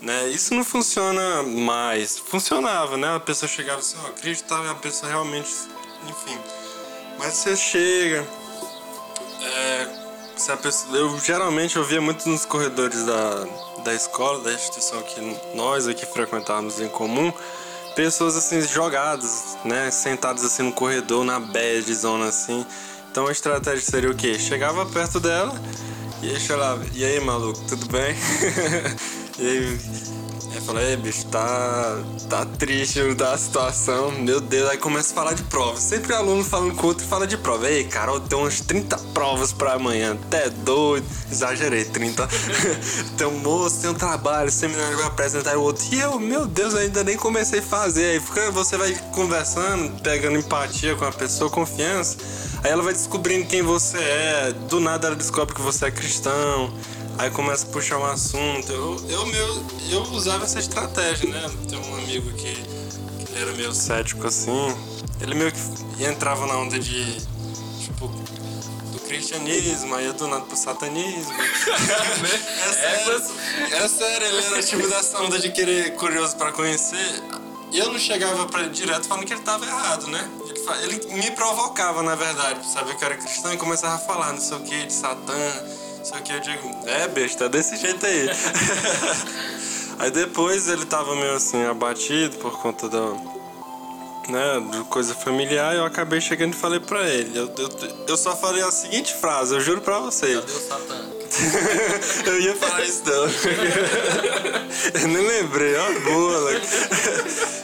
Né? 0.00 0.28
Isso 0.30 0.54
não 0.54 0.64
funciona 0.64 1.42
mais. 1.42 2.18
Funcionava, 2.18 2.96
né? 2.96 3.14
A 3.14 3.20
pessoa 3.20 3.48
chegava 3.48 3.78
assim, 3.78 3.96
ó, 4.02 4.08
acreditava, 4.08 4.70
a 4.70 4.74
pessoa 4.74 5.10
realmente 5.10 5.48
enfim. 6.08 6.38
Mas 7.18 7.34
você 7.34 7.56
chega. 7.56 8.26
É, 9.42 9.88
se 10.36 10.50
a 10.50 10.56
pessoa, 10.56 10.96
eu 10.96 11.18
geralmente 11.20 11.76
eu 11.76 11.84
via 11.84 12.00
muito 12.00 12.28
nos 12.28 12.44
corredores 12.44 13.04
da, 13.04 13.46
da 13.84 13.94
escola, 13.94 14.40
da 14.40 14.52
instituição 14.52 15.02
que 15.02 15.20
nós 15.54 15.86
aqui 15.86 16.06
frequentávamos 16.06 16.80
em 16.80 16.88
comum, 16.88 17.32
pessoas 17.94 18.36
assim 18.36 18.62
jogadas, 18.62 19.56
né? 19.64 19.90
Sentadas 19.90 20.44
assim 20.44 20.62
no 20.62 20.72
corredor, 20.72 21.24
na 21.24 21.38
bad 21.38 21.92
zona 21.94 22.26
assim. 22.26 22.66
Então 23.12 23.26
a 23.26 23.32
estratégia 23.32 23.82
seria 23.82 24.10
o 24.10 24.14
quê? 24.14 24.38
Chegava 24.38 24.86
perto 24.86 25.20
dela 25.20 25.52
e 26.22 26.30
aí 26.30 26.40
falava, 26.40 26.82
e 26.94 27.04
aí 27.04 27.20
maluco, 27.20 27.60
tudo 27.68 27.86
bem? 27.92 28.16
e 29.38 29.46
aí 29.46 29.78
Aí 30.54 30.60
fala, 30.60 30.82
é, 30.82 30.96
bicho, 30.96 31.24
tá, 31.26 31.98
tá 32.28 32.44
triste 32.44 33.14
da 33.14 33.36
situação, 33.38 34.12
meu 34.12 34.38
Deus. 34.38 34.68
Aí 34.68 34.76
começa 34.76 35.10
a 35.10 35.14
falar 35.14 35.32
de 35.32 35.42
prova. 35.44 35.80
Sempre 35.80 36.12
aluno 36.12 36.44
falando 36.44 36.74
com 36.74 36.88
outro 36.88 37.06
fala 37.06 37.26
de 37.26 37.38
prova. 37.38 37.70
Ei, 37.70 37.84
Carol, 37.84 38.20
tem 38.20 38.36
umas 38.36 38.60
30 38.60 38.98
provas 39.14 39.50
pra 39.50 39.74
amanhã. 39.74 40.12
Até 40.12 40.50
doido. 40.50 41.06
Exagerei, 41.30 41.86
30. 41.86 42.28
tem 43.16 43.26
um 43.26 43.38
moço, 43.38 43.80
tem 43.80 43.90
um 43.90 43.94
trabalho, 43.94 44.50
seminário 44.50 44.98
vai 44.98 45.06
apresentar 45.06 45.56
o 45.56 45.62
outro. 45.62 45.86
E 45.90 45.98
eu, 45.98 46.20
meu 46.20 46.46
Deus, 46.46 46.74
ainda 46.74 47.02
nem 47.02 47.16
comecei 47.16 47.60
a 47.60 47.62
fazer. 47.62 48.04
Aí 48.10 48.20
fica, 48.20 48.50
você 48.50 48.76
vai 48.76 48.94
conversando, 49.12 50.02
pegando 50.02 50.36
empatia 50.36 50.94
com 50.96 51.06
a 51.06 51.12
pessoa, 51.12 51.48
confiança. 51.48 52.18
Aí 52.62 52.70
ela 52.70 52.82
vai 52.82 52.92
descobrindo 52.92 53.46
quem 53.46 53.62
você 53.62 53.96
é. 53.98 54.52
Do 54.68 54.80
nada 54.80 55.06
ela 55.06 55.16
descobre 55.16 55.54
que 55.54 55.62
você 55.62 55.86
é 55.86 55.90
cristão. 55.90 56.72
Aí 57.22 57.30
começa 57.30 57.64
a 57.64 57.70
puxar 57.70 57.98
um 57.98 58.04
assunto. 58.04 58.72
Eu, 58.72 58.96
eu, 59.08 59.26
meu, 59.26 59.64
eu 59.92 60.02
usava 60.10 60.42
essa 60.42 60.58
estratégia, 60.58 61.28
né? 61.28 61.48
Tem 61.68 61.78
um 61.78 61.94
amigo 61.98 62.32
que, 62.32 62.52
que 62.52 63.38
era 63.40 63.52
meio 63.52 63.72
cético 63.72 64.26
assim. 64.26 64.76
Ele 65.20 65.36
meio 65.36 65.52
que 65.52 66.02
entrava 66.02 66.48
na 66.48 66.56
onda 66.56 66.80
de. 66.80 67.20
Tipo, 67.80 68.08
do 68.08 68.98
cristianismo, 69.06 69.94
aí 69.94 70.12
do 70.12 70.26
nada 70.26 70.44
pro 70.46 70.56
satanismo. 70.56 71.32
é, 72.60 72.72
sério, 72.72 73.22
é 73.70 73.88
sério, 73.88 74.26
ele 74.26 74.44
era 74.44 74.60
tipo 74.60 74.88
dessa 74.88 75.22
onda 75.22 75.38
de 75.38 75.52
querer 75.52 75.94
curioso 75.94 76.36
pra 76.36 76.50
conhecer. 76.50 77.22
E 77.70 77.78
eu 77.78 77.92
não 77.92 78.00
chegava 78.00 78.46
pra 78.46 78.62
ele 78.62 78.70
direto 78.70 79.06
falando 79.06 79.24
que 79.24 79.32
ele 79.32 79.42
tava 79.42 79.64
errado, 79.64 80.08
né? 80.08 80.28
Ele, 80.82 80.96
ele 80.96 81.14
me 81.14 81.30
provocava, 81.30 82.02
na 82.02 82.16
verdade, 82.16 82.58
pra 82.58 82.68
saber 82.68 82.96
que 82.96 83.04
eu 83.04 83.06
era 83.06 83.16
cristão 83.16 83.54
e 83.54 83.56
começava 83.56 83.94
a 83.94 83.98
falar 83.98 84.32
não 84.32 84.40
sei 84.40 84.56
o 84.56 84.60
que, 84.64 84.86
de 84.86 84.92
Satã 84.92 85.81
só 86.02 86.16
que 86.20 86.32
eu 86.32 86.40
digo, 86.40 86.68
é 86.86 87.06
besta, 87.08 87.48
desse 87.48 87.76
jeito 87.76 88.04
aí. 88.04 88.28
aí 89.98 90.10
depois 90.10 90.68
ele 90.68 90.84
tava 90.84 91.14
meio 91.14 91.34
assim, 91.34 91.64
abatido 91.64 92.36
por 92.38 92.60
conta 92.60 92.88
da. 92.88 93.32
Né, 94.28 94.60
de 94.70 94.84
coisa 94.84 95.14
familiar, 95.16 95.74
eu 95.74 95.84
acabei 95.84 96.20
chegando 96.20 96.54
e 96.54 96.56
falei 96.56 96.78
pra 96.78 97.08
ele. 97.08 97.36
Eu, 97.36 97.52
eu, 97.58 97.68
eu 98.06 98.16
só 98.16 98.36
falei 98.36 98.62
a 98.62 98.70
seguinte 98.70 99.12
frase, 99.14 99.52
eu 99.54 99.60
juro 99.60 99.80
pra 99.80 99.98
você. 99.98 100.34
Cadê 100.34 100.52
o 100.52 100.60
Satã? 100.60 101.12
eu 102.26 102.40
ia 102.40 102.54
falar 102.54 102.84
isso 102.84 103.02
não. 103.06 103.24
eu 105.00 105.08
nem 105.08 105.26
lembrei, 105.26 105.74
ó, 105.76 106.00
boa. 106.00 106.60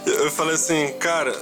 Eu 0.06 0.30
falei 0.32 0.54
assim, 0.54 0.92
cara, 0.98 1.34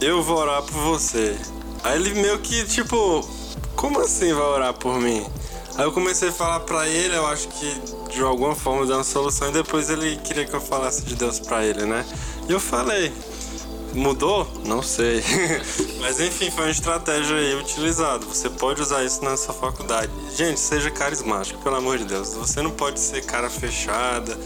eu 0.00 0.22
vou 0.22 0.38
orar 0.38 0.62
por 0.62 0.80
você. 0.80 1.36
Aí 1.84 1.96
ele 1.96 2.14
meio 2.20 2.38
que, 2.38 2.64
tipo, 2.64 3.28
como 3.76 4.00
assim 4.00 4.32
vai 4.32 4.44
orar 4.44 4.74
por 4.74 4.98
mim? 5.00 5.24
Aí 5.78 5.84
eu 5.84 5.92
comecei 5.92 6.30
a 6.30 6.32
falar 6.32 6.58
pra 6.60 6.88
ele, 6.88 7.14
eu 7.14 7.24
acho 7.28 7.46
que 7.46 7.72
de 8.10 8.20
alguma 8.20 8.56
forma 8.56 8.84
deu 8.84 8.96
uma 8.96 9.04
solução 9.04 9.50
e 9.50 9.52
depois 9.52 9.88
ele 9.88 10.16
queria 10.16 10.44
que 10.44 10.52
eu 10.52 10.60
falasse 10.60 11.02
de 11.02 11.14
Deus 11.14 11.38
pra 11.38 11.64
ele, 11.64 11.86
né? 11.86 12.04
E 12.48 12.52
eu 12.52 12.58
falei. 12.58 13.12
Mudou? 13.94 14.46
Não 14.66 14.82
sei. 14.82 15.22
Mas 16.02 16.18
enfim, 16.18 16.50
foi 16.50 16.64
uma 16.64 16.70
estratégia 16.70 17.36
aí 17.36 17.54
utilizada. 17.54 18.26
Você 18.26 18.50
pode 18.50 18.82
usar 18.82 19.04
isso 19.04 19.24
na 19.24 19.36
sua 19.36 19.54
faculdade. 19.54 20.10
Gente, 20.36 20.58
seja 20.58 20.90
carismático, 20.90 21.62
pelo 21.62 21.76
amor 21.76 21.96
de 21.96 22.04
Deus. 22.04 22.34
Você 22.34 22.60
não 22.60 22.72
pode 22.72 22.98
ser 22.98 23.24
cara 23.24 23.48
fechada. 23.48 24.36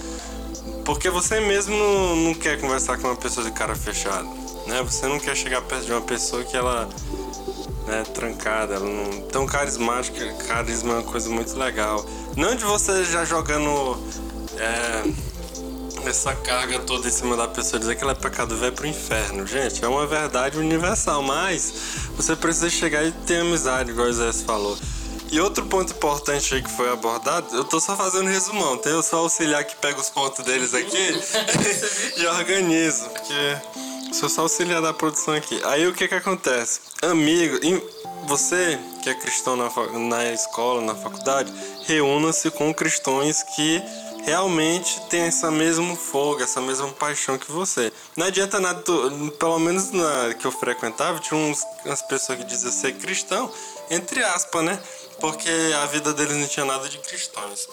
Porque 0.85 1.09
você 1.09 1.41
mesmo 1.41 1.75
não, 1.75 2.17
não 2.17 2.35
quer 2.35 2.61
conversar 2.61 2.99
com 2.99 3.09
uma 3.09 3.17
pessoa 3.17 3.45
de 3.45 3.53
cara 3.53 3.75
fechada. 3.75 4.29
Né? 4.67 4.83
Você 4.83 5.07
não 5.07 5.19
quer 5.19 5.35
chegar 5.35 5.63
perto 5.63 5.87
de 5.87 5.93
uma 5.93 6.03
pessoa 6.03 6.45
que 6.45 6.57
ela 6.57 6.89
né, 7.87 8.05
trancada, 8.15 8.75
ela 8.75 8.89
não 8.89 9.23
tão 9.23 9.47
carismática, 9.47 10.33
carisma 10.47 10.93
é 10.93 10.97
uma 10.97 11.03
coisa 11.03 11.29
muito 11.29 11.57
legal. 11.59 12.05
Não 12.37 12.55
de 12.55 12.65
você 12.65 13.05
já 13.05 13.25
jogando 13.25 13.99
é, 14.57 16.09
essa 16.09 16.35
carga 16.35 16.79
toda 16.81 17.09
em 17.09 17.11
cima 17.11 17.37
da 17.37 17.49
pessoa, 17.49 17.79
dizer 17.79 17.97
que 17.97 18.03
ela 18.03 18.13
é 18.13 18.15
pecado 18.15 18.57
vai 18.57 18.71
pro 18.71 18.87
inferno, 18.87 19.47
gente, 19.47 19.85
é 19.85 19.89
uma 19.89 20.07
verdade 20.07 20.59
universal, 20.59 21.23
mas 21.23 21.73
você 22.17 22.37
precisa 22.37 22.71
chegar 22.71 23.05
e 23.05 23.13
ter 23.13 23.39
amizade, 23.39 23.91
igual 23.91 24.09
o 24.09 24.13
Zé 24.13 24.33
falou. 24.33 24.77
E 25.31 25.41
outro 25.41 25.65
ponto 25.65 25.91
importante 25.93 26.55
aí 26.55 26.63
que 26.63 26.71
foi 26.71 26.91
abordado, 26.93 27.57
eu 27.57 27.65
tô 27.65 27.81
só 27.81 27.97
fazendo 27.97 28.29
resumão, 28.29 28.77
tem 28.77 28.93
eu 28.93 29.03
só 29.03 29.19
auxiliar 29.19 29.65
que 29.65 29.75
pega 29.77 29.99
os 29.99 30.11
pontos 30.11 30.45
deles 30.45 30.75
aqui 30.75 31.19
e 32.21 32.27
organizo, 32.27 33.09
porque 33.09 33.57
Sou 34.13 34.29
só 34.29 34.43
auxiliar 34.43 34.83
da 34.83 34.93
produção 34.93 35.33
aqui. 35.33 35.59
Aí 35.65 35.87
o 35.87 35.95
que 35.95 36.07
que 36.07 36.15
acontece? 36.15 36.81
Amigo, 37.01 37.59
você 38.27 38.79
que 39.03 39.09
é 39.09 39.15
cristão 39.15 39.57
na, 39.57 39.71
na 39.99 40.33
escola, 40.33 40.83
na 40.83 40.95
faculdade, 40.95 41.53
reúna-se 41.87 42.51
com 42.51 42.75
cristãos 42.75 43.43
que 43.57 43.83
realmente 44.25 45.01
tem 45.09 45.23
essa 45.23 45.51
mesma 45.51 45.97
fogo, 45.97 46.43
essa 46.43 46.61
mesma 46.61 46.89
paixão 46.89 47.39
que 47.39 47.51
você. 47.51 47.91
Não 48.15 48.27
adianta 48.27 48.61
nada, 48.61 48.83
pelo 49.39 49.59
menos 49.59 49.91
na 49.91 50.35
que 50.35 50.45
eu 50.45 50.53
frequentava, 50.53 51.19
tinha 51.19 51.39
uns, 51.39 51.63
umas 51.85 52.03
pessoas 52.03 52.39
que 52.39 52.45
diziam 52.45 52.71
ser 52.71 52.93
cristão, 52.95 53.51
entre 53.91 54.23
aspas, 54.23 54.63
né? 54.63 54.79
Porque 55.21 55.51
a 55.83 55.87
vida 55.87 56.13
deles 56.13 56.37
não 56.37 56.47
tinha 56.47 56.67
nada 56.67 56.87
de 56.87 56.99
cristãos. 56.99 57.67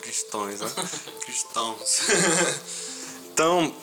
Cristões, 0.00 0.60
né? 0.60 0.70
Cristãos. 1.26 2.02
então, 3.32 3.74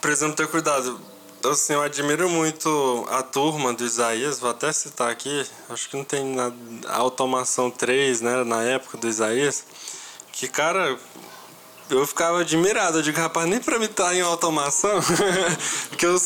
precisamos 0.00 0.36
ter 0.36 0.48
cuidado. 0.48 1.00
Assim, 1.44 1.74
eu 1.74 1.82
admiro 1.82 2.28
muito 2.28 3.06
a 3.10 3.22
turma 3.22 3.74
do 3.74 3.84
Isaías, 3.84 4.40
vou 4.40 4.50
até 4.50 4.72
citar 4.72 5.10
aqui, 5.10 5.46
acho 5.68 5.90
que 5.90 5.96
não 5.96 6.04
tem 6.04 6.24
nada, 6.24 6.56
automação 6.88 7.70
3, 7.70 8.22
né, 8.22 8.44
na 8.44 8.62
época 8.62 8.96
do 8.96 9.06
Isaías, 9.06 9.66
que, 10.32 10.48
cara, 10.48 10.98
eu 11.90 12.06
ficava 12.06 12.40
admirado. 12.40 12.98
Eu 12.98 13.02
digo, 13.02 13.18
rapaz, 13.18 13.46
nem 13.48 13.60
pra 13.60 13.78
mim 13.78 13.88
tá 13.88 14.14
em 14.14 14.20
automação. 14.20 15.00
Porque 15.88 16.06
eu, 16.06 16.16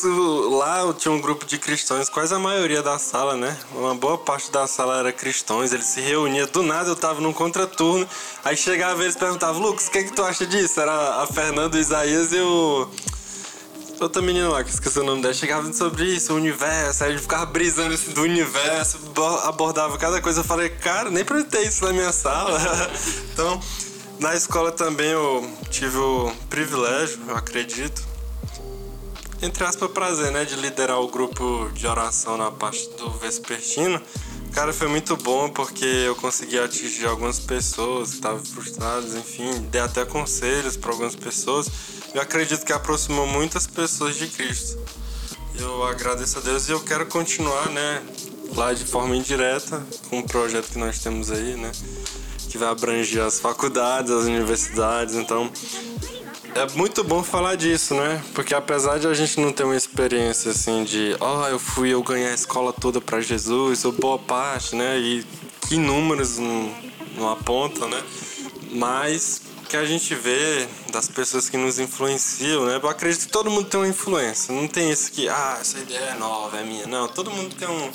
lá 0.57 0.81
eu 0.81 0.93
tinha 0.93 1.11
um 1.11 1.19
grupo 1.19 1.45
de 1.45 1.57
cristãos, 1.57 2.09
quase 2.09 2.33
a 2.33 2.39
maioria 2.39 2.81
da 2.81 2.97
sala, 2.97 3.35
né? 3.35 3.57
Uma 3.73 3.93
boa 3.93 4.17
parte 4.17 4.51
da 4.51 4.65
sala 4.67 4.99
era 4.99 5.11
cristãos. 5.11 5.73
Eles 5.73 5.85
se 5.85 6.01
reuniam. 6.01 6.47
Do 6.47 6.63
nada 6.63 6.89
eu 6.89 6.95
tava 6.95 7.19
num 7.21 7.33
contraturno. 7.33 8.07
Aí 8.43 8.55
chegava 8.55 9.03
eles 9.03 9.15
perguntavam, 9.15 9.61
Lucas, 9.61 9.87
o 9.87 9.91
que, 9.91 9.97
é 9.99 10.03
que 10.03 10.13
tu 10.13 10.23
acha 10.23 10.45
disso? 10.45 10.79
Era 10.79 11.21
a 11.21 11.27
Fernanda, 11.27 11.77
o 11.77 11.79
Isaías 11.79 12.31
e 12.31 12.39
o 12.39 12.89
outra 14.03 14.21
menina 14.21 14.49
lá, 14.49 14.63
que 14.63 14.69
esqueci 14.69 14.99
o 14.99 15.03
nome 15.03 15.21
dela, 15.21 15.33
chegava 15.33 15.71
sobre 15.73 16.05
isso, 16.05 16.33
o 16.33 16.35
universo, 16.35 17.03
aí 17.03 17.11
ele 17.11 17.19
ficava 17.19 17.45
brisando 17.45 17.93
assim, 17.93 18.11
do 18.11 18.21
universo, 18.21 18.99
abordava 19.43 19.97
cada 19.97 20.21
coisa. 20.21 20.39
Eu 20.39 20.43
falei, 20.43 20.69
cara, 20.69 21.09
nem 21.09 21.25
pra 21.25 21.43
ter 21.43 21.67
isso 21.67 21.83
na 21.83 21.91
minha 21.91 22.11
sala. 22.11 22.59
então, 23.33 23.59
na 24.19 24.35
escola 24.35 24.71
também 24.71 25.09
eu 25.09 25.49
tive 25.69 25.97
o 25.97 26.31
privilégio, 26.49 27.19
eu 27.27 27.35
acredito, 27.35 28.01
entre 29.41 29.63
aspas, 29.63 29.91
prazer, 29.91 30.31
né, 30.31 30.45
de 30.45 30.55
liderar 30.55 30.99
o 30.99 31.07
grupo 31.07 31.69
de 31.73 31.87
oração 31.87 32.37
na 32.37 32.51
parte 32.51 32.89
do 32.97 33.09
Vespertino. 33.11 34.01
Cara, 34.53 34.73
foi 34.73 34.87
muito 34.87 35.15
bom 35.15 35.47
porque 35.49 35.85
eu 35.85 36.15
consegui 36.15 36.57
atingir 36.57 37.05
algumas 37.05 37.39
pessoas 37.39 38.09
que 38.09 38.15
estavam 38.15 38.43
frustradas, 38.43 39.13
enfim, 39.13 39.61
dei 39.69 39.79
até 39.79 40.03
conselhos 40.03 40.75
para 40.75 40.91
algumas 40.91 41.15
pessoas 41.15 41.69
eu 42.13 42.21
acredito 42.21 42.65
que 42.65 42.73
aproximou 42.73 43.27
muitas 43.27 43.67
pessoas 43.67 44.15
de 44.15 44.27
Cristo. 44.27 44.79
Eu 45.57 45.83
agradeço 45.83 46.39
a 46.39 46.41
Deus 46.41 46.69
e 46.69 46.71
eu 46.71 46.79
quero 46.79 47.05
continuar, 47.05 47.69
né, 47.69 48.01
lá 48.55 48.73
de 48.73 48.85
forma 48.85 49.15
indireta 49.15 49.85
com 50.09 50.19
o 50.19 50.23
projeto 50.23 50.71
que 50.71 50.79
nós 50.79 50.99
temos 50.99 51.29
aí, 51.31 51.55
né, 51.55 51.71
que 52.49 52.57
vai 52.57 52.69
abranger 52.69 53.23
as 53.23 53.39
faculdades, 53.39 54.11
as 54.11 54.25
universidades, 54.25 55.15
então 55.15 55.51
é 56.55 56.67
muito 56.75 57.03
bom 57.03 57.23
falar 57.23 57.55
disso, 57.55 57.93
né? 57.93 58.21
Porque 58.33 58.55
apesar 58.55 58.97
de 58.97 59.07
a 59.07 59.13
gente 59.13 59.39
não 59.39 59.51
ter 59.51 59.63
uma 59.63 59.75
experiência 59.75 60.51
assim 60.51 60.83
de, 60.83 61.15
ó, 61.19 61.43
oh, 61.43 61.47
eu 61.47 61.59
fui, 61.59 61.93
eu 61.93 62.01
ganhei 62.01 62.29
a 62.29 62.33
escola 62.33 62.73
toda 62.73 62.99
para 62.99 63.21
Jesus, 63.21 63.85
ou 63.85 63.91
boa 63.91 64.17
parte, 64.17 64.75
né? 64.75 64.97
E 64.97 65.25
que 65.67 65.77
números 65.77 66.37
não, 66.37 66.73
não 67.15 67.29
apontam, 67.29 67.87
né? 67.87 68.01
Mas 68.71 69.41
que 69.69 69.77
a 69.77 69.85
gente 69.85 70.15
vê 70.15 70.67
das 70.91 71.07
pessoas 71.07 71.47
que 71.47 71.55
nos 71.55 71.77
influenciam, 71.77 72.65
né? 72.65 72.79
Eu 72.81 72.89
acredito 72.89 73.27
que 73.27 73.31
todo 73.31 73.51
mundo 73.51 73.69
tem 73.69 73.79
uma 73.79 73.87
influência. 73.87 74.53
Não 74.53 74.67
tem 74.67 74.89
isso 74.89 75.11
que, 75.11 75.29
ah, 75.29 75.59
essa 75.61 75.77
ideia 75.77 76.09
é 76.09 76.13
nova, 76.15 76.57
é 76.57 76.63
minha. 76.63 76.87
Não, 76.87 77.07
todo 77.07 77.29
mundo 77.29 77.55
tem 77.55 77.67
um 77.67 77.91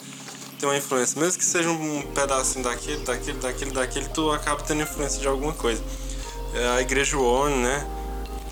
tem 0.59 0.69
uma 0.69 0.77
influência. 0.79 1.21
Mesmo 1.21 1.37
que 1.37 1.45
seja 1.45 1.69
um 1.69 2.03
pedacinho 2.15 2.65
daquilo, 2.65 3.05
daquilo, 3.05 3.39
daquilo, 3.41 3.73
daquilo, 3.73 4.09
tu 4.11 4.31
acaba 4.31 4.63
tendo 4.63 4.83
influência 4.83 5.21
de 5.21 5.27
alguma 5.27 5.53
coisa. 5.53 5.83
É, 6.55 6.69
a 6.77 6.81
igreja 6.81 7.19
ONU, 7.19 7.57
né? 7.57 7.87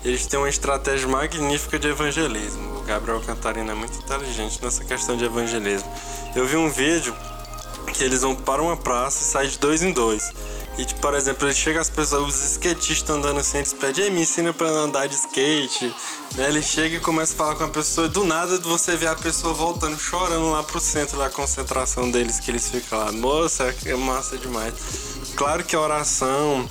Eles 0.03 0.27
têm 0.27 0.37
uma 0.37 0.49
estratégia 0.49 1.07
magnífica 1.07 1.79
de 1.79 1.87
evangelismo. 1.87 2.79
O 2.79 2.81
Gabriel 2.81 3.21
Cantarina 3.21 3.71
é 3.71 3.75
muito 3.75 3.97
inteligente 3.97 4.61
nessa 4.61 4.83
questão 4.83 5.15
de 5.15 5.23
evangelismo. 5.23 5.89
Eu 6.35 6.45
vi 6.45 6.57
um 6.57 6.69
vídeo 6.69 7.15
que 7.93 8.03
eles 8.03 8.21
vão 8.21 8.35
para 8.35 8.61
uma 8.61 8.75
praça 8.75 9.21
e 9.21 9.23
saem 9.23 9.49
de 9.49 9.57
dois 9.57 9.81
em 9.81 9.93
dois. 9.93 10.33
E, 10.77 10.85
tipo, 10.85 11.01
por 11.01 11.13
exemplo, 11.13 11.51
chega 11.53 11.79
as 11.79 11.89
pessoas, 11.89 12.35
os 12.35 12.51
skatistas 12.51 13.15
andando 13.15 13.39
assim, 13.39 13.59
eles 13.59 13.73
pedem, 13.73 14.09
me 14.09 14.21
ensina 14.21 14.51
pra 14.51 14.67
andar 14.67 15.07
de 15.07 15.13
skate. 15.13 15.93
Né? 16.35 16.47
Ele 16.47 16.63
chega 16.63 16.95
e 16.95 16.99
começa 16.99 17.33
a 17.33 17.37
falar 17.37 17.55
com 17.55 17.65
a 17.65 17.69
pessoa, 17.69 18.09
do 18.09 18.23
nada 18.23 18.57
você 18.59 18.95
vê 18.95 19.05
a 19.05 19.15
pessoa 19.15 19.53
voltando, 19.53 19.99
chorando 19.99 20.49
lá 20.49 20.63
pro 20.63 20.79
centro 20.79 21.19
da 21.19 21.29
concentração 21.29 22.09
deles, 22.09 22.39
que 22.39 22.49
eles 22.49 22.69
ficam 22.69 22.97
lá. 22.97 23.11
Moça, 23.11 23.73
é 23.85 23.95
massa 23.95 24.35
demais. 24.35 24.73
Claro 25.35 25.63
que 25.63 25.75
a 25.75 25.79
oração 25.79 26.67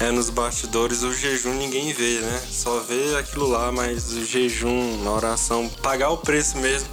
é 0.00 0.10
nos 0.10 0.30
bastidores, 0.30 1.02
o 1.02 1.12
jejum 1.12 1.52
ninguém 1.52 1.92
vê, 1.92 2.20
né? 2.20 2.42
Só 2.50 2.80
vê 2.80 3.16
aquilo 3.16 3.46
lá, 3.48 3.70
mas 3.70 4.12
o 4.12 4.24
jejum, 4.24 5.06
a 5.06 5.10
oração, 5.10 5.68
pagar 5.82 6.08
o 6.08 6.16
preço 6.16 6.56
mesmo 6.56 6.88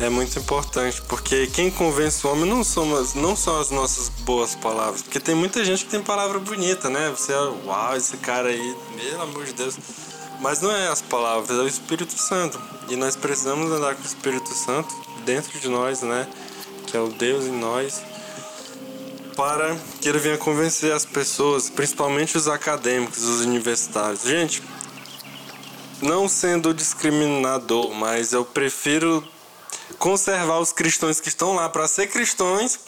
é 0.00 0.08
muito 0.08 0.38
importante, 0.38 1.02
porque 1.02 1.48
quem 1.48 1.70
convence 1.70 2.24
o 2.26 2.30
homem 2.30 2.48
não 2.48 2.62
são, 2.62 2.86
não 3.16 3.34
são 3.34 3.60
as 3.60 3.70
nossas 3.70 4.08
boas 4.08 4.54
palavras, 4.54 5.02
porque 5.02 5.18
tem 5.18 5.34
muita 5.34 5.64
gente 5.64 5.84
que 5.84 5.90
tem 5.90 6.00
palavra 6.00 6.38
bonita, 6.38 6.88
né? 6.88 7.10
Você, 7.10 7.32
uau, 7.32 7.96
esse 7.96 8.16
cara 8.18 8.48
aí, 8.48 8.76
pelo 8.96 9.22
amor 9.22 9.44
de 9.44 9.52
Deus. 9.52 9.76
Mas 10.40 10.60
não 10.60 10.70
é 10.70 10.86
as 10.86 11.02
palavras, 11.02 11.58
é 11.58 11.62
o 11.62 11.66
Espírito 11.66 12.16
Santo. 12.16 12.60
E 12.88 12.94
nós 12.94 13.16
precisamos 13.16 13.72
andar 13.72 13.96
com 13.96 14.02
o 14.02 14.06
Espírito 14.06 14.54
Santo 14.54 14.94
dentro 15.24 15.58
de 15.58 15.68
nós, 15.68 16.02
né? 16.02 16.28
Que 16.86 16.96
é 16.96 17.00
o 17.00 17.08
Deus 17.08 17.46
em 17.46 17.58
nós, 17.58 18.00
para 19.36 19.76
que 20.00 20.08
ele 20.08 20.18
venha 20.18 20.38
convencer 20.38 20.92
as 20.92 21.04
pessoas, 21.04 21.68
principalmente 21.68 22.36
os 22.36 22.46
acadêmicos, 22.46 23.24
os 23.24 23.40
universitários. 23.44 24.22
Gente, 24.22 24.62
não 26.00 26.28
sendo 26.28 26.72
discriminador, 26.72 27.92
mas 27.92 28.32
eu 28.32 28.44
prefiro 28.44 29.26
conservar 29.98 30.58
os 30.60 30.72
cristãos 30.72 31.20
que 31.20 31.28
estão 31.28 31.54
lá 31.54 31.68
para 31.68 31.86
ser 31.88 32.06
cristãos, 32.06 32.78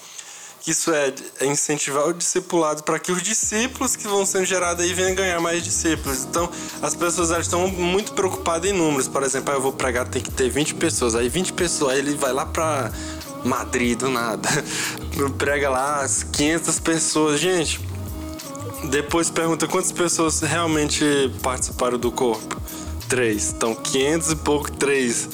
que 0.60 0.70
isso 0.70 0.92
é, 0.92 1.12
incentivar 1.42 2.06
o 2.06 2.12
discipulado 2.12 2.82
para 2.82 2.98
que 2.98 3.10
os 3.10 3.22
discípulos 3.22 3.96
que 3.96 4.06
vão 4.06 4.26
sendo 4.26 4.44
gerados 4.44 4.84
aí 4.84 4.92
venham 4.92 5.14
ganhar 5.14 5.40
mais 5.40 5.62
discípulos. 5.62 6.24
Então, 6.24 6.50
as 6.82 6.94
pessoas 6.94 7.30
elas 7.30 7.46
estão 7.46 7.66
muito 7.66 8.12
preocupadas 8.12 8.70
em 8.70 8.72
números. 8.72 9.08
Por 9.08 9.22
exemplo, 9.22 9.52
ah, 9.52 9.56
eu 9.56 9.60
vou 9.60 9.72
pregar, 9.72 10.06
tem 10.06 10.22
que 10.22 10.30
ter 10.30 10.50
20 10.50 10.74
pessoas. 10.74 11.14
Aí 11.14 11.28
20 11.28 11.54
pessoas, 11.54 11.94
aí 11.94 11.98
ele 11.98 12.14
vai 12.14 12.32
lá 12.32 12.44
para 12.44 12.92
Madrid 13.42 13.98
do 13.98 14.10
nada. 14.10 14.48
Prega 15.38 15.70
lá 15.70 16.02
as 16.02 16.22
500 16.24 16.78
pessoas. 16.80 17.40
Gente, 17.40 17.80
depois 18.90 19.30
pergunta 19.30 19.66
quantas 19.66 19.92
pessoas 19.92 20.40
realmente 20.40 21.04
participaram 21.42 21.98
do 21.98 22.12
corpo. 22.12 22.60
Três. 23.08 23.50
Então, 23.50 23.74
500 23.74 24.32
e 24.32 24.36
pouco, 24.36 24.70
três 24.70 25.26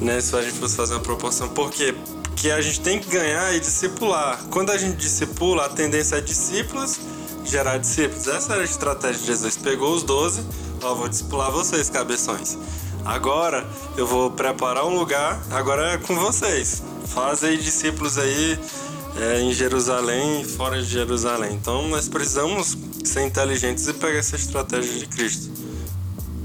né? 0.00 0.20
Se 0.20 0.36
a 0.36 0.42
gente 0.42 0.58
fosse 0.58 0.76
fazer 0.76 0.94
uma 0.94 1.00
proporção. 1.00 1.48
Por 1.48 1.70
quê? 1.70 1.94
Porque 2.24 2.50
a 2.50 2.60
gente 2.60 2.80
tem 2.80 2.98
que 2.98 3.08
ganhar 3.08 3.54
e 3.54 3.60
discipular. 3.60 4.42
Quando 4.50 4.70
a 4.70 4.76
gente 4.76 4.96
discipula, 4.96 5.66
a 5.66 5.68
tendência 5.68 6.16
é 6.16 6.20
discípulos 6.20 6.98
gerar 7.46 7.78
discípulos. 7.78 8.26
Essa 8.26 8.54
era 8.54 8.62
a 8.62 8.64
estratégia 8.64 9.20
de 9.20 9.26
Jesus. 9.26 9.56
Pegou 9.56 9.94
os 9.94 10.02
12, 10.02 10.44
ó, 10.82 10.94
vou 10.94 11.08
discipular 11.08 11.50
vocês, 11.50 11.88
cabeções. 11.88 12.58
Agora 13.04 13.66
eu 13.96 14.06
vou 14.06 14.30
preparar 14.30 14.84
um 14.84 14.98
lugar, 14.98 15.40
agora 15.50 15.92
é 15.92 15.98
com 15.98 16.16
vocês. 16.16 16.82
Fazem 17.06 17.56
discípulos 17.56 18.18
aí 18.18 18.58
é, 19.16 19.40
em 19.40 19.52
Jerusalém 19.52 20.42
e 20.42 20.44
fora 20.44 20.82
de 20.82 20.88
Jerusalém. 20.88 21.54
Então 21.54 21.88
nós 21.88 22.08
precisamos 22.08 22.76
ser 23.04 23.22
inteligentes 23.22 23.86
e 23.86 23.92
pegar 23.94 24.18
essa 24.18 24.34
estratégia 24.34 24.98
de 24.98 25.06
Cristo. 25.06 25.50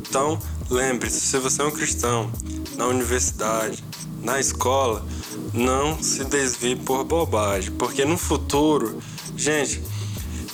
Então, 0.07 0.37
lembre-se, 0.69 1.21
se 1.21 1.37
você 1.39 1.61
é 1.61 1.65
um 1.65 1.71
cristão, 1.71 2.29
na 2.75 2.87
universidade, 2.87 3.83
na 4.21 4.39
escola, 4.39 5.05
não 5.53 6.01
se 6.01 6.23
desvie 6.23 6.75
por 6.75 7.03
bobagem, 7.03 7.71
porque 7.71 8.05
no 8.05 8.17
futuro, 8.17 9.01
gente, 9.35 9.81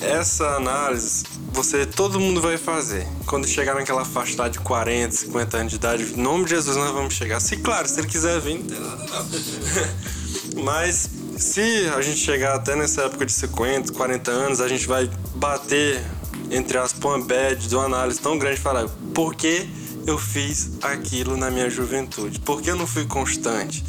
essa 0.01 0.55
análise 0.55 1.23
você 1.57 1.87
todo 1.87 2.19
mundo 2.19 2.39
vai 2.39 2.55
fazer. 2.55 3.07
Quando 3.25 3.47
chegar 3.47 3.73
naquela 3.73 4.05
faixa 4.05 4.47
de 4.47 4.59
40, 4.59 5.15
50 5.15 5.57
anos 5.57 5.71
de 5.71 5.75
idade, 5.77 6.03
em 6.03 6.21
nome 6.21 6.43
de 6.43 6.51
Jesus 6.51 6.77
nós 6.77 6.91
vamos 6.91 7.15
chegar. 7.15 7.39
Se 7.39 7.57
claro, 7.57 7.87
se 7.87 7.99
ele 7.99 8.07
quiser 8.07 8.39
vir, 8.39 8.59
tem 8.59 8.79
nada. 8.79 9.05
Mas 10.63 11.09
se 11.37 11.89
a 11.95 12.01
gente 12.01 12.19
chegar 12.19 12.55
até 12.55 12.75
nessa 12.75 13.03
época 13.03 13.25
de 13.25 13.31
50, 13.31 13.91
40 13.91 14.31
anos, 14.31 14.61
a 14.61 14.67
gente 14.67 14.87
vai 14.87 15.09
bater 15.35 16.03
entre 16.51 16.77
as 16.77 16.93
uma 16.93 17.19
bad 17.19 17.67
de 17.67 17.75
uma 17.75 17.85
análise 17.85 18.19
tão 18.19 18.37
grande 18.37 18.59
e 18.59 18.61
falar, 18.61 18.87
por 19.13 19.33
que 19.33 19.67
eu 20.07 20.17
fiz 20.17 20.71
aquilo 20.81 21.35
na 21.35 21.51
minha 21.51 21.69
juventude? 21.69 22.39
Por 22.39 22.61
que 22.61 22.71
eu 22.71 22.75
não 22.75 22.87
fui 22.87 23.05
constante? 23.05 23.83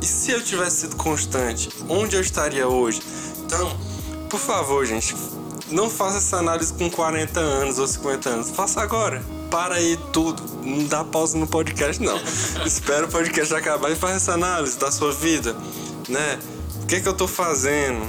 E 0.00 0.06
se 0.06 0.30
eu 0.30 0.40
tivesse 0.40 0.82
sido 0.82 0.96
constante, 0.96 1.68
onde 1.88 2.14
eu 2.14 2.20
estaria 2.20 2.68
hoje? 2.68 3.02
Então, 3.44 3.76
por 4.30 4.38
favor, 4.38 4.86
gente, 4.86 5.16
não 5.70 5.90
faça 5.90 6.18
essa 6.18 6.36
análise 6.36 6.72
com 6.72 6.88
40 6.88 7.40
anos 7.40 7.78
ou 7.78 7.86
50 7.88 8.28
anos. 8.28 8.50
Faça 8.50 8.80
agora. 8.80 9.20
Para 9.50 9.74
aí 9.74 9.98
tudo. 10.12 10.42
Não 10.62 10.84
dá 10.86 11.02
pausa 11.02 11.36
no 11.36 11.46
podcast, 11.46 12.00
não. 12.00 12.20
Espera 12.64 13.06
o 13.06 13.08
podcast 13.08 13.52
acabar 13.52 13.90
e 13.90 13.96
faça 13.96 14.14
essa 14.14 14.32
análise 14.32 14.78
da 14.78 14.92
sua 14.92 15.12
vida, 15.12 15.56
né? 16.08 16.38
O 16.82 16.86
que, 16.86 16.96
é 16.96 17.00
que 17.00 17.08
eu 17.08 17.14
tô 17.14 17.26
fazendo? 17.26 18.00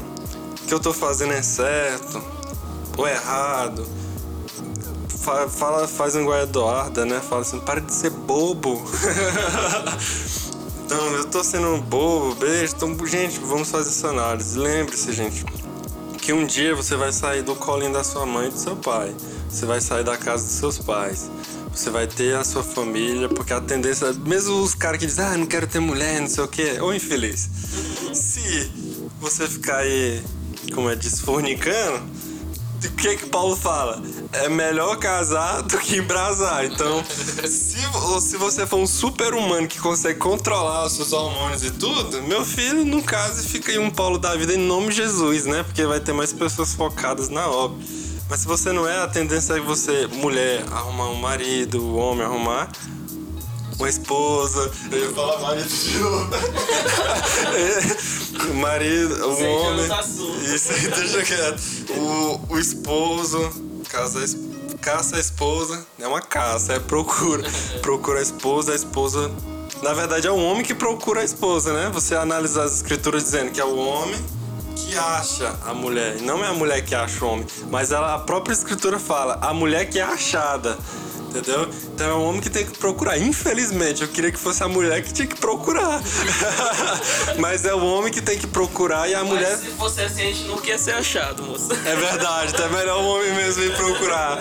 O 0.61 0.67
que 0.67 0.73
eu 0.73 0.79
tô 0.79 0.93
fazendo 0.93 1.33
é 1.33 1.41
certo 1.41 2.23
ou 2.95 3.07
errado? 3.07 4.04
Fala, 5.49 5.87
faz 5.87 6.15
um 6.15 6.21
igual 6.21 6.39
a 6.39 6.43
Eduarda, 6.43 7.05
né? 7.05 7.19
Fala 7.19 7.41
assim, 7.41 7.59
para 7.59 7.81
de 7.81 7.91
ser 7.91 8.11
bobo. 8.11 8.83
então, 10.85 11.05
eu 11.13 11.25
tô 11.25 11.43
sendo 11.43 11.77
bobo, 11.81 12.35
beijo. 12.35 12.75
Então, 12.75 12.95
gente, 13.07 13.39
vamos 13.39 13.69
fazer 13.69 13.89
essa 13.89 14.09
análise. 14.09 14.57
Lembre-se, 14.57 15.11
gente, 15.11 15.43
que 16.19 16.31
um 16.31 16.45
dia 16.45 16.75
você 16.75 16.95
vai 16.95 17.11
sair 17.11 17.41
do 17.41 17.55
colinho 17.55 17.93
da 17.93 18.03
sua 18.03 18.25
mãe 18.25 18.47
e 18.47 18.51
do 18.51 18.57
seu 18.57 18.75
pai. 18.75 19.15
Você 19.49 19.65
vai 19.65 19.81
sair 19.81 20.03
da 20.03 20.17
casa 20.17 20.43
dos 20.43 20.53
seus 20.53 20.77
pais. 20.77 21.29
Você 21.73 21.89
vai 21.89 22.07
ter 22.07 22.35
a 22.35 22.43
sua 22.43 22.63
família, 22.63 23.27
porque 23.27 23.51
a 23.51 23.59
tendência, 23.59 24.13
mesmo 24.13 24.61
os 24.61 24.73
caras 24.73 24.99
que 24.99 25.05
dizem, 25.05 25.25
ah, 25.25 25.37
não 25.37 25.45
quero 25.45 25.67
ter 25.67 25.79
mulher, 25.79 26.21
não 26.21 26.27
sei 26.27 26.43
o 26.43 26.47
que, 26.47 26.79
ou 26.79 26.93
infeliz. 26.93 27.49
Se 28.13 28.71
você 29.19 29.47
ficar 29.47 29.77
aí, 29.77 30.23
como 30.73 30.89
é, 30.89 30.95
desfornicando, 30.95 32.01
o 32.83 32.91
que 32.95 33.17
que 33.17 33.25
Paulo 33.25 33.55
fala? 33.55 34.01
É 34.43 34.49
melhor 34.49 34.97
casar 34.97 35.61
do 35.63 35.77
que 35.77 35.97
embrasar. 35.97 36.65
Então, 36.65 37.03
se, 37.05 37.77
se 38.21 38.37
você 38.37 38.65
for 38.65 38.77
um 38.77 38.87
super 38.87 39.33
humano 39.33 39.67
que 39.67 39.79
consegue 39.79 40.19
controlar 40.19 40.85
os 40.85 40.93
seus 40.93 41.13
hormônios 41.13 41.63
e 41.63 41.71
tudo, 41.71 42.21
meu 42.23 42.43
filho, 42.43 42.83
não 42.85 43.01
case 43.01 43.45
e 43.45 43.49
fica 43.49 43.71
aí 43.71 43.79
um 43.79 43.89
Paulo 43.89 44.17
da 44.17 44.35
vida 44.35 44.53
em 44.53 44.57
nome 44.57 44.89
de 44.89 44.95
Jesus, 44.95 45.45
né? 45.45 45.63
Porque 45.63 45.85
vai 45.85 45.99
ter 45.99 46.13
mais 46.13 46.33
pessoas 46.33 46.73
focadas 46.73 47.29
na 47.29 47.47
obra. 47.47 47.77
Mas 48.29 48.39
se 48.39 48.47
você 48.47 48.71
não 48.71 48.87
é, 48.87 49.01
a 49.01 49.07
tendência 49.07 49.53
é 49.53 49.59
você, 49.59 50.07
mulher, 50.07 50.63
arrumar 50.71 51.09
um 51.09 51.15
marido, 51.15 51.81
o 51.81 51.95
homem 51.95 52.25
arrumar 52.25 52.69
uma 53.77 53.89
esposa. 53.89 54.71
Eu 54.91 54.99
ia 54.99 55.11
falar 55.11 55.39
marido 55.39 55.67
de 55.67 55.97
novo. 55.97 56.29
marido, 58.55 59.27
o 59.27 59.43
homem. 59.43 59.85
Isso 60.43 60.71
aí, 60.71 60.87
deixa 60.87 61.23
quieto. 61.23 61.61
O, 61.91 62.53
o 62.53 62.59
esposo, 62.59 63.51
casa, 63.95 64.37
caça 64.81 65.15
a 65.15 65.19
esposa. 65.19 65.85
É 65.97 66.05
uma 66.05 66.21
caça, 66.21 66.73
é 66.73 66.79
procura. 66.79 67.43
Procura 67.81 68.19
a 68.19 68.21
esposa, 68.21 68.73
a 68.73 68.75
esposa. 68.75 69.31
Na 69.81 69.93
verdade, 69.93 70.27
é 70.27 70.31
o 70.31 70.37
homem 70.37 70.63
que 70.63 70.73
procura 70.73 71.21
a 71.21 71.23
esposa, 71.23 71.71
né? 71.71 71.89
Você 71.93 72.13
analisa 72.13 72.63
as 72.63 72.75
escrituras 72.75 73.23
dizendo 73.23 73.51
que 73.51 73.61
é 73.61 73.65
o 73.65 73.77
homem 73.77 74.19
que 74.75 74.97
acha 74.97 75.55
a 75.65 75.73
mulher. 75.73 76.21
Não 76.21 76.43
é 76.43 76.47
a 76.47 76.53
mulher 76.53 76.83
que 76.83 76.93
acha 76.93 77.23
o 77.23 77.29
homem. 77.29 77.47
Mas 77.69 77.91
ela, 77.91 78.15
a 78.15 78.19
própria 78.19 78.53
escritura 78.53 78.99
fala, 78.99 79.39
a 79.41 79.53
mulher 79.53 79.85
que 79.85 79.99
é 79.99 80.03
achada. 80.03 80.77
Entendeu? 81.35 81.69
Então 81.93 82.07
é 82.07 82.13
o 82.13 82.21
homem 82.21 82.41
que 82.41 82.49
tem 82.49 82.65
que 82.65 82.77
procurar. 82.77 83.17
Infelizmente, 83.17 84.01
eu 84.01 84.07
queria 84.07 84.31
que 84.31 84.39
fosse 84.39 84.63
a 84.63 84.67
mulher 84.67 85.03
que 85.03 85.13
tinha 85.13 85.27
que 85.27 85.35
procurar. 85.35 86.01
Mas 87.39 87.65
é 87.65 87.73
o 87.73 87.83
homem 87.85 88.11
que 88.11 88.21
tem 88.21 88.37
que 88.37 88.47
procurar 88.47 89.09
e 89.09 89.13
a 89.15 89.19
Mas 89.19 89.27
mulher. 89.29 89.57
se 89.57 89.67
fosse 89.67 90.01
assim, 90.01 90.21
a 90.21 90.25
gente 90.25 90.43
não 90.43 90.57
quer 90.57 90.79
ser 90.79 90.91
achado, 90.93 91.43
moço. 91.43 91.69
É 91.85 91.95
verdade, 91.95 92.53
é 92.61 92.69
melhor 92.69 93.01
o 93.01 93.05
homem 93.07 93.33
mesmo 93.35 93.63
ir 93.63 93.75
procurar. 93.75 94.39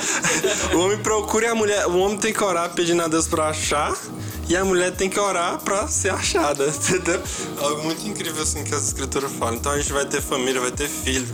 O 0.72 0.78
homem 0.78 0.98
procura 0.98 1.46
e 1.46 1.48
a 1.48 1.54
mulher. 1.54 1.86
O 1.86 1.98
homem 1.98 2.16
tem 2.18 2.32
que 2.32 2.42
orar 2.42 2.70
pedindo 2.70 3.02
a 3.02 3.08
Deus 3.08 3.26
pra 3.26 3.48
achar. 3.48 3.94
E 4.46 4.54
a 4.54 4.62
mulher 4.62 4.92
tem 4.92 5.08
que 5.08 5.18
orar 5.18 5.58
pra 5.60 5.88
ser 5.88 6.10
achada, 6.10 6.66
entendeu? 6.68 7.20
Algo 7.58 7.82
muito 7.82 8.06
incrível 8.06 8.42
assim 8.42 8.62
que 8.62 8.74
as 8.74 8.86
escrituras 8.86 9.32
falam. 9.32 9.54
Então 9.54 9.72
a 9.72 9.78
gente 9.78 9.90
vai 9.92 10.04
ter 10.04 10.20
família, 10.20 10.60
vai 10.60 10.70
ter 10.70 10.86
filho. 10.86 11.26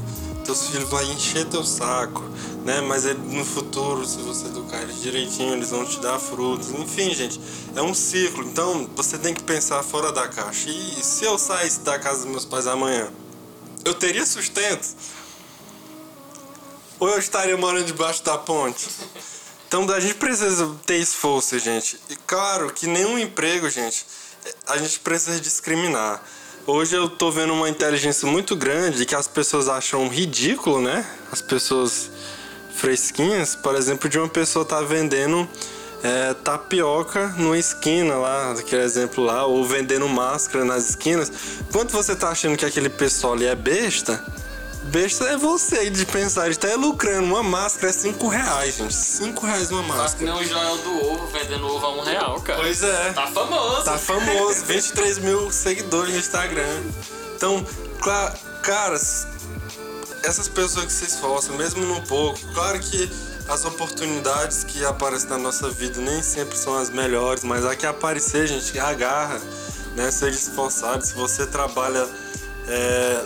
Teus 0.50 0.66
filhos 0.66 0.88
vão 0.88 1.00
encher 1.04 1.46
teu 1.46 1.62
saco, 1.62 2.24
né? 2.64 2.80
Mas 2.80 3.04
ele, 3.04 3.20
no 3.20 3.44
futuro, 3.44 4.04
se 4.04 4.16
você 4.16 4.46
educar 4.46 4.82
eles 4.82 5.00
direitinho, 5.00 5.52
eles 5.52 5.70
vão 5.70 5.86
te 5.86 6.00
dar 6.00 6.18
frutos. 6.18 6.70
Enfim, 6.70 7.14
gente, 7.14 7.40
é 7.76 7.80
um 7.80 7.94
ciclo. 7.94 8.42
Então 8.42 8.90
você 8.96 9.16
tem 9.16 9.32
que 9.32 9.44
pensar 9.44 9.80
fora 9.84 10.10
da 10.10 10.26
caixa. 10.26 10.68
E 10.68 11.04
se 11.04 11.24
eu 11.24 11.38
saísse 11.38 11.82
da 11.82 12.00
casa 12.00 12.22
dos 12.22 12.32
meus 12.32 12.44
pais 12.44 12.66
amanhã, 12.66 13.12
eu 13.84 13.94
teria 13.94 14.26
sustento? 14.26 14.88
Ou 16.98 17.08
eu 17.10 17.20
estaria 17.20 17.56
morando 17.56 17.86
debaixo 17.86 18.24
da 18.24 18.36
ponte? 18.36 18.88
Então 19.68 19.88
a 19.88 20.00
gente 20.00 20.14
precisa 20.14 20.76
ter 20.84 20.96
esforço, 20.96 21.60
gente. 21.60 21.96
E 22.08 22.16
claro 22.26 22.72
que 22.72 22.88
nenhum 22.88 23.16
emprego, 23.16 23.70
gente, 23.70 24.04
a 24.66 24.76
gente 24.78 24.98
precisa 24.98 25.38
discriminar. 25.38 26.20
Hoje 26.66 26.94
eu 26.94 27.08
tô 27.08 27.30
vendo 27.30 27.54
uma 27.54 27.70
inteligência 27.70 28.28
muito 28.28 28.54
grande 28.54 29.06
que 29.06 29.14
as 29.14 29.26
pessoas 29.26 29.66
acham 29.66 30.06
ridículo, 30.08 30.80
né? 30.80 31.06
As 31.32 31.40
pessoas 31.40 32.10
fresquinhas, 32.74 33.56
por 33.56 33.74
exemplo, 33.74 34.10
de 34.10 34.18
uma 34.18 34.28
pessoa 34.28 34.62
tá 34.62 34.82
vendendo 34.82 35.48
é, 36.02 36.34
tapioca 36.34 37.28
numa 37.38 37.56
esquina 37.56 38.14
lá, 38.16 38.52
aquele 38.52 38.82
exemplo 38.82 39.24
lá, 39.24 39.46
ou 39.46 39.64
vendendo 39.64 40.06
máscara 40.06 40.62
nas 40.62 40.90
esquinas. 40.90 41.32
Quanto 41.72 41.92
você 41.92 42.14
tá 42.14 42.28
achando 42.28 42.58
que 42.58 42.66
aquele 42.66 42.90
pessoal 42.90 43.32
ali 43.32 43.46
é 43.46 43.54
besta? 43.54 44.22
Besta 44.84 45.24
é 45.26 45.36
você 45.36 45.88
de 45.90 46.04
pensar, 46.06 46.46
ele 46.46 46.56
tá 46.56 46.74
lucrando. 46.74 47.26
Uma 47.26 47.42
máscara 47.42 47.90
é 47.90 47.92
5 47.92 48.26
reais, 48.28 48.76
gente. 48.76 48.94
5 48.94 49.46
reais 49.46 49.70
uma 49.70 49.82
Faz 49.84 50.14
que 50.14 50.24
máscara. 50.24 50.32
nem 50.32 50.42
o 50.42 50.48
Joel 50.48 50.78
do 50.78 51.06
Ovo 51.12 51.26
vendendo 51.26 51.66
ovo 51.66 51.86
a 51.86 51.94
um 51.96 52.00
real, 52.02 52.40
cara. 52.40 52.60
Pois 52.60 52.82
é. 52.82 53.12
Tá 53.12 53.26
famoso. 53.28 53.84
Tá 53.84 53.98
famoso, 53.98 54.64
23 54.66 55.18
mil 55.18 55.50
seguidores 55.52 56.12
no 56.14 56.18
Instagram. 56.18 56.82
Então, 57.36 57.64
cla- 58.00 58.34
caras, 58.62 59.26
essas 60.24 60.48
pessoas 60.48 60.86
que 60.86 60.92
se 60.92 61.04
esforçam, 61.04 61.56
mesmo 61.56 61.84
no 61.84 62.00
pouco, 62.02 62.38
claro 62.54 62.80
que 62.80 63.10
as 63.48 63.64
oportunidades 63.64 64.64
que 64.64 64.84
aparecem 64.84 65.28
na 65.28 65.38
nossa 65.38 65.68
vida 65.70 66.00
nem 66.00 66.22
sempre 66.22 66.56
são 66.56 66.76
as 66.76 66.88
melhores, 66.90 67.44
mas 67.44 67.64
a 67.64 67.76
que 67.76 67.84
aparecer, 67.86 68.46
gente, 68.46 68.78
agarra, 68.78 69.40
né? 69.94 70.10
Seja 70.10 70.36
esforçado. 70.38 71.04
Se 71.04 71.14
você 71.14 71.46
trabalha 71.46 72.08
é, 72.68 73.24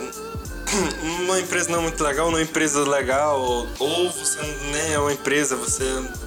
numa 1.03 1.40
empresa 1.40 1.70
não 1.70 1.83
muito 1.83 2.03
legal, 2.03 2.31
numa 2.31 2.42
empresa 2.42 2.88
legal, 2.88 3.40
ou, 3.40 3.68
ou 3.79 4.11
você 4.11 4.40
nem 4.72 4.92
é 4.92 4.98
uma 4.98 5.12
empresa, 5.12 5.57
você 5.57 5.85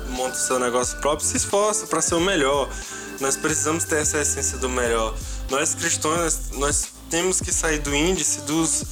monta 0.10 0.36
o 0.36 0.40
seu 0.40 0.60
negócio 0.60 0.98
próprio, 1.00 1.28
se 1.28 1.38
esforça 1.38 1.88
para 1.88 2.02
ser 2.02 2.16
o 2.16 2.20
melhor. 2.20 2.70
Nós 3.20 3.36
precisamos 3.36 3.84
ter 3.84 4.02
essa 4.02 4.20
essência 4.20 4.58
do 4.58 4.70
melhor. 4.70 5.16
Nós 5.50 5.74
cristãos, 5.74 6.52
nós 6.54 6.90
temos 7.10 7.42
que 7.42 7.52
sair 7.52 7.80
do 7.80 7.96
índice 7.96 8.42
dos, 8.42 8.84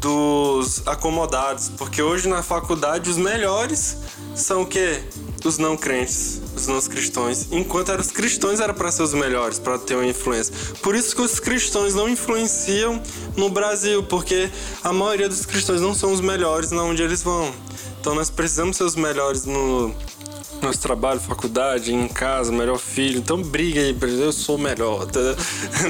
dos 0.00 0.86
acomodados, 0.86 1.70
porque 1.76 2.00
hoje 2.00 2.28
na 2.28 2.42
faculdade 2.42 3.10
os 3.10 3.16
melhores 3.16 3.98
são 4.34 4.62
o 4.62 4.66
quê? 4.66 5.02
Os 5.46 5.58
não 5.58 5.76
crentes, 5.76 6.40
os 6.56 6.66
não 6.66 6.80
cristãos. 6.80 7.46
Enquanto 7.52 7.92
eram 7.92 8.00
os 8.00 8.10
cristãos 8.10 8.58
era 8.58 8.74
para 8.74 8.90
ser 8.90 9.04
os 9.04 9.14
melhores, 9.14 9.60
para 9.60 9.78
ter 9.78 9.94
uma 9.94 10.04
influência. 10.04 10.52
Por 10.82 10.96
isso 10.96 11.14
que 11.14 11.22
os 11.22 11.38
cristãos 11.38 11.94
não 11.94 12.08
influenciam 12.08 13.00
no 13.36 13.48
Brasil, 13.48 14.02
porque 14.02 14.50
a 14.82 14.92
maioria 14.92 15.28
dos 15.28 15.46
cristãos 15.46 15.80
não 15.80 15.94
são 15.94 16.12
os 16.12 16.20
melhores 16.20 16.72
na 16.72 16.82
onde 16.82 17.00
eles 17.00 17.22
vão. 17.22 17.54
Então 18.00 18.12
nós 18.12 18.28
precisamos 18.28 18.76
ser 18.76 18.82
os 18.82 18.96
melhores 18.96 19.44
no 19.44 19.94
nosso 20.60 20.80
trabalho, 20.80 21.20
faculdade, 21.20 21.94
em 21.94 22.08
casa, 22.08 22.50
melhor 22.50 22.78
filho. 22.78 23.18
Então 23.18 23.40
briga 23.40 23.80
aí, 23.80 23.96
eu 24.20 24.32
sou 24.32 24.56
o 24.56 24.58
melhor. 24.58 25.04
Entendeu? 25.06 25.36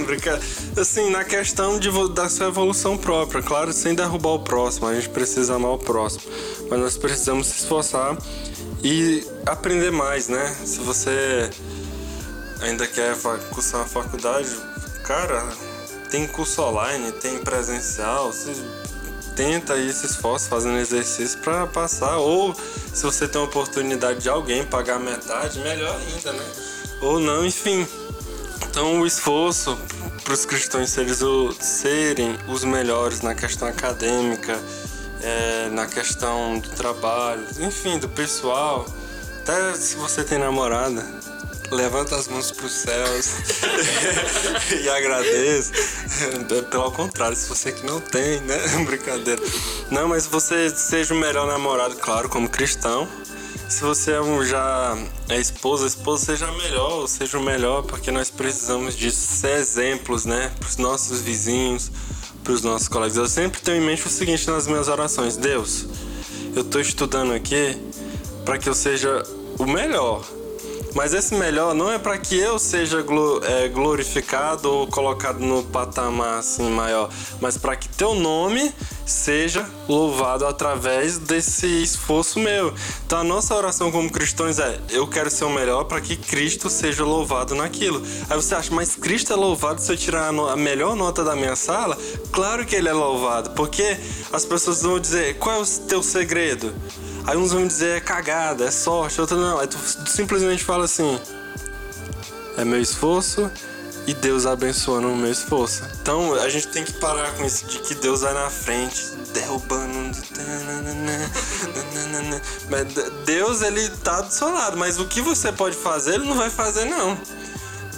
Brinca- 0.05 0.41
assim, 0.77 1.09
na 1.11 1.25
questão 1.25 1.79
de, 1.79 1.89
da 2.13 2.29
sua 2.29 2.49
evolução 2.49 2.97
própria, 2.99 3.43
claro, 3.43 3.73
sem 3.73 3.95
derrubar 3.95 4.35
o 4.35 4.41
próximo. 4.41 4.87
A 4.87 4.95
gente 4.95 5.09
precisa 5.09 5.55
amar 5.55 5.73
o 5.73 5.79
próximo. 5.79 6.25
Mas 6.69 6.79
nós 6.79 6.97
precisamos 6.99 7.47
se 7.47 7.61
esforçar 7.61 8.19
e 8.83 9.27
aprender 9.45 9.91
mais, 9.91 10.29
né? 10.29 10.57
Se 10.65 10.79
você 10.81 11.51
ainda 12.61 12.87
quer 12.87 13.17
cursar 13.51 13.81
uma 13.81 13.87
faculdade, 13.89 14.49
cara, 15.05 15.47
tem 16.11 16.27
curso 16.27 16.63
online, 16.63 17.13
tem 17.13 17.39
presencial, 17.39 18.33
você 18.33 18.55
tenta 19.35 19.75
aí, 19.75 19.93
se 19.93 20.07
esforça 20.07 20.49
fazendo 20.49 20.79
exercício 20.79 21.39
para 21.41 21.67
passar. 21.67 22.17
Ou 22.19 22.55
se 22.93 23.03
você 23.03 23.29
tem 23.29 23.41
a 23.41 23.45
oportunidade 23.45 24.21
de 24.21 24.29
alguém 24.29 24.65
pagar 24.65 24.99
metade, 24.99 25.59
melhor 25.61 25.95
ainda, 25.97 26.33
né? 26.33 26.45
Ou 27.03 27.21
não, 27.21 27.45
enfim. 27.45 27.87
Então 28.71 29.01
o 29.01 29.07
esforço 29.07 29.77
para 30.25 30.33
os 30.35 30.45
cristãos 30.45 30.97
o- 31.23 31.53
serem 31.61 32.37
os 32.49 32.65
melhores 32.65 33.21
na 33.21 33.35
questão 33.35 33.69
acadêmica, 33.69 34.59
é, 35.27 35.69
na 35.71 35.87
questão 35.87 36.61
do 36.61 36.69
trabalho, 36.71 37.45
enfim, 37.59 37.99
do 37.99 38.09
pessoal. 38.09 38.87
Até 39.41 39.75
se 39.75 39.97
você 39.97 40.23
tem 40.23 40.39
namorada, 40.39 41.05
levanta 41.73 42.15
as 42.15 42.29
mãos 42.29 42.53
para 42.53 42.67
os 42.67 42.73
céus 42.73 43.31
e 44.81 44.89
agradeça. 44.89 45.73
Pelo 46.71 46.93
contrário, 46.93 47.37
se 47.37 47.49
você 47.49 47.73
que 47.73 47.85
não 47.85 48.01
tem, 48.01 48.41
né? 48.43 48.57
Brincadeira. 48.87 49.43
Não, 49.91 50.09
mas 50.09 50.27
você 50.27 50.71
seja 50.71 51.13
o 51.13 51.17
melhor 51.17 51.47
namorado, 51.47 51.97
claro, 51.97 52.29
como 52.29 52.49
cristão. 52.49 53.09
Se 53.69 53.83
você 53.83 54.13
é 54.13 54.21
um, 54.21 54.45
já 54.45 54.97
é 55.29 55.41
esposa, 55.41 55.89
esposa 55.89 56.27
seja 56.27 56.53
melhor, 56.53 57.09
seja 57.09 57.37
o 57.37 57.43
melhor, 57.43 57.83
porque 57.83 58.13
nós 58.13 58.31
precisamos 58.31 58.97
de 58.97 59.11
ser 59.11 59.59
exemplos, 59.59 60.25
né? 60.25 60.53
Para 60.61 60.69
os 60.69 60.77
nossos 60.77 61.21
vizinhos, 61.21 61.91
para 62.47 62.53
os 62.55 62.63
nossos 62.63 62.87
colegas. 62.87 63.17
Eu 63.17 63.27
sempre 63.27 63.61
tenho 63.61 63.83
em 63.83 63.85
mente 63.85 64.07
o 64.07 64.09
seguinte 64.09 64.49
nas 64.49 64.69
minhas 64.69 64.87
orações: 64.87 65.37
Deus, 65.37 65.85
eu 66.55 66.63
estou 66.63 66.81
estudando 66.81 67.33
aqui 67.33 67.77
para 68.45 68.57
que 68.57 68.69
eu 68.69 68.75
seja 68.75 69.25
o 69.59 69.67
melhor. 69.67 70.25
Mas 70.97 71.13
esse 71.13 71.35
melhor 71.35 71.75
não 71.75 71.93
é 71.93 71.99
para 71.99 72.17
que 72.17 72.39
eu 72.39 72.59
seja 72.59 73.05
é, 73.43 73.69
glorificado 73.69 74.73
ou 74.73 74.87
colocado 74.87 75.39
no 75.41 75.63
patamar 75.63 76.39
assim 76.39 76.71
maior, 76.71 77.11
mas 77.39 77.59
para 77.59 77.77
que 77.77 77.87
teu 77.87 78.15
nome 78.15 78.75
seja 79.05 79.69
louvado 79.87 80.47
através 80.47 81.19
desse 81.19 81.67
esforço 81.83 82.41
meu. 82.41 82.73
Então 83.05 83.19
a 83.19 83.25
nossa 83.25 83.55
oração 83.55 83.93
como 83.93 84.11
cristãos 84.11 84.59
é: 84.59 84.81
eu 84.89 85.07
quero 85.07 85.31
ser 85.31 85.45
o 85.45 85.51
melhor 85.51 85.85
para 85.85 86.01
que 86.01 86.17
Cristo 86.17 86.71
seja 86.71 87.05
louvado 87.05 87.55
naquilo. 87.55 88.03
Aí 88.31 88.37
você 88.37 88.55
acha, 88.55 88.75
mas 88.75 88.97
Cristo 88.97 89.35
é 89.35 89.37
louvado 89.37 89.83
se 89.83 89.93
eu 89.93 89.99
tirar 89.99 90.29
a 90.29 90.57
melhor 90.57 90.97
nota 90.97 91.23
da 91.23 91.37
minha 91.37 91.57
sala? 91.57 91.99
Claro 92.33 92.65
que 92.65 92.75
ele 92.75 92.89
é 92.89 92.95
louvado, 92.95 93.51
porque 93.51 93.99
as 94.33 94.47
pessoas 94.47 94.81
vão 94.81 94.99
dizer: 94.99 95.37
qual 95.37 95.57
é 95.57 95.63
o 95.63 95.67
teu 95.67 96.03
segredo? 96.03 96.73
Aí 97.27 97.37
uns 97.37 97.53
vão 97.53 97.67
dizer 97.67 97.97
é 97.97 98.01
cagada, 98.01 98.65
é 98.65 98.71
sorte, 98.71 99.21
outros 99.21 99.41
não. 99.41 99.59
Aí 99.59 99.67
tu 99.67 99.79
simplesmente 100.07 100.63
fala 100.63 100.85
assim: 100.85 101.19
é 102.57 102.65
meu 102.65 102.81
esforço 102.81 103.51
e 104.07 104.15
Deus 104.15 104.47
abençoando 104.47 105.09
o 105.09 105.17
meu 105.17 105.31
esforço. 105.31 105.83
Então 106.01 106.35
a 106.35 106.49
gente 106.49 106.69
tem 106.69 106.85
que 106.85 106.93
parar 106.95 107.33
com 107.33 107.45
isso 107.45 107.67
de 107.67 107.81
que 107.81 107.95
Deus 107.97 108.21
vai 108.21 108.33
na 108.33 108.49
frente, 108.49 109.11
derrubando. 109.35 110.17
Mas 112.71 112.85
Deus 113.25 113.63
ele 113.63 113.89
tá 113.89 114.21
do 114.21 114.33
seu 114.33 114.53
lado, 114.53 114.77
mas 114.77 114.99
o 114.99 115.07
que 115.07 115.21
você 115.21 115.51
pode 115.53 115.77
fazer, 115.77 116.15
ele 116.15 116.25
não 116.25 116.37
vai 116.37 116.51
fazer 116.51 116.85
não. 116.85 117.17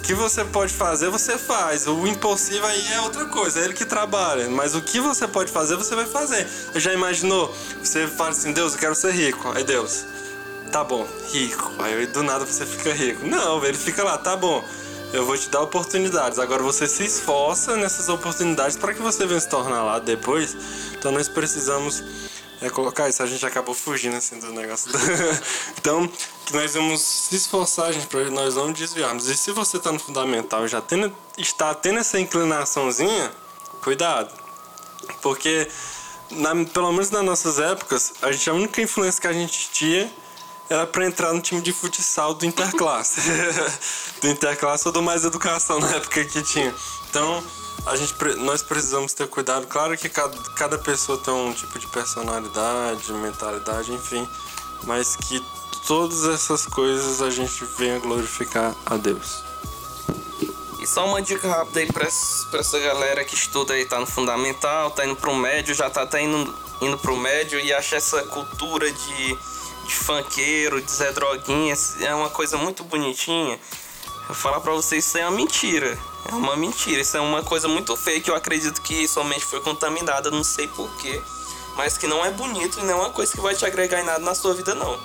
Que 0.09 0.15
você 0.15 0.43
pode 0.43 0.73
fazer, 0.73 1.07
você 1.11 1.37
faz. 1.37 1.85
O 1.85 2.07
impossível 2.07 2.65
aí 2.65 2.93
é 2.93 3.01
outra 3.01 3.25
coisa, 3.25 3.59
é 3.59 3.65
ele 3.65 3.75
que 3.75 3.85
trabalha. 3.85 4.49
Mas 4.49 4.73
o 4.73 4.81
que 4.81 4.99
você 4.99 5.27
pode 5.27 5.51
fazer, 5.51 5.75
você 5.75 5.93
vai 5.93 6.07
fazer. 6.07 6.47
Já 6.73 6.91
imaginou? 6.91 7.55
Você 7.79 8.07
fala 8.07 8.31
assim, 8.31 8.51
Deus, 8.51 8.73
eu 8.73 8.79
quero 8.79 8.95
ser 8.95 9.11
rico. 9.11 9.51
Aí 9.53 9.63
Deus, 9.63 10.05
tá 10.71 10.83
bom, 10.83 11.07
rico. 11.31 11.71
Aí 11.77 12.07
do 12.07 12.23
nada 12.23 12.43
você 12.43 12.65
fica 12.65 12.91
rico. 12.91 13.23
Não, 13.23 13.63
ele 13.63 13.77
fica 13.77 14.03
lá, 14.03 14.17
tá 14.17 14.35
bom. 14.35 14.65
Eu 15.13 15.27
vou 15.27 15.37
te 15.37 15.47
dar 15.47 15.61
oportunidades. 15.61 16.39
Agora 16.39 16.63
você 16.63 16.87
se 16.87 17.05
esforça 17.05 17.77
nessas 17.77 18.09
oportunidades 18.09 18.75
para 18.75 18.95
que 18.95 19.03
você 19.03 19.27
venha 19.27 19.39
se 19.39 19.47
tornar 19.47 19.83
lá 19.83 19.99
depois. 19.99 20.57
Então 20.97 21.11
nós 21.11 21.27
precisamos 21.27 22.03
é 22.61 22.69
colocar 22.69 23.07
isso. 23.07 23.23
A 23.23 23.25
gente 23.25 23.45
acabou 23.45 23.73
fugindo 23.73 24.15
assim 24.15 24.39
do 24.39 24.51
negócio. 24.51 24.91
então, 25.77 26.09
nós 26.51 26.73
vamos 26.73 27.01
se 27.01 27.35
esforçar, 27.35 27.93
gente, 27.93 28.07
para 28.07 28.29
nós 28.29 28.55
não 28.55 28.71
desviarmos. 28.71 29.27
E 29.27 29.35
se 29.35 29.51
você 29.51 29.79
tá 29.79 29.91
no 29.91 29.99
fundamental 29.99 30.65
e 30.65 30.67
já 30.67 30.81
tendo, 30.81 31.15
está 31.37 31.73
tendo 31.73 31.99
essa 31.99 32.19
inclinaçãozinha, 32.19 33.31
cuidado. 33.81 34.33
Porque, 35.21 35.67
na- 36.31 36.65
pelo 36.65 36.91
menos 36.91 37.09
nas 37.09 37.23
nossas 37.23 37.59
épocas, 37.59 38.13
a, 38.21 38.31
gente, 38.31 38.49
a 38.49 38.53
única 38.53 38.81
influência 38.81 39.21
que 39.21 39.27
a 39.27 39.33
gente 39.33 39.69
tinha 39.71 40.11
era 40.69 40.85
para 40.85 41.05
entrar 41.05 41.33
no 41.33 41.41
time 41.41 41.61
de 41.61 41.73
futsal 41.73 42.33
do 42.33 42.45
Interclasse. 42.45 43.21
do 44.21 44.27
Interclasse 44.27 44.87
ou 44.87 44.91
do 44.91 45.01
Mais 45.01 45.23
Educação 45.23 45.79
na 45.79 45.89
época 45.95 46.23
que 46.25 46.41
tinha. 46.43 46.73
Então, 47.09 47.43
a 47.89 47.95
gente, 47.95 48.13
nós 48.37 48.61
precisamos 48.61 49.13
ter 49.13 49.27
cuidado. 49.27 49.65
Claro 49.65 49.97
que 49.97 50.07
cada, 50.07 50.37
cada 50.55 50.77
pessoa 50.77 51.17
tem 51.17 51.33
um 51.33 51.51
tipo 51.51 51.79
de 51.79 51.87
personalidade, 51.87 53.11
mentalidade, 53.13 53.91
enfim. 53.91 54.27
Mas 54.83 55.15
que 55.15 55.43
todas 55.87 56.23
essas 56.25 56.67
coisas 56.67 57.19
a 57.19 57.31
gente 57.31 57.65
venha 57.77 57.99
glorificar 57.99 58.75
a 58.85 58.95
Deus. 58.95 59.43
E 60.79 60.85
só 60.85 61.07
uma 61.07 61.19
dica 61.19 61.47
rápida 61.47 61.79
aí 61.79 61.91
pra, 61.91 62.07
pra 62.51 62.59
essa 62.59 62.79
galera 62.79 63.25
que 63.25 63.33
estuda 63.33 63.73
aí, 63.73 63.85
tá 63.85 63.99
no 63.99 64.05
fundamental, 64.05 64.91
tá 64.91 65.03
indo 65.03 65.15
pro 65.15 65.33
médio, 65.33 65.73
já 65.73 65.89
tá 65.89 66.03
até 66.03 66.21
indo, 66.21 66.53
indo 66.81 66.97
pro 66.97 67.17
médio 67.17 67.59
e 67.59 67.73
acha 67.73 67.95
essa 67.95 68.21
cultura 68.23 68.89
de, 68.91 69.37
de 69.87 69.95
funkeiro, 69.95 70.79
de 70.79 70.91
Zé 70.91 71.11
Droguinha, 71.11 71.73
é 72.01 72.13
uma 72.13 72.29
coisa 72.29 72.55
muito 72.55 72.83
bonitinha. 72.83 73.59
Vou 74.27 74.35
falar 74.35 74.61
pra 74.61 74.73
vocês, 74.73 75.05
isso 75.05 75.17
é 75.17 75.27
uma 75.27 75.35
mentira. 75.35 75.97
É 76.25 76.35
uma 76.35 76.55
mentira. 76.55 77.01
Isso 77.01 77.17
é 77.17 77.21
uma 77.21 77.43
coisa 77.43 77.67
muito 77.67 77.95
feia 77.95 78.19
que 78.19 78.29
eu 78.29 78.35
acredito 78.35 78.81
que 78.81 79.07
somente 79.07 79.45
foi 79.45 79.61
contaminada, 79.61 80.29
não 80.29 80.43
sei 80.43 80.67
porquê. 80.67 81.21
Mas 81.75 81.97
que 81.97 82.07
não 82.07 82.25
é 82.25 82.31
bonito 82.31 82.79
e 82.79 82.83
não 82.83 82.91
é 82.91 82.95
uma 82.95 83.09
coisa 83.09 83.31
que 83.31 83.41
vai 83.41 83.55
te 83.55 83.65
agregar 83.65 84.01
em 84.01 84.05
nada 84.05 84.19
na 84.19 84.35
sua 84.35 84.53
vida, 84.53 84.75
não. 84.75 84.99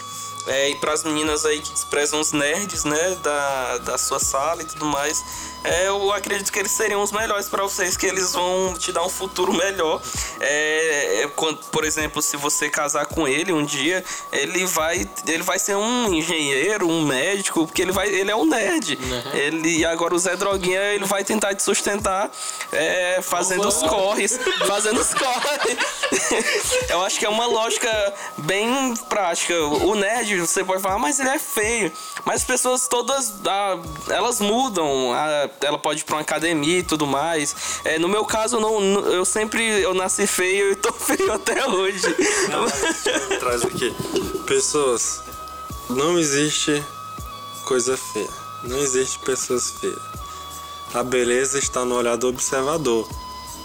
É, 0.46 0.70
e 0.70 0.74
para 0.76 0.92
as 0.92 1.02
meninas 1.04 1.44
aí 1.44 1.60
que 1.60 1.72
desprezam 1.72 2.20
os 2.20 2.32
nerds, 2.32 2.84
né, 2.84 3.16
da, 3.22 3.78
da 3.78 3.98
sua 3.98 4.18
sala 4.18 4.62
e 4.62 4.64
tudo 4.64 4.84
mais, 4.84 5.24
é, 5.64 5.88
eu 5.88 6.12
acredito 6.12 6.52
que 6.52 6.58
eles 6.58 6.70
seriam 6.70 7.02
os 7.02 7.10
melhores 7.10 7.48
para 7.48 7.62
vocês, 7.62 7.96
que 7.96 8.04
eles 8.04 8.32
vão 8.32 8.74
te 8.78 8.92
dar 8.92 9.02
um 9.02 9.08
futuro 9.08 9.52
melhor. 9.54 10.00
É, 10.38 11.22
é, 11.22 11.28
quando, 11.28 11.58
por 11.72 11.84
exemplo, 11.84 12.20
se 12.20 12.36
você 12.36 12.68
casar 12.68 13.06
com 13.06 13.26
ele 13.26 13.50
um 13.50 13.64
dia, 13.64 14.04
ele 14.30 14.66
vai, 14.66 15.08
ele 15.26 15.42
vai 15.42 15.58
ser 15.58 15.74
um 15.74 16.12
engenheiro, 16.12 16.86
um 16.86 17.02
médico, 17.06 17.66
porque 17.66 17.80
ele, 17.80 17.92
vai, 17.92 18.08
ele 18.08 18.30
é 18.30 18.36
um 18.36 18.44
nerd. 18.44 18.98
Uhum. 19.02 19.32
Ele, 19.32 19.86
agora 19.86 20.14
o 20.14 20.18
Zé 20.18 20.36
Droguinha, 20.36 20.80
ele 20.92 21.06
vai 21.06 21.24
tentar 21.24 21.54
te 21.54 21.62
sustentar 21.62 22.30
é, 22.70 23.20
fazendo 23.22 23.66
os 23.66 23.78
corres. 23.78 24.38
fazendo 24.68 25.00
os 25.00 25.14
corres. 25.14 25.78
eu 26.90 27.02
acho 27.02 27.18
que 27.18 27.24
é 27.24 27.28
uma 27.28 27.46
lógica 27.46 28.14
bem 28.36 28.94
prática. 29.08 29.54
O 29.64 29.94
nerd, 29.94 30.33
você 30.40 30.64
pode 30.64 30.82
falar, 30.82 30.98
mas 30.98 31.20
ele 31.20 31.30
é 31.30 31.38
feio. 31.38 31.92
Mas 32.24 32.36
as 32.36 32.44
pessoas 32.44 32.88
todas, 32.88 33.32
ah, 33.46 33.78
elas 34.08 34.40
mudam. 34.40 35.12
Ah, 35.12 35.50
ela 35.60 35.78
pode 35.78 36.00
ir 36.00 36.04
pra 36.04 36.16
uma 36.16 36.22
academia 36.22 36.78
e 36.78 36.82
tudo 36.82 37.06
mais. 37.06 37.54
É, 37.84 37.98
no 37.98 38.08
meu 38.08 38.24
caso, 38.24 38.60
não, 38.60 38.80
eu 39.06 39.24
sempre 39.24 39.62
eu 39.82 39.94
nasci 39.94 40.26
feio 40.26 40.72
e 40.72 40.76
tô 40.76 40.92
feio 40.94 41.32
até 41.32 41.66
hoje. 41.66 42.14
Traz 43.40 43.64
aqui. 43.64 43.94
Pessoas, 44.46 45.20
não 45.88 46.18
existe 46.18 46.84
coisa 47.64 47.96
feia. 47.96 48.30
Não 48.62 48.78
existe 48.78 49.18
pessoas 49.18 49.70
feias. 49.70 49.98
A 50.94 51.02
beleza 51.02 51.58
está 51.58 51.84
no 51.84 51.96
olhar 51.96 52.16
do 52.16 52.28
observador. 52.28 53.06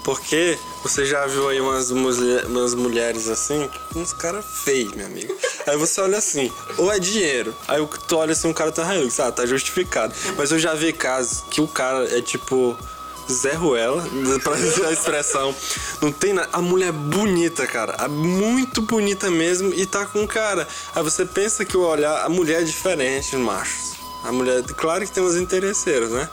Porque 0.02 0.58
você 0.82 1.04
já 1.04 1.26
viu 1.26 1.48
aí 1.48 1.60
umas, 1.60 1.90
umas 1.90 2.74
mulheres 2.74 3.28
assim, 3.28 3.68
uns 3.94 4.12
caras 4.12 4.44
feios, 4.64 4.92
meu 4.94 5.06
amigo. 5.06 5.34
Aí 5.66 5.76
você 5.76 6.00
olha 6.00 6.18
assim, 6.18 6.50
ou 6.78 6.90
é 6.90 6.98
dinheiro. 6.98 7.54
Aí 7.68 7.86
tu 8.08 8.16
olha 8.16 8.32
assim, 8.32 8.48
um 8.48 8.52
cara 8.52 8.72
tá 8.72 8.82
raiando, 8.82 9.12
ah, 9.18 9.30
tá 9.30 9.44
justificado. 9.44 10.14
Mas 10.36 10.50
eu 10.50 10.58
já 10.58 10.74
vi 10.74 10.92
casos 10.92 11.44
que 11.50 11.60
o 11.60 11.68
cara 11.68 12.04
é 12.16 12.20
tipo. 12.22 12.76
Zé 13.30 13.52
Ruela, 13.52 14.02
pra 14.42 14.56
dizer 14.56 14.86
a 14.86 14.92
expressão. 14.92 15.54
Não 16.02 16.10
tem 16.10 16.32
nada. 16.32 16.48
A 16.52 16.60
mulher 16.60 16.88
é 16.88 16.92
bonita, 16.92 17.64
cara. 17.64 18.08
Muito 18.08 18.82
bonita 18.82 19.30
mesmo. 19.30 19.72
E 19.72 19.86
tá 19.86 20.04
com 20.04 20.26
cara. 20.26 20.66
Aí 20.96 21.02
você 21.04 21.24
pensa 21.24 21.64
que 21.64 21.76
o 21.76 21.82
olhar. 21.82 22.24
A 22.24 22.28
mulher 22.28 22.62
é 22.62 22.64
diferente, 22.64 23.36
machos. 23.36 23.92
A 24.24 24.32
mulher. 24.32 24.64
Claro 24.76 25.06
que 25.06 25.12
tem 25.12 25.22
uns 25.22 25.36
interesseiros, 25.36 26.10
né? 26.10 26.28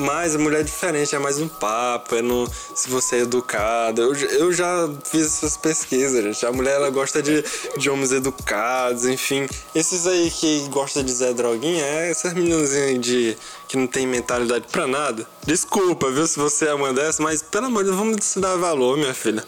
Mas 0.00 0.34
a 0.34 0.38
mulher 0.38 0.60
é 0.60 0.62
diferente, 0.62 1.14
é 1.14 1.18
mais 1.18 1.38
um 1.38 1.46
papo, 1.46 2.14
é 2.14 2.22
no 2.22 2.50
se 2.74 2.88
você 2.88 3.16
é 3.16 3.18
educado. 3.20 4.00
Eu, 4.00 4.14
eu 4.14 4.52
já 4.52 4.88
fiz 5.04 5.26
essas 5.26 5.58
pesquisas, 5.58 6.24
gente. 6.24 6.46
A 6.46 6.50
mulher 6.50 6.76
ela 6.76 6.88
gosta 6.88 7.22
de, 7.22 7.44
de 7.76 7.90
homens 7.90 8.10
educados, 8.10 9.04
enfim. 9.04 9.46
Esses 9.74 10.06
aí 10.06 10.30
que 10.30 10.66
gostam 10.70 11.02
de 11.02 11.12
Zé 11.12 11.34
Droguinha, 11.34 11.84
é 11.84 12.10
essas 12.10 12.32
meninas 12.32 12.70
de 12.98 13.36
que 13.68 13.76
não 13.76 13.86
tem 13.86 14.06
mentalidade 14.06 14.64
pra 14.72 14.86
nada. 14.86 15.26
Desculpa, 15.44 16.10
viu, 16.10 16.26
se 16.26 16.38
você 16.38 16.68
é 16.68 16.74
uma 16.74 16.94
dessas, 16.94 17.20
mas 17.20 17.42
pelo 17.42 17.66
amor 17.66 17.84
de 17.84 17.90
Deus, 17.90 17.98
vamos 17.98 18.24
se 18.24 18.40
dar 18.40 18.56
valor, 18.56 18.96
minha 18.96 19.12
filha. 19.12 19.44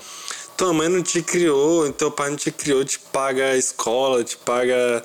Tua 0.55 0.75
mãe 0.75 0.89
não 0.89 1.03
te 1.03 1.23
criou, 1.23 1.91
teu 1.95 2.11
pai 2.11 2.29
não 2.29 2.37
te 2.37 2.51
criou, 2.51 2.85
te 2.85 2.99
paga 2.99 3.53
a 3.53 3.57
escola, 3.57 4.23
te 4.23 4.37
paga 4.37 5.03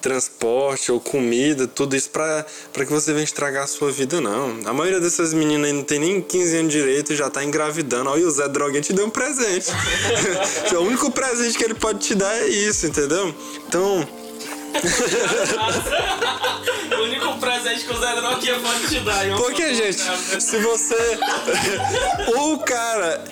transporte 0.00 0.90
ou 0.90 1.00
comida, 1.00 1.66
tudo 1.66 1.96
isso 1.96 2.10
pra, 2.10 2.44
pra 2.72 2.84
que 2.84 2.92
você 2.92 3.12
venha 3.12 3.24
estragar 3.24 3.64
a 3.64 3.66
sua 3.66 3.92
vida, 3.92 4.20
não. 4.20 4.58
A 4.64 4.72
maioria 4.72 5.00
dessas 5.00 5.34
meninas 5.34 5.66
aí 5.66 5.72
não 5.72 5.82
tem 5.82 5.98
nem 5.98 6.20
15 6.20 6.56
anos 6.56 6.72
direito 6.72 7.12
e 7.12 7.16
já 7.16 7.28
tá 7.28 7.44
engravidando. 7.44 8.10
Olha, 8.10 8.26
o 8.26 8.30
Zé 8.30 8.48
Droguinha 8.48 8.80
te 8.80 8.92
deu 8.92 9.06
um 9.06 9.10
presente. 9.10 9.66
o 10.74 10.80
único 10.80 11.10
presente 11.10 11.56
que 11.56 11.64
ele 11.64 11.74
pode 11.74 12.00
te 12.00 12.14
dar 12.14 12.34
é 12.38 12.48
isso, 12.48 12.86
entendeu? 12.86 13.34
Então. 13.68 14.08
o 16.92 17.02
único 17.02 17.38
presente 17.38 17.84
que 17.84 17.92
o 17.92 17.98
Zé 17.98 18.14
Droguinha 18.14 18.58
pode 18.60 18.88
te 18.88 19.00
dar. 19.00 19.36
Porque, 19.36 19.74
gente, 19.74 20.00
se 20.40 20.58
você. 20.58 21.18
o 22.36 22.58
cara 22.58 23.24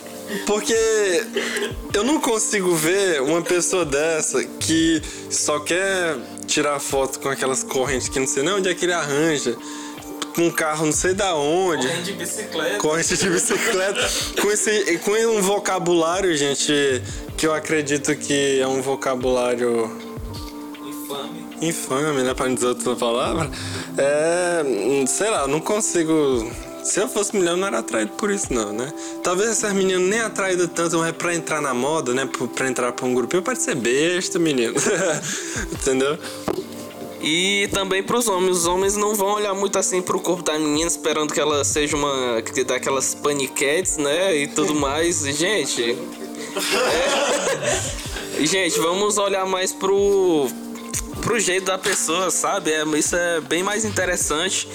porque 0.46 0.74
eu 1.94 2.04
não 2.04 2.20
consigo 2.20 2.74
ver 2.74 3.22
uma 3.22 3.40
pessoa 3.40 3.84
dessa 3.84 4.44
que 4.44 5.00
só 5.30 5.60
quer 5.60 6.16
tirar 6.48 6.80
foto 6.80 7.20
com 7.20 7.28
aquelas 7.28 7.62
correntes 7.62 8.08
que 8.08 8.18
não 8.18 8.26
sei 8.26 8.42
nem 8.42 8.54
onde 8.54 8.68
é 8.68 8.74
que 8.74 8.84
ele 8.84 8.92
arranja. 8.92 9.56
Com 10.34 10.46
um 10.46 10.50
carro 10.50 10.86
não 10.86 10.92
sei 10.92 11.14
da 11.14 11.34
onde. 11.34 11.86
Corrente 11.86 12.04
de 12.04 12.12
bicicleta. 12.12 12.78
Corrente 12.78 13.16
de 13.16 13.30
bicicleta. 13.30 14.10
com, 14.40 14.50
esse, 14.50 14.98
com 14.98 15.10
um 15.10 15.42
vocabulário, 15.42 16.36
gente, 16.36 17.02
que 17.36 17.46
eu 17.46 17.52
acredito 17.52 18.14
que 18.16 18.60
é 18.60 18.66
um 18.66 18.80
vocabulário. 18.80 19.90
Infame. 20.84 21.46
Infame, 21.60 22.22
né? 22.22 22.34
Pra 22.34 22.46
não 22.46 22.54
dizer 22.54 22.68
outra 22.68 22.96
palavra. 22.96 23.50
É. 23.96 25.06
Sei 25.06 25.28
lá, 25.28 25.46
não 25.48 25.60
consigo 25.60 26.48
se 26.82 27.00
eu 27.00 27.08
fosse 27.08 27.36
mulher, 27.36 27.50
eu 27.52 27.56
não 27.56 27.66
era 27.66 27.78
atraído 27.78 28.12
por 28.12 28.30
isso, 28.30 28.52
não, 28.52 28.72
né? 28.72 28.92
Talvez 29.22 29.50
essas 29.50 29.72
meninas 29.72 30.08
nem 30.08 30.20
atraídas 30.20 30.68
tanto, 30.74 30.98
mas 30.98 31.12
pra 31.12 31.34
entrar 31.34 31.60
na 31.60 31.74
moda, 31.74 32.14
né? 32.14 32.28
Pra 32.54 32.68
entrar 32.68 32.92
pra 32.92 33.06
um 33.06 33.14
grupinho, 33.14 33.42
pode 33.42 33.62
ser 33.62 33.74
besta, 33.74 34.38
menino. 34.38 34.74
Entendeu? 35.72 36.18
E 37.20 37.68
também 37.72 38.02
para 38.02 38.16
os 38.16 38.28
homens, 38.28 38.58
os 38.58 38.66
homens 38.66 38.96
não 38.96 39.14
vão 39.14 39.34
olhar 39.34 39.52
muito 39.52 39.78
assim 39.78 40.00
pro 40.00 40.20
corpo 40.20 40.42
da 40.42 40.56
menina 40.58 40.86
esperando 40.86 41.34
que 41.34 41.40
ela 41.40 41.64
seja 41.64 41.96
uma 41.96 42.40
daquelas 42.66 43.14
paniquetes, 43.14 43.96
né, 43.96 44.36
e 44.36 44.46
tudo 44.46 44.74
mais. 44.76 45.22
Gente, 45.22 45.96
é... 48.38 48.44
gente, 48.46 48.78
vamos 48.78 49.18
olhar 49.18 49.46
mais 49.46 49.72
pro 49.72 50.48
pro 51.20 51.40
jeito 51.40 51.64
da 51.64 51.76
pessoa, 51.76 52.30
sabe? 52.30 52.70
É, 52.70 52.84
isso 52.96 53.16
é 53.16 53.40
bem 53.40 53.62
mais 53.62 53.84
interessante. 53.84 54.68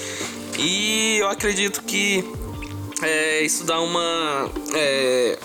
E 0.58 1.18
eu 1.20 1.28
acredito 1.28 1.84
que 1.84 2.24
é, 3.02 3.42
isso 3.42 3.64
dá 3.64 3.80
uma. 3.80 4.50
É, 4.76 5.40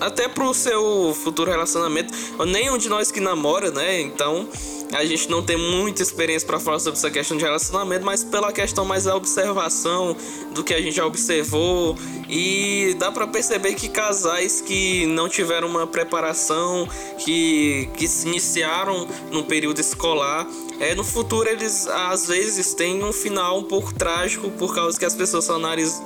até 0.00 0.28
pro 0.28 0.52
seu 0.54 1.14
futuro 1.14 1.50
relacionamento. 1.50 2.12
Nenhum 2.46 2.78
de 2.78 2.88
nós 2.88 3.10
que 3.10 3.20
namora, 3.20 3.70
né? 3.70 4.00
Então 4.00 4.48
a 4.92 5.04
gente 5.04 5.28
não 5.28 5.42
tem 5.42 5.56
muita 5.56 6.02
experiência 6.02 6.46
para 6.46 6.60
falar 6.60 6.78
sobre 6.78 6.98
essa 6.98 7.10
questão 7.10 7.36
de 7.36 7.44
relacionamento, 7.44 8.04
mas 8.04 8.22
pela 8.22 8.52
questão 8.52 8.84
mais 8.84 9.04
da 9.04 9.16
observação 9.16 10.16
do 10.54 10.62
que 10.62 10.72
a 10.72 10.80
gente 10.80 10.96
já 10.96 11.06
observou 11.06 11.96
e 12.28 12.94
dá 12.98 13.10
para 13.10 13.26
perceber 13.26 13.74
que 13.74 13.88
casais 13.88 14.60
que 14.60 15.06
não 15.06 15.28
tiveram 15.28 15.68
uma 15.68 15.86
preparação, 15.86 16.88
que, 17.18 17.88
que 17.96 18.06
se 18.06 18.28
iniciaram 18.28 19.06
no 19.30 19.44
período 19.44 19.80
escolar, 19.80 20.46
é, 20.78 20.94
no 20.94 21.04
futuro 21.04 21.48
eles 21.48 21.86
às 21.86 22.28
vezes 22.28 22.74
têm 22.74 23.02
um 23.02 23.12
final 23.12 23.58
um 23.58 23.64
pouco 23.64 23.94
trágico 23.94 24.50
por 24.50 24.74
causa 24.74 24.98
que 24.98 25.04
as 25.04 25.14
pessoas 25.14 25.44
só, 25.44 25.58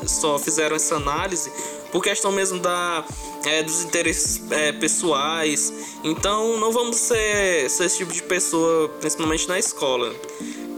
só 0.06 0.38
fizeram 0.38 0.76
essa 0.76 0.96
análise 0.96 1.50
por 1.90 2.02
questão 2.02 2.30
mesmo 2.30 2.58
da, 2.58 3.04
é, 3.44 3.62
dos 3.62 3.82
interesses 3.82 4.40
é, 4.50 4.72
pessoais. 4.72 5.72
Então 6.04 6.58
não 6.58 6.72
vamos 6.72 6.96
ser, 6.96 7.68
ser, 7.68 7.84
esse 7.84 7.98
tipo 7.98 8.12
de 8.12 8.22
pessoa, 8.22 8.69
principalmente 9.00 9.48
na 9.48 9.58
escola. 9.58 10.14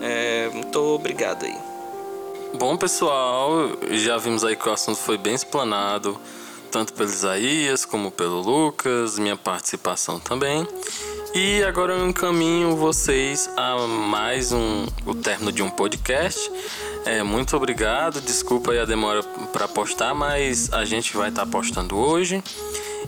É, 0.01 0.49
muito 0.53 0.79
obrigado 0.79 1.45
aí. 1.45 1.57
Bom 2.55 2.77
pessoal, 2.77 3.51
já 3.93 4.19
vimos 4.19 4.45
aí 4.45 4.55
que 4.57 4.69
o 4.69 4.73
assunto 4.73 4.99
foi 4.99 5.17
bem 5.17 5.35
explanado, 5.35 6.21
tanto 6.71 6.93
pelo 6.93 7.09
Isaías 7.09 7.85
como 7.85 8.11
pelo 8.11 8.41
Lucas, 8.41 9.19
minha 9.19 9.37
participação 9.37 10.21
também. 10.21 10.67
E 11.35 11.63
agora 11.63 11.95
eu 11.95 12.07
encaminho 12.07 12.77
vocês 12.77 13.49
a 13.57 13.79
mais 13.87 14.53
um 14.53 14.87
o 15.07 15.15
término 15.15 15.51
de 15.51 15.63
um 15.63 15.71
podcast. 15.71 16.51
É, 17.07 17.23
muito 17.23 17.57
obrigado. 17.57 18.21
Desculpa 18.21 18.73
aí 18.73 18.79
a 18.79 18.85
demora 18.85 19.23
para 19.51 19.67
postar, 19.67 20.15
mas 20.15 20.71
a 20.75 20.85
gente 20.85 21.17
vai 21.17 21.31
estar 21.31 21.47
tá 21.47 21.51
postando 21.51 21.97
hoje. 21.97 22.45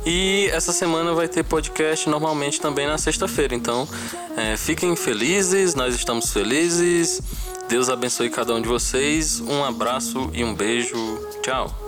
E 0.07 0.49
essa 0.53 0.73
semana 0.73 1.15
vai 1.15 1.29
ter 1.29 1.43
podcast 1.45 2.09
normalmente 2.09 2.61
também 2.61 2.87
na 2.87 2.99
sexta-feira. 2.99 3.55
Então, 3.55 3.89
é, 4.37 4.57
fiquem 4.57 4.95
felizes, 4.97 5.75
nós 5.75 5.95
estamos 5.95 6.33
felizes. 6.33 7.21
Deus 7.69 7.89
abençoe 7.89 8.29
cada 8.29 8.55
um 8.55 8.61
de 8.61 8.69
vocês. 8.69 9.41
Um 9.41 9.65
abraço 9.65 10.31
e 10.33 10.45
um 10.45 10.55
beijo. 10.55 10.97
Tchau. 11.43 11.84